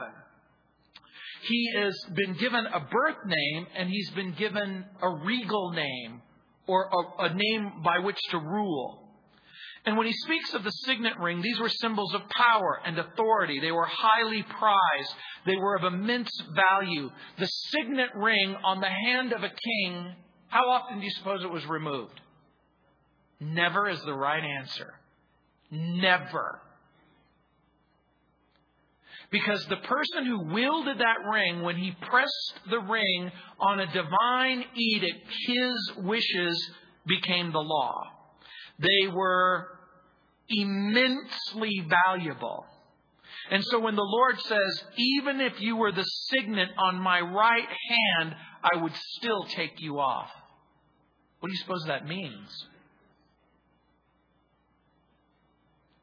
he 1.43 1.73
has 1.77 1.97
been 2.15 2.35
given 2.35 2.67
a 2.67 2.81
birth 2.81 3.25
name 3.27 3.67
and 3.77 3.89
he's 3.89 4.11
been 4.11 4.33
given 4.33 4.85
a 5.03 5.09
regal 5.09 5.73
name 5.73 6.23
or 6.67 6.89
a, 6.93 7.25
a, 7.25 7.35
name 7.35 7.83
by 7.83 7.99
which 7.99 8.19
to 8.31 8.39
rule. 8.39 9.09
And 9.87 9.97
when 9.97 10.07
he 10.07 10.13
speaks 10.13 10.53
of 10.55 10.63
the 10.63 10.71
signet 10.71 11.19
ring, 11.19 11.41
these 11.41 11.59
were 11.59 11.71
symbols 11.71 12.15
of 12.15 12.29
power 12.29 12.81
and 12.85 12.99
authority. 12.99 13.61
They 13.61 13.73
were 13.73 13.87
highly 13.87 14.43
prized. 14.43 15.15
They 15.47 15.57
were 15.57 15.77
of 15.77 15.85
immense 15.85 16.31
value. 16.55 17.11
The 17.39 17.47
signet 17.47 18.11
ring 18.15 18.55
on 18.63 18.81
the 18.81 18.91
hand 18.91 19.33
of 19.33 19.43
a 19.43 19.49
king, 19.49 20.15
how 20.49 20.69
often 20.69 20.99
do 20.99 21.05
you 21.05 21.11
suppose 21.13 21.43
it 21.43 21.51
was 21.51 21.65
removed? 21.67 22.21
Never 23.41 23.89
is 23.89 24.01
the 24.03 24.13
right 24.13 24.45
answer. 24.45 24.93
Never. 25.71 26.61
Because 29.31 29.65
the 29.67 29.77
person 29.77 30.27
who 30.27 30.53
wielded 30.53 30.99
that 30.99 31.31
ring, 31.31 31.63
when 31.63 31.77
he 31.77 31.93
pressed 32.09 32.61
the 32.69 32.81
ring 32.81 33.31
on 33.61 33.79
a 33.79 33.87
divine 33.93 34.65
edict, 34.75 35.27
his 35.47 35.93
wishes 35.99 36.71
became 37.07 37.53
the 37.53 37.61
law. 37.61 38.03
They 38.81 39.09
were 39.13 39.69
immensely 40.49 41.87
valuable. 42.07 42.67
And 43.51 43.65
so 43.65 43.79
when 43.79 43.95
the 43.95 44.03
Lord 44.03 44.41
says, 44.41 44.85
even 44.97 45.41
if 45.41 45.61
you 45.61 45.77
were 45.77 45.93
the 45.93 46.03
signet 46.03 46.69
on 46.79 46.97
my 47.01 47.21
right 47.21 47.69
hand, 47.89 48.35
I 48.63 48.83
would 48.83 48.95
still 49.17 49.45
take 49.45 49.81
you 49.81 50.01
off. 50.01 50.29
What 51.39 51.49
do 51.49 51.53
you 51.53 51.59
suppose 51.59 51.85
that 51.87 52.07
means? 52.07 52.67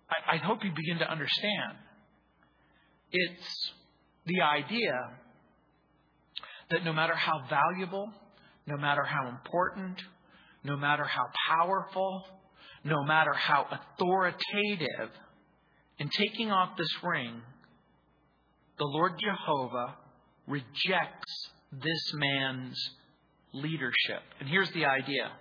I, 0.10 0.36
I 0.36 0.38
hope 0.38 0.64
you 0.64 0.72
begin 0.76 1.00
to 1.00 1.10
understand. 1.10 1.78
It's 3.12 3.72
the 4.26 4.42
idea 4.42 4.94
that 6.70 6.84
no 6.84 6.94
matter 6.94 7.16
how 7.16 7.46
valuable, 7.50 8.12
no 8.66 8.78
matter 8.78 9.04
how 9.04 9.30
important, 9.30 10.02
no 10.64 10.76
matter 10.76 11.06
how 11.06 11.26
powerful, 11.50 12.24
no 12.84 13.04
matter 13.04 13.34
how 13.34 13.66
authoritative, 13.72 15.12
in 16.00 16.10
taking 16.10 16.52
off 16.52 16.78
this 16.78 17.04
ring, 17.04 17.42
the 18.78 18.86
Lord 18.86 19.14
Jehovah 19.20 19.96
rejects 20.46 21.50
this 21.72 22.14
man's 22.14 22.78
leadership. 23.54 24.22
And 24.40 24.48
here's 24.48 24.70
the 24.72 24.86
idea 24.86 25.32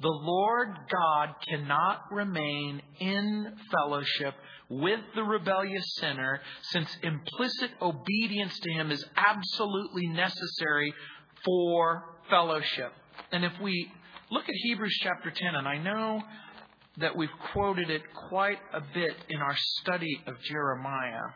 The 0.00 0.08
Lord 0.08 0.68
God 0.90 1.34
cannot 1.48 2.02
remain 2.10 2.82
in 2.98 3.54
fellowship 3.70 4.34
with 4.70 5.00
the 5.16 5.22
rebellious 5.22 5.84
sinner 5.96 6.40
since 6.70 6.88
implicit 7.02 7.70
obedience 7.82 8.58
to 8.60 8.72
him 8.72 8.92
is 8.92 9.04
absolutely 9.16 10.06
necessary 10.06 10.94
for 11.44 12.04
fellowship. 12.30 12.92
And 13.32 13.44
if 13.44 13.52
we 13.60 13.90
look 14.30 14.48
at 14.48 14.54
Hebrews 14.54 14.96
chapter 15.02 15.30
10, 15.30 15.54
and 15.56 15.66
I 15.66 15.76
know 15.78 16.22
that 16.98 17.16
we've 17.16 17.28
quoted 17.52 17.90
it 17.90 18.02
quite 18.28 18.58
a 18.72 18.80
bit 18.94 19.16
in 19.28 19.40
our 19.40 19.56
study 19.56 20.22
of 20.26 20.34
Jeremiah. 20.42 21.30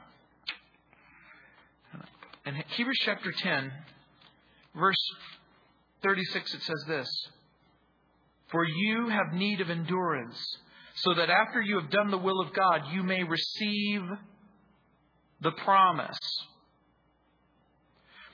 In 2.47 2.55
Hebrews 2.77 2.99
chapter 3.05 3.33
10, 3.33 3.73
verse 4.77 4.97
36, 6.03 6.55
it 6.55 6.63
says 6.63 6.85
this 6.87 7.09
For 8.49 8.65
you 8.65 9.09
have 9.09 9.33
need 9.33 9.61
of 9.61 9.71
endurance, 9.71 10.39
so 10.95 11.15
that 11.15 11.31
after 11.31 11.61
you 11.61 11.81
have 11.81 11.91
done 11.91 12.11
the 12.11 12.19
will 12.19 12.41
of 12.41 12.53
God, 12.53 12.83
you 12.93 13.03
may 13.03 13.25
receive 13.25 14.03
the 15.41 15.51
promise. 15.53 16.19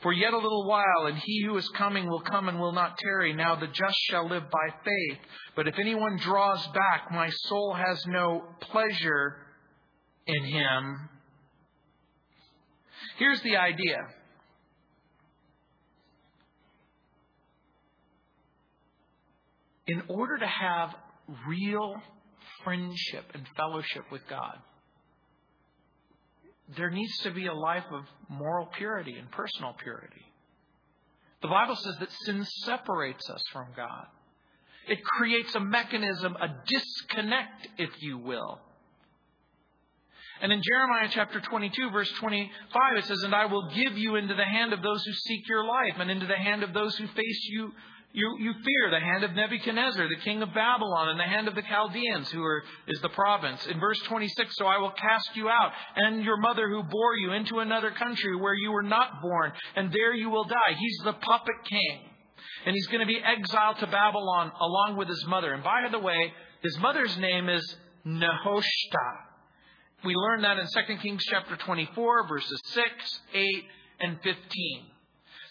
For 0.03 0.13
yet 0.13 0.33
a 0.33 0.39
little 0.39 0.67
while, 0.67 1.07
and 1.07 1.19
he 1.19 1.43
who 1.45 1.57
is 1.59 1.69
coming 1.77 2.09
will 2.09 2.23
come 2.23 2.49
and 2.49 2.59
will 2.59 2.73
not 2.73 2.99
tarry. 2.99 3.35
Now 3.35 3.57
the 3.57 3.67
just 3.67 3.97
shall 4.11 4.29
live 4.29 4.45
by 4.51 4.75
faith. 4.85 5.19
But 5.55 5.69
if 5.69 5.79
anyone 5.79 6.17
draws 6.17 6.67
back, 6.69 7.11
my 7.11 7.29
soul 7.29 7.75
has 7.75 8.03
no 8.07 8.45
pleasure 8.61 9.37
in 10.27 10.45
him. 10.45 11.09
Here's 13.19 13.43
the 13.43 13.57
idea. 13.57 13.99
In 19.87 20.03
order 20.09 20.39
to 20.39 20.47
have 20.47 20.95
real 21.47 22.01
friendship 22.65 23.25
and 23.35 23.45
fellowship 23.57 24.05
with 24.11 24.23
God, 24.29 24.59
there 26.77 26.91
needs 26.91 27.17
to 27.19 27.31
be 27.31 27.47
a 27.47 27.55
life 27.55 27.85
of 27.93 28.05
moral 28.29 28.67
purity 28.77 29.17
and 29.17 29.31
personal 29.31 29.75
purity. 29.83 30.25
The 31.43 31.49
Bible 31.49 31.75
says 31.75 31.97
that 32.01 32.13
sin 32.25 32.45
separates 32.65 33.29
us 33.31 33.43
from 33.53 33.69
God. 33.75 34.07
It 34.89 35.03
creates 35.05 35.55
a 35.55 35.61
mechanism, 35.61 36.37
a 36.37 36.49
disconnect, 36.67 37.69
if 37.79 37.91
you 38.01 38.19
will. 38.19 38.61
And 40.43 40.53
in 40.53 40.63
Jeremiah 40.63 41.09
chapter 41.11 41.41
22, 41.41 41.91
verse 41.91 42.11
25, 42.19 42.97
it 42.97 43.05
says, 43.05 43.23
And 43.25 43.35
I 43.35 43.47
will 43.47 43.69
give 43.71 43.99
you 43.99 44.17
into 44.17 44.35
the 44.35 44.45
hand 44.45 44.73
of 44.73 44.83
those 44.83 45.05
who 45.05 45.13
seek 45.13 45.47
your 45.49 45.65
life, 45.65 45.95
and 45.99 46.11
into 46.11 46.27
the 46.27 46.37
hand 46.37 46.63
of 46.63 46.73
those 46.73 46.97
who 46.97 47.07
face 47.09 47.49
you 47.51 47.73
you, 48.13 48.37
you 48.41 48.53
fear 48.53 48.91
the 48.91 49.01
hand 49.01 49.23
of 49.23 49.33
Nebuchadnezzar, 49.33 50.09
the 50.09 50.23
king 50.25 50.43
of 50.43 50.53
Babylon, 50.53 51.11
and 51.11 51.21
the 51.21 51.25
hand 51.25 51.47
of 51.47 51.55
the 51.55 51.63
Chaldeans, 51.63 52.31
who 52.31 52.43
are, 52.43 52.65
is 52.89 53.01
the 53.01 53.09
province. 53.11 53.65
In 53.67 53.79
verse 53.79 54.01
26, 54.09 54.57
so 54.57 54.67
I 54.67 54.79
will 54.79 54.91
cast 54.91 55.31
you 55.35 55.49
out, 55.49 55.71
and 55.95 56.25
your 56.25 56.37
mother 56.37 56.69
who 56.69 56.83
bore 56.83 57.17
you 57.17 57.33
into 57.33 57.61
another 57.61 57.93
country 57.93 58.35
where 58.35 58.55
you 58.55 58.73
were 58.73 58.83
not 58.83 59.23
born, 59.23 59.53
and 59.77 59.93
there 59.93 60.13
you 60.13 60.29
will 60.29 60.45
die. 60.45 60.75
He's 60.77 60.99
the 61.05 61.13
puppet 61.13 61.55
king. 61.69 62.01
And 62.67 62.75
he's 62.75 62.87
going 62.89 63.01
to 63.01 63.07
be 63.07 63.21
exiled 63.23 63.79
to 63.79 63.87
Babylon 63.87 64.51
along 64.61 64.97
with 64.97 65.09
his 65.09 65.25
mother. 65.27 65.53
And 65.53 65.63
by 65.63 65.87
the 65.91 65.99
way, 65.99 66.33
his 66.63 66.77
mother's 66.79 67.17
name 67.17 67.49
is 67.49 67.77
Nehushta. 68.07 69.31
We 70.05 70.15
learn 70.15 70.43
that 70.43 70.59
in 70.59 70.67
2 70.67 70.97
Kings 70.97 71.25
chapter 71.29 71.57
24, 71.57 72.29
verses 72.29 72.61
6, 72.65 72.87
8, 73.35 73.65
and 74.01 74.19
15. 74.23 74.37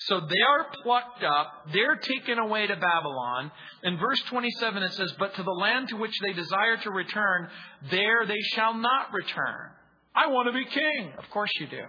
So 0.03 0.21
they 0.21 0.41
are 0.41 0.67
plucked 0.81 1.23
up, 1.23 1.67
they're 1.73 1.97
taken 1.97 2.39
away 2.39 2.67
to 2.67 2.75
Babylon. 2.75 3.51
In 3.83 3.97
verse 3.97 4.21
27 4.29 4.83
it 4.83 4.93
says, 4.93 5.13
But 5.19 5.35
to 5.35 5.43
the 5.43 5.51
land 5.51 5.89
to 5.89 5.97
which 5.97 6.17
they 6.21 6.31
desire 6.31 6.77
to 6.77 6.91
return, 6.91 7.49
there 7.91 8.25
they 8.25 8.39
shall 8.53 8.73
not 8.73 9.11
return. 9.11 9.71
I 10.15 10.27
want 10.27 10.47
to 10.47 10.53
be 10.53 10.65
king. 10.65 11.13
Of 11.17 11.29
course 11.31 11.51
you 11.59 11.67
do. 11.67 11.83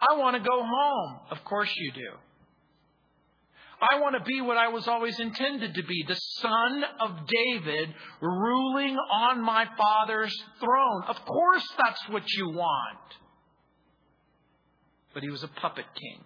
I 0.00 0.16
want 0.16 0.36
to 0.36 0.48
go 0.48 0.62
home. 0.62 1.20
Of 1.30 1.42
course 1.44 1.72
you 1.76 1.92
do. 1.92 2.10
I 3.80 4.00
want 4.00 4.16
to 4.16 4.24
be 4.24 4.40
what 4.40 4.56
I 4.56 4.68
was 4.68 4.86
always 4.86 5.18
intended 5.18 5.74
to 5.74 5.82
be 5.82 6.04
the 6.06 6.14
son 6.14 6.84
of 7.00 7.10
David 7.26 7.92
ruling 8.22 8.96
on 8.96 9.42
my 9.42 9.66
father's 9.76 10.34
throne. 10.60 11.02
Of 11.08 11.16
course, 11.24 11.66
that's 11.84 12.08
what 12.10 12.22
you 12.36 12.50
want. 12.50 12.98
But 15.12 15.24
he 15.24 15.30
was 15.30 15.42
a 15.42 15.48
puppet 15.48 15.84
king 15.94 16.22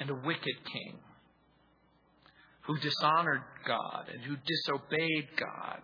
and 0.00 0.10
a 0.10 0.14
wicked 0.14 0.56
king 0.72 0.98
who 2.68 2.78
dishonored 2.78 3.42
God 3.66 4.10
and 4.12 4.22
who 4.22 4.36
disobeyed 4.44 5.28
God. 5.36 5.80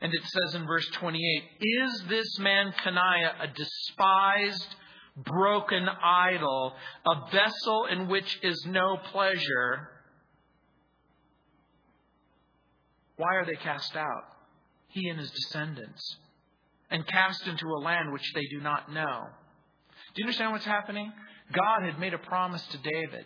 And 0.00 0.12
it 0.14 0.22
says 0.24 0.54
in 0.54 0.66
verse 0.66 0.88
28 0.94 1.42
Is 1.60 2.04
this 2.08 2.38
man 2.38 2.72
Coniah 2.84 3.42
a 3.42 3.48
despised, 3.48 4.74
broken 5.16 5.86
idol, 6.02 6.72
a 7.06 7.30
vessel 7.30 7.86
in 7.90 8.08
which 8.08 8.38
is 8.42 8.64
no 8.66 8.96
pleasure? 9.12 9.90
Why 13.16 13.34
are 13.34 13.44
they 13.44 13.56
cast 13.56 13.96
out? 13.96 14.24
He 14.88 15.08
and 15.08 15.18
his 15.18 15.30
descendants, 15.30 16.16
and 16.90 17.06
cast 17.06 17.46
into 17.46 17.66
a 17.66 17.82
land 17.82 18.12
which 18.12 18.32
they 18.34 18.46
do 18.46 18.60
not 18.62 18.90
know. 18.90 19.26
Do 20.14 20.22
you 20.22 20.24
understand 20.24 20.52
what's 20.52 20.64
happening? 20.64 21.12
God 21.52 21.82
had 21.84 21.98
made 21.98 22.14
a 22.14 22.18
promise 22.18 22.64
to 22.68 22.78
David. 22.78 23.24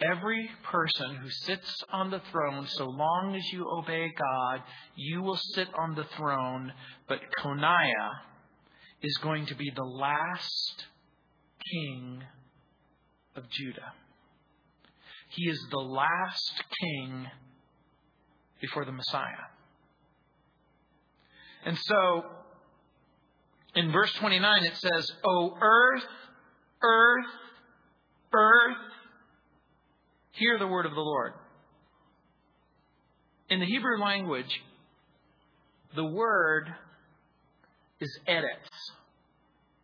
Every 0.00 0.50
person 0.64 1.16
who 1.16 1.30
sits 1.30 1.82
on 1.90 2.10
the 2.10 2.20
throne, 2.30 2.66
so 2.68 2.84
long 2.84 3.34
as 3.34 3.52
you 3.52 3.66
obey 3.70 4.12
God, 4.16 4.62
you 4.94 5.22
will 5.22 5.38
sit 5.54 5.68
on 5.78 5.94
the 5.94 6.04
throne. 6.16 6.72
But 7.08 7.20
Coniah 7.42 8.10
is 9.02 9.16
going 9.22 9.46
to 9.46 9.54
be 9.54 9.70
the 9.74 9.82
last 9.82 10.84
king 11.72 12.22
of 13.36 13.48
Judah. 13.48 13.92
He 15.30 15.48
is 15.48 15.58
the 15.70 15.78
last 15.78 16.62
king 16.80 17.26
before 18.60 18.84
the 18.84 18.92
Messiah. 18.92 19.48
And 21.64 21.76
so, 21.78 22.24
in 23.74 23.90
verse 23.92 24.12
29, 24.14 24.64
it 24.64 24.76
says, 24.76 25.12
O 25.24 25.56
earth, 25.60 26.04
earth, 26.82 27.26
earth, 28.32 28.76
hear 30.32 30.58
the 30.58 30.66
word 30.66 30.86
of 30.86 30.92
the 30.92 31.00
Lord. 31.00 31.32
In 33.48 33.60
the 33.60 33.66
Hebrew 33.66 34.00
language, 34.00 34.62
the 35.94 36.04
word 36.04 36.68
is 38.00 38.18
eretz. 38.28 38.68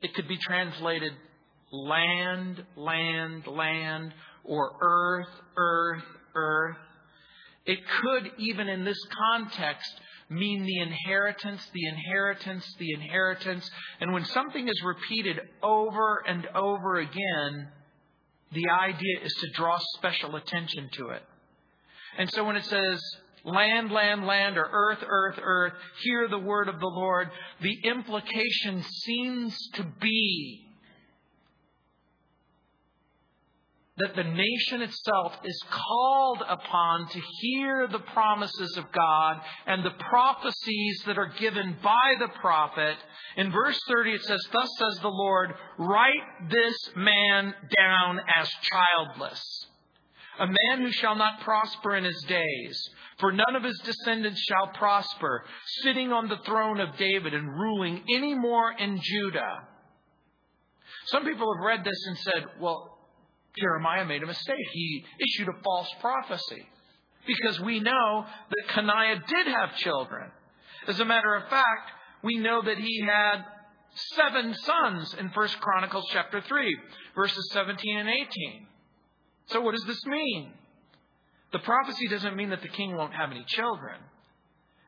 It 0.02 0.14
could 0.14 0.28
be 0.28 0.36
translated 0.36 1.12
land, 1.70 2.62
land, 2.76 3.46
land, 3.46 4.12
or 4.44 4.72
earth, 4.80 5.28
earth, 5.56 6.04
earth. 6.34 6.76
It 7.64 7.78
could, 8.02 8.32
even 8.38 8.68
in 8.68 8.84
this 8.84 8.98
context, 9.30 9.90
mean 10.32 10.64
the 10.64 10.78
inheritance, 10.78 11.64
the 11.72 11.86
inheritance, 11.86 12.74
the 12.78 12.92
inheritance. 12.92 13.68
And 14.00 14.12
when 14.12 14.24
something 14.24 14.68
is 14.68 14.82
repeated 14.84 15.40
over 15.62 16.22
and 16.26 16.46
over 16.54 16.96
again, 16.96 17.68
the 18.52 18.68
idea 18.68 19.20
is 19.22 19.34
to 19.34 19.50
draw 19.54 19.78
special 19.96 20.36
attention 20.36 20.90
to 20.94 21.08
it. 21.08 21.22
And 22.18 22.30
so 22.32 22.44
when 22.44 22.56
it 22.56 22.64
says, 22.64 23.00
land, 23.44 23.90
land, 23.90 24.26
land, 24.26 24.58
or 24.58 24.68
earth, 24.70 25.02
earth, 25.06 25.38
earth, 25.42 25.72
hear 26.02 26.28
the 26.28 26.38
word 26.38 26.68
of 26.68 26.78
the 26.78 26.86
Lord, 26.86 27.30
the 27.60 27.78
implication 27.84 28.82
seems 28.82 29.56
to 29.74 29.84
be 30.00 30.71
that 33.98 34.16
the 34.16 34.24
nation 34.24 34.80
itself 34.80 35.34
is 35.44 35.64
called 35.68 36.42
upon 36.48 37.08
to 37.08 37.20
hear 37.40 37.86
the 37.86 37.98
promises 37.98 38.76
of 38.78 38.90
God 38.90 39.40
and 39.66 39.84
the 39.84 39.94
prophecies 40.08 41.02
that 41.06 41.18
are 41.18 41.32
given 41.38 41.76
by 41.82 42.14
the 42.18 42.28
prophet. 42.40 42.96
In 43.36 43.52
verse 43.52 43.78
30 43.88 44.12
it 44.12 44.22
says, 44.22 44.40
Thus 44.50 44.68
says 44.78 45.02
the 45.02 45.08
Lord, 45.08 45.52
write 45.78 46.48
this 46.48 46.76
man 46.96 47.54
down 47.76 48.20
as 48.34 48.48
childless, 48.62 49.66
a 50.38 50.46
man 50.46 50.80
who 50.86 50.92
shall 50.92 51.14
not 51.14 51.40
prosper 51.40 51.94
in 51.94 52.04
his 52.04 52.24
days. 52.26 52.88
For 53.18 53.30
none 53.30 53.54
of 53.54 53.62
his 53.62 53.78
descendants 53.84 54.40
shall 54.40 54.68
prosper, 54.68 55.44
sitting 55.82 56.12
on 56.12 56.28
the 56.28 56.38
throne 56.46 56.80
of 56.80 56.96
David 56.96 57.34
and 57.34 57.46
ruling 57.46 58.02
any 58.10 58.34
more 58.34 58.72
in 58.72 58.98
Judah. 59.02 59.68
Some 61.06 61.24
people 61.24 61.54
have 61.54 61.64
read 61.64 61.84
this 61.84 62.06
and 62.06 62.18
said, 62.18 62.44
well, 62.58 62.91
Jeremiah 63.58 64.04
made 64.04 64.22
a 64.22 64.26
mistake. 64.26 64.66
He 64.72 65.04
issued 65.18 65.48
a 65.48 65.62
false 65.62 65.88
prophecy 66.00 66.66
because 67.26 67.60
we 67.60 67.80
know 67.80 68.26
that 68.48 68.74
Coniah 68.74 69.26
did 69.26 69.46
have 69.46 69.76
children. 69.76 70.30
As 70.88 70.98
a 71.00 71.04
matter 71.04 71.34
of 71.34 71.48
fact, 71.48 71.90
we 72.22 72.38
know 72.38 72.62
that 72.62 72.78
he 72.78 73.04
had 73.06 73.44
seven 74.16 74.54
sons 74.54 75.14
in 75.18 75.28
1 75.28 75.48
Chronicles 75.60 76.06
chapter 76.12 76.40
3, 76.40 76.78
verses 77.14 77.50
17 77.52 77.98
and 77.98 78.08
18. 78.08 78.66
So 79.46 79.60
what 79.60 79.72
does 79.72 79.84
this 79.84 80.04
mean? 80.06 80.52
The 81.52 81.58
prophecy 81.58 82.08
doesn't 82.08 82.36
mean 82.36 82.50
that 82.50 82.62
the 82.62 82.68
king 82.68 82.96
won't 82.96 83.14
have 83.14 83.30
any 83.30 83.44
children. 83.46 84.00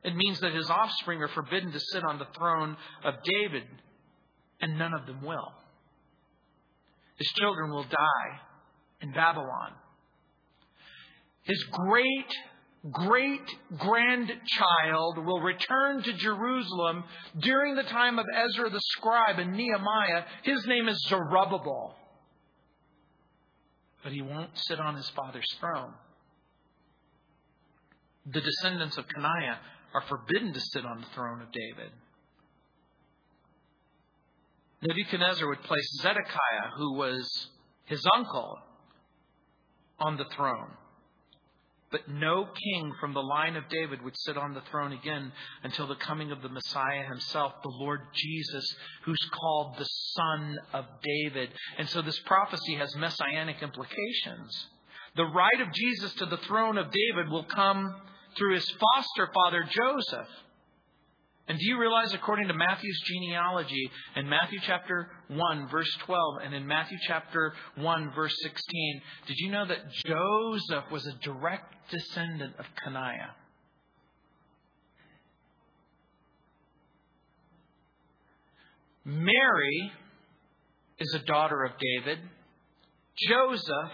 It 0.03 0.17
means 0.17 0.41
that 0.41 0.55
his 0.55 0.71
offspring 0.71 1.23
are 1.23 1.29
forbidden 1.29 1.73
to 1.73 1.81
sit 1.81 2.03
on 2.05 2.19
the 2.19 2.27
throne 2.37 2.77
of 3.05 3.15
David, 3.25 3.65
and 4.61 4.79
none 4.79 4.95
of 4.95 5.07
them 5.07 5.23
will. 5.23 5.53
His 7.19 7.29
children 7.39 7.71
will 7.71 7.85
die 7.85 8.41
in 9.05 9.13
Babylon. 9.13 9.73
His 11.43 11.63
great 11.71 12.33
great 12.91 13.49
grandchild 13.79 15.25
will 15.25 15.41
return 15.41 16.03
to 16.03 16.13
Jerusalem 16.13 17.05
during 17.39 17.77
the 17.77 17.83
time 17.83 18.19
of 18.19 18.27
Ezra 18.35 18.69
the 18.69 18.81
scribe 18.81 19.39
and 19.39 19.53
Nehemiah. 19.53 20.25
His 20.43 20.67
name 20.67 20.89
is 20.89 21.03
Zerubbabel. 21.09 21.95
But 24.03 24.13
he 24.13 24.21
won't 24.21 24.51
sit 24.55 24.79
on 24.81 24.97
his 24.97 25.09
father's 25.11 25.51
throne. 25.61 25.95
The 28.27 28.43
descendants 28.43 28.99
of 28.99 29.07
Coniah 29.09 29.57
are 29.95 30.03
forbidden 30.03 30.53
to 30.53 30.61
sit 30.61 30.85
on 30.85 31.01
the 31.01 31.07
throne 31.15 31.41
of 31.41 31.49
David. 31.53 31.91
Nebuchadnezzar 34.83 35.49
would 35.49 35.63
place 35.63 35.89
Zedekiah, 36.03 36.71
who 36.77 36.99
was 36.99 37.49
his 37.87 38.05
uncle, 38.15 38.59
on 39.99 40.17
the 40.17 40.27
throne. 40.37 40.71
But 41.91 42.09
no 42.09 42.47
king 42.47 42.93
from 42.99 43.15
the 43.15 43.23
line 43.23 43.55
of 43.55 43.69
David 43.69 44.03
would 44.03 44.19
sit 44.19 44.37
on 44.37 44.53
the 44.53 44.63
throne 44.63 44.93
again 44.93 45.31
until 45.63 45.87
the 45.87 45.95
coming 45.95 46.33
of 46.33 46.43
the 46.43 46.49
Messiah 46.49 47.05
himself, 47.05 47.53
the 47.63 47.69
Lord 47.69 48.01
Jesus, 48.13 48.77
who's 49.05 49.31
called 49.33 49.79
the 49.79 49.85
Son 49.85 50.59
of 50.73 50.87
David. 51.05 51.51
And 51.79 51.89
so 51.89 52.03
this 52.03 52.19
prophecy 52.27 52.75
has 52.75 52.97
messianic 52.97 53.63
implications. 53.63 54.67
The 55.15 55.25
right 55.25 55.61
of 55.61 55.73
Jesus 55.73 56.13
to 56.15 56.27
the 56.27 56.39
throne 56.39 56.79
of 56.79 56.91
David 56.91 57.31
will 57.31 57.45
come 57.45 57.95
through 58.37 58.55
his 58.55 58.69
foster 58.69 59.31
father 59.33 59.63
Joseph. 59.63 60.29
And 61.47 61.59
do 61.59 61.67
you 61.67 61.79
realize, 61.79 62.15
according 62.15 62.49
to 62.49 62.55
Matthew's 62.55 63.01
genealogy, 63.05 63.91
in 64.17 64.29
Matthew 64.29 64.61
chapter 64.63 65.11
1, 65.29 65.69
verse 65.69 65.95
12, 66.07 66.39
and 66.43 66.55
in 66.55 66.67
Matthew 66.67 66.97
chapter 67.07 67.53
1, 67.77 68.13
verse 68.15 68.35
16, 68.43 69.03
did 69.27 69.37
you 69.39 69.51
know 69.51 69.67
that 69.67 69.91
Joseph 70.07 70.91
was 70.91 71.07
a 71.07 71.13
direct 71.23 71.75
descendant 71.91 72.55
of 72.59 72.65
Coniah? 72.83 73.33
Mary 79.05 79.93
is 80.99 81.15
a 81.15 81.27
daughter 81.27 81.63
of 81.65 81.73
David. 81.79 82.21
Joseph 83.29 83.93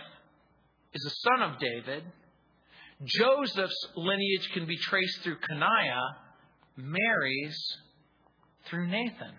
is 0.94 1.04
a 1.04 1.28
son 1.28 1.50
of 1.50 1.58
David. 1.58 2.04
Joseph's 3.04 3.88
lineage 3.96 4.50
can 4.54 4.66
be 4.66 4.76
traced 4.76 5.22
through 5.22 5.38
Coniah 5.50 6.29
Mary's 6.76 7.58
through 8.66 8.88
Nathan. 8.88 9.34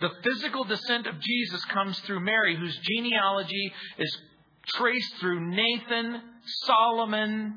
The 0.00 0.10
physical 0.22 0.64
descent 0.64 1.06
of 1.06 1.20
Jesus 1.20 1.64
comes 1.66 1.98
through 2.00 2.20
Mary, 2.20 2.56
whose 2.56 2.78
genealogy 2.82 3.72
is 3.98 4.18
traced 4.74 5.14
through 5.20 5.48
Nathan, 5.48 6.20
Solomon, 6.64 7.54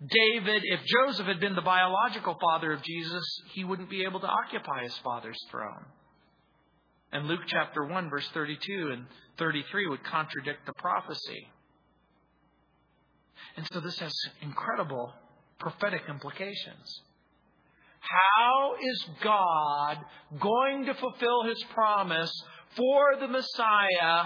David. 0.00 0.62
If 0.64 0.80
Joseph 0.84 1.26
had 1.26 1.40
been 1.40 1.54
the 1.54 1.62
biological 1.62 2.36
father 2.40 2.72
of 2.72 2.82
Jesus, 2.82 3.24
he 3.52 3.64
wouldn't 3.64 3.90
be 3.90 4.04
able 4.04 4.20
to 4.20 4.26
occupy 4.26 4.82
his 4.82 4.96
father's 4.98 5.40
throne. 5.50 5.84
And 7.12 7.26
Luke 7.26 7.40
chapter 7.46 7.84
1, 7.84 8.10
verse 8.10 8.28
32 8.34 8.90
and 8.92 9.06
33 9.38 9.88
would 9.88 10.04
contradict 10.04 10.66
the 10.66 10.72
prophecy. 10.74 11.48
And 13.56 13.66
so 13.72 13.80
this 13.80 13.98
has 13.98 14.12
incredible 14.42 15.12
prophetic 15.60 16.02
implications. 16.08 17.02
How 18.00 18.74
is 18.82 19.06
God 19.22 19.98
going 20.40 20.86
to 20.86 20.94
fulfill 20.94 21.44
his 21.44 21.62
promise 21.74 22.32
for 22.76 23.16
the 23.20 23.28
Messiah 23.28 24.24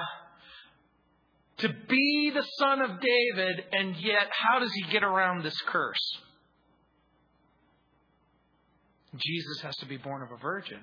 to 1.58 1.68
be 1.88 2.32
the 2.34 2.46
son 2.58 2.80
of 2.82 3.00
David, 3.00 3.64
and 3.72 3.96
yet 3.96 4.28
how 4.30 4.58
does 4.58 4.72
he 4.72 4.90
get 4.90 5.04
around 5.04 5.44
this 5.44 5.60
curse? 5.66 6.18
Jesus 9.16 9.60
has 9.62 9.76
to 9.76 9.86
be 9.86 9.96
born 9.96 10.22
of 10.22 10.32
a 10.32 10.40
virgin 10.42 10.80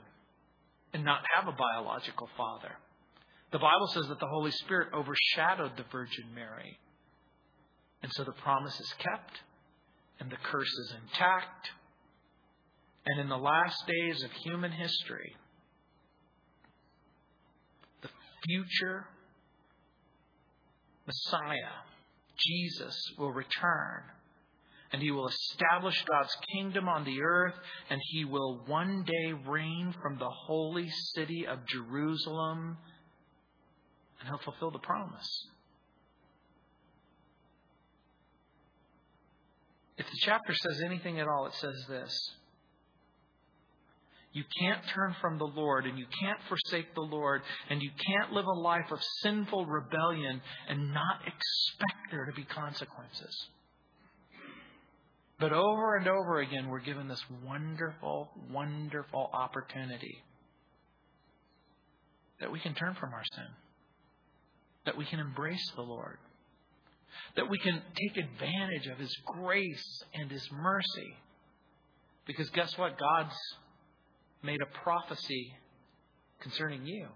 and 0.93 1.03
not 1.03 1.21
have 1.35 1.47
a 1.47 1.57
biological 1.57 2.29
father. 2.37 2.71
The 3.51 3.59
Bible 3.59 3.87
says 3.87 4.07
that 4.07 4.19
the 4.19 4.27
Holy 4.27 4.51
Spirit 4.51 4.89
overshadowed 4.93 5.75
the 5.75 5.83
Virgin 5.91 6.33
Mary. 6.33 6.79
And 8.01 8.11
so 8.15 8.23
the 8.23 8.31
promise 8.31 8.79
is 8.79 8.93
kept 8.97 9.41
and 10.21 10.29
the 10.31 10.37
curse 10.37 10.71
is 10.71 10.93
intact. 11.03 11.69
And 13.07 13.19
in 13.19 13.27
the 13.27 13.37
last 13.37 13.83
days 13.87 14.23
of 14.23 14.31
human 14.31 14.71
history, 14.71 15.35
the 18.03 18.09
future 18.47 19.07
Messiah, 21.07 21.73
Jesus, 22.37 22.95
will 23.17 23.31
return. 23.31 24.03
And 24.93 25.01
he 25.01 25.09
will 25.09 25.27
establish 25.27 26.03
God's 26.05 26.35
kingdom 26.53 26.87
on 26.87 27.03
the 27.03 27.21
earth, 27.23 27.55
and 27.89 27.99
he 28.11 28.25
will 28.25 28.61
one 28.67 29.03
day 29.03 29.33
reign 29.47 29.95
from 30.03 30.19
the 30.19 30.29
holy 30.29 30.87
city 31.15 31.47
of 31.47 31.65
Jerusalem, 31.65 32.77
and 34.19 34.29
he'll 34.29 34.37
fulfill 34.39 34.69
the 34.69 34.79
promise. 34.79 35.47
If 40.01 40.07
the 40.07 40.17
chapter 40.21 40.51
says 40.55 40.81
anything 40.83 41.19
at 41.19 41.27
all, 41.27 41.45
it 41.45 41.53
says 41.53 41.75
this. 41.87 42.31
You 44.33 44.43
can't 44.59 44.81
turn 44.95 45.15
from 45.21 45.37
the 45.37 45.45
Lord 45.45 45.85
and 45.85 45.99
you 45.99 46.07
can't 46.23 46.39
forsake 46.47 46.95
the 46.95 47.01
Lord 47.01 47.43
and 47.69 47.83
you 47.83 47.91
can't 48.07 48.33
live 48.33 48.47
a 48.47 48.59
life 48.59 48.89
of 48.89 48.97
sinful 49.21 49.67
rebellion 49.67 50.41
and 50.67 50.91
not 50.91 51.19
expect 51.19 52.09
there 52.09 52.25
to 52.25 52.31
be 52.31 52.45
consequences. 52.45 53.47
But 55.39 55.53
over 55.53 55.97
and 55.97 56.07
over 56.07 56.39
again, 56.39 56.69
we're 56.69 56.79
given 56.79 57.07
this 57.07 57.23
wonderful, 57.45 58.31
wonderful 58.51 59.29
opportunity 59.33 60.17
that 62.39 62.51
we 62.51 62.59
can 62.59 62.73
turn 62.73 62.95
from 62.99 63.13
our 63.13 63.23
sin, 63.35 63.47
that 64.85 64.97
we 64.97 65.05
can 65.05 65.19
embrace 65.19 65.71
the 65.75 65.83
Lord, 65.83 66.17
that 67.35 67.49
we 67.49 67.57
can 67.59 67.81
take 67.95 68.17
advantage 68.17 68.87
of 68.87 68.97
His 68.97 69.15
grace 69.25 70.03
and 70.13 70.31
His 70.31 70.47
mercy. 70.51 71.15
Because 72.25 72.49
guess 72.51 72.77
what? 72.77 72.97
God's 72.97 73.35
made 74.43 74.59
a 74.61 74.83
prophecy 74.83 75.53
concerning 76.41 76.85
you. 76.85 77.07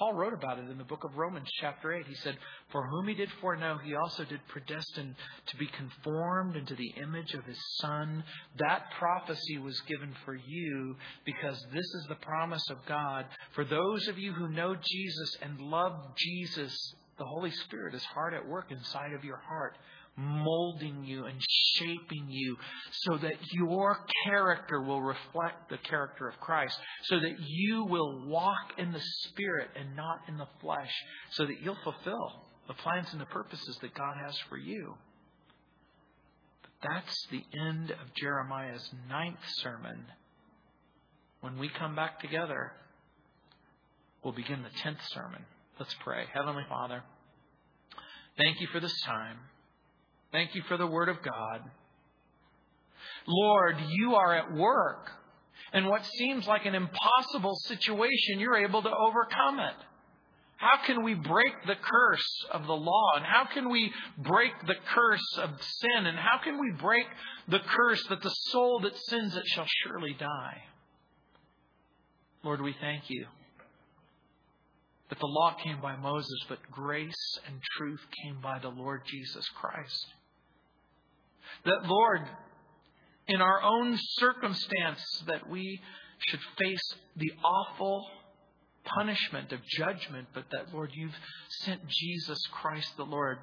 Paul 0.00 0.14
wrote 0.14 0.32
about 0.32 0.58
it 0.58 0.70
in 0.70 0.78
the 0.78 0.84
book 0.84 1.04
of 1.04 1.18
Romans, 1.18 1.46
chapter 1.60 1.92
8. 1.92 2.06
He 2.06 2.14
said, 2.14 2.38
For 2.72 2.86
whom 2.86 3.06
he 3.06 3.12
did 3.12 3.28
foreknow, 3.42 3.76
he 3.84 3.94
also 3.94 4.24
did 4.24 4.40
predestine 4.48 5.14
to 5.48 5.56
be 5.58 5.66
conformed 5.66 6.56
into 6.56 6.74
the 6.74 6.94
image 7.02 7.34
of 7.34 7.44
his 7.44 7.58
Son. 7.80 8.24
That 8.56 8.84
prophecy 8.98 9.58
was 9.58 9.78
given 9.82 10.14
for 10.24 10.34
you 10.34 10.96
because 11.26 11.62
this 11.70 11.84
is 11.84 12.06
the 12.08 12.14
promise 12.14 12.64
of 12.70 12.78
God. 12.88 13.26
For 13.54 13.62
those 13.62 14.08
of 14.08 14.18
you 14.18 14.32
who 14.32 14.48
know 14.48 14.74
Jesus 14.74 15.36
and 15.42 15.60
love 15.60 15.92
Jesus 16.16 16.94
the 17.20 17.26
Holy 17.26 17.50
Spirit 17.50 17.94
is 17.94 18.02
hard 18.02 18.32
at 18.32 18.48
work 18.48 18.72
inside 18.72 19.12
of 19.12 19.24
your 19.24 19.36
heart, 19.36 19.76
molding 20.16 21.04
you 21.04 21.26
and 21.26 21.38
shaping 21.74 22.26
you 22.28 22.56
so 23.02 23.18
that 23.18 23.34
your 23.52 23.98
character 24.24 24.80
will 24.80 25.02
reflect 25.02 25.68
the 25.68 25.76
character 25.76 26.28
of 26.28 26.40
Christ, 26.40 26.76
so 27.04 27.20
that 27.20 27.34
you 27.38 27.84
will 27.84 28.26
walk 28.26 28.72
in 28.78 28.90
the 28.90 29.02
Spirit 29.28 29.68
and 29.78 29.94
not 29.94 30.20
in 30.28 30.38
the 30.38 30.48
flesh, 30.62 30.90
so 31.32 31.44
that 31.44 31.60
you'll 31.62 31.76
fulfill 31.84 32.46
the 32.68 32.74
plans 32.74 33.08
and 33.12 33.20
the 33.20 33.26
purposes 33.26 33.78
that 33.82 33.94
God 33.94 34.14
has 34.24 34.34
for 34.48 34.56
you. 34.56 34.94
But 36.62 36.90
that's 36.90 37.26
the 37.30 37.44
end 37.60 37.90
of 37.90 38.14
Jeremiah's 38.14 38.90
ninth 39.10 39.44
sermon. 39.58 40.06
When 41.42 41.58
we 41.58 41.68
come 41.68 41.94
back 41.94 42.20
together, 42.20 42.72
we'll 44.24 44.32
begin 44.32 44.62
the 44.62 44.80
tenth 44.82 45.00
sermon. 45.12 45.44
Let's 45.80 45.96
pray. 46.00 46.26
Heavenly 46.34 46.64
Father, 46.68 47.02
thank 48.36 48.60
you 48.60 48.66
for 48.66 48.80
this 48.80 49.00
time. 49.00 49.38
Thank 50.30 50.54
you 50.54 50.62
for 50.68 50.76
the 50.76 50.86
Word 50.86 51.08
of 51.08 51.22
God. 51.22 51.62
Lord, 53.26 53.76
you 53.88 54.14
are 54.14 54.34
at 54.34 54.52
work. 54.52 55.10
And 55.72 55.86
what 55.86 56.04
seems 56.04 56.46
like 56.46 56.66
an 56.66 56.74
impossible 56.74 57.56
situation, 57.64 58.40
you're 58.40 58.58
able 58.58 58.82
to 58.82 58.90
overcome 58.90 59.60
it. 59.60 59.74
How 60.58 60.84
can 60.84 61.02
we 61.02 61.14
break 61.14 61.54
the 61.66 61.76
curse 61.76 62.44
of 62.52 62.66
the 62.66 62.76
law? 62.76 63.12
And 63.16 63.24
how 63.24 63.46
can 63.46 63.70
we 63.70 63.90
break 64.18 64.52
the 64.66 64.74
curse 64.94 65.38
of 65.38 65.48
sin? 65.62 66.04
And 66.04 66.18
how 66.18 66.40
can 66.44 66.60
we 66.60 66.72
break 66.78 67.06
the 67.48 67.60
curse 67.60 68.04
that 68.10 68.20
the 68.20 68.34
soul 68.50 68.80
that 68.80 68.98
sins 69.08 69.34
it 69.34 69.46
shall 69.46 69.66
surely 69.86 70.12
die? 70.12 70.62
Lord, 72.44 72.60
we 72.60 72.76
thank 72.82 73.08
you 73.08 73.24
that 75.10 75.18
the 75.18 75.26
law 75.26 75.54
came 75.62 75.80
by 75.80 75.96
Moses, 75.96 76.38
but 76.48 76.58
grace 76.70 77.38
and 77.46 77.60
truth 77.76 78.00
came 78.22 78.40
by 78.40 78.58
the 78.60 78.68
Lord 78.68 79.02
Jesus 79.06 79.44
Christ. 79.60 80.06
That, 81.64 81.84
Lord, 81.84 82.22
in 83.26 83.40
our 83.40 83.62
own 83.62 83.98
circumstance, 84.18 85.02
that 85.26 85.50
we 85.50 85.80
should 86.28 86.40
face 86.58 86.94
the 87.16 87.32
awful 87.44 88.06
punishment 88.84 89.52
of 89.52 89.60
judgment, 89.66 90.28
but 90.32 90.44
that, 90.52 90.72
Lord, 90.72 90.90
you've 90.94 91.16
sent 91.62 91.80
Jesus 91.88 92.40
Christ 92.52 92.96
the 92.96 93.04
Lord 93.04 93.38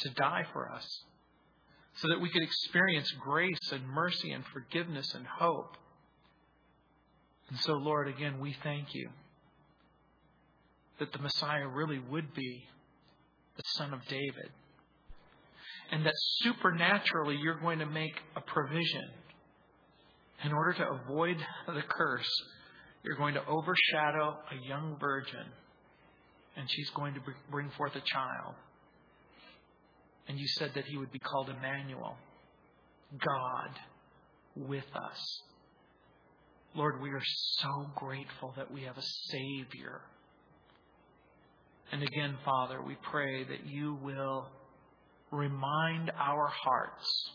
to 0.00 0.10
die 0.10 0.44
for 0.52 0.70
us 0.70 0.86
so 1.94 2.08
that 2.08 2.20
we 2.20 2.30
could 2.30 2.42
experience 2.42 3.10
grace 3.20 3.72
and 3.72 3.86
mercy 3.88 4.32
and 4.32 4.44
forgiveness 4.52 5.14
and 5.14 5.26
hope. 5.26 5.76
And 7.48 7.58
so, 7.58 7.72
Lord, 7.72 8.06
again, 8.06 8.38
we 8.38 8.54
thank 8.62 8.94
you 8.94 9.08
that 11.00 11.12
the 11.12 11.18
Messiah 11.18 11.66
really 11.66 11.98
would 11.98 12.32
be 12.34 12.64
the 13.56 13.62
Son 13.74 13.92
of 13.92 14.00
David. 14.06 14.50
And 15.90 16.06
that 16.06 16.14
supernaturally 16.42 17.36
you're 17.42 17.58
going 17.58 17.80
to 17.80 17.86
make 17.86 18.14
a 18.36 18.40
provision. 18.40 19.08
In 20.44 20.52
order 20.52 20.74
to 20.74 20.88
avoid 20.88 21.36
the 21.66 21.82
curse, 21.88 22.30
you're 23.02 23.16
going 23.16 23.34
to 23.34 23.44
overshadow 23.46 24.38
a 24.52 24.68
young 24.68 24.96
virgin, 25.00 25.46
and 26.56 26.70
she's 26.70 26.90
going 26.90 27.14
to 27.14 27.20
bring 27.50 27.70
forth 27.76 27.96
a 27.96 28.00
child. 28.00 28.54
And 30.28 30.38
you 30.38 30.46
said 30.58 30.72
that 30.74 30.84
he 30.84 30.96
would 30.96 31.10
be 31.10 31.18
called 31.18 31.48
Emmanuel, 31.48 32.16
God 33.18 33.70
with 34.54 34.84
us. 34.94 35.42
Lord, 36.74 37.00
we 37.02 37.10
are 37.10 37.22
so 37.58 37.90
grateful 37.96 38.54
that 38.56 38.70
we 38.70 38.82
have 38.82 38.96
a 38.96 39.02
Savior. 39.02 40.02
And 41.92 42.02
again, 42.02 42.36
Father, 42.44 42.80
we 42.80 42.96
pray 43.10 43.44
that 43.44 43.66
you 43.66 43.98
will 44.02 44.48
remind 45.30 46.10
our 46.18 46.46
hearts 46.46 47.30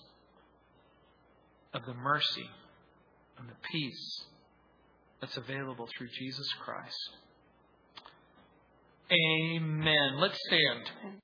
of 1.73 1.85
the 1.85 1.93
mercy 1.93 2.49
and 3.37 3.49
the 3.49 3.55
peace 3.71 4.23
that's 5.19 5.37
available 5.37 5.87
through 5.97 6.07
Jesus 6.17 6.47
Christ. 6.63 7.09
Amen. 9.11 10.19
Let's 10.19 10.39
stand. 10.47 11.13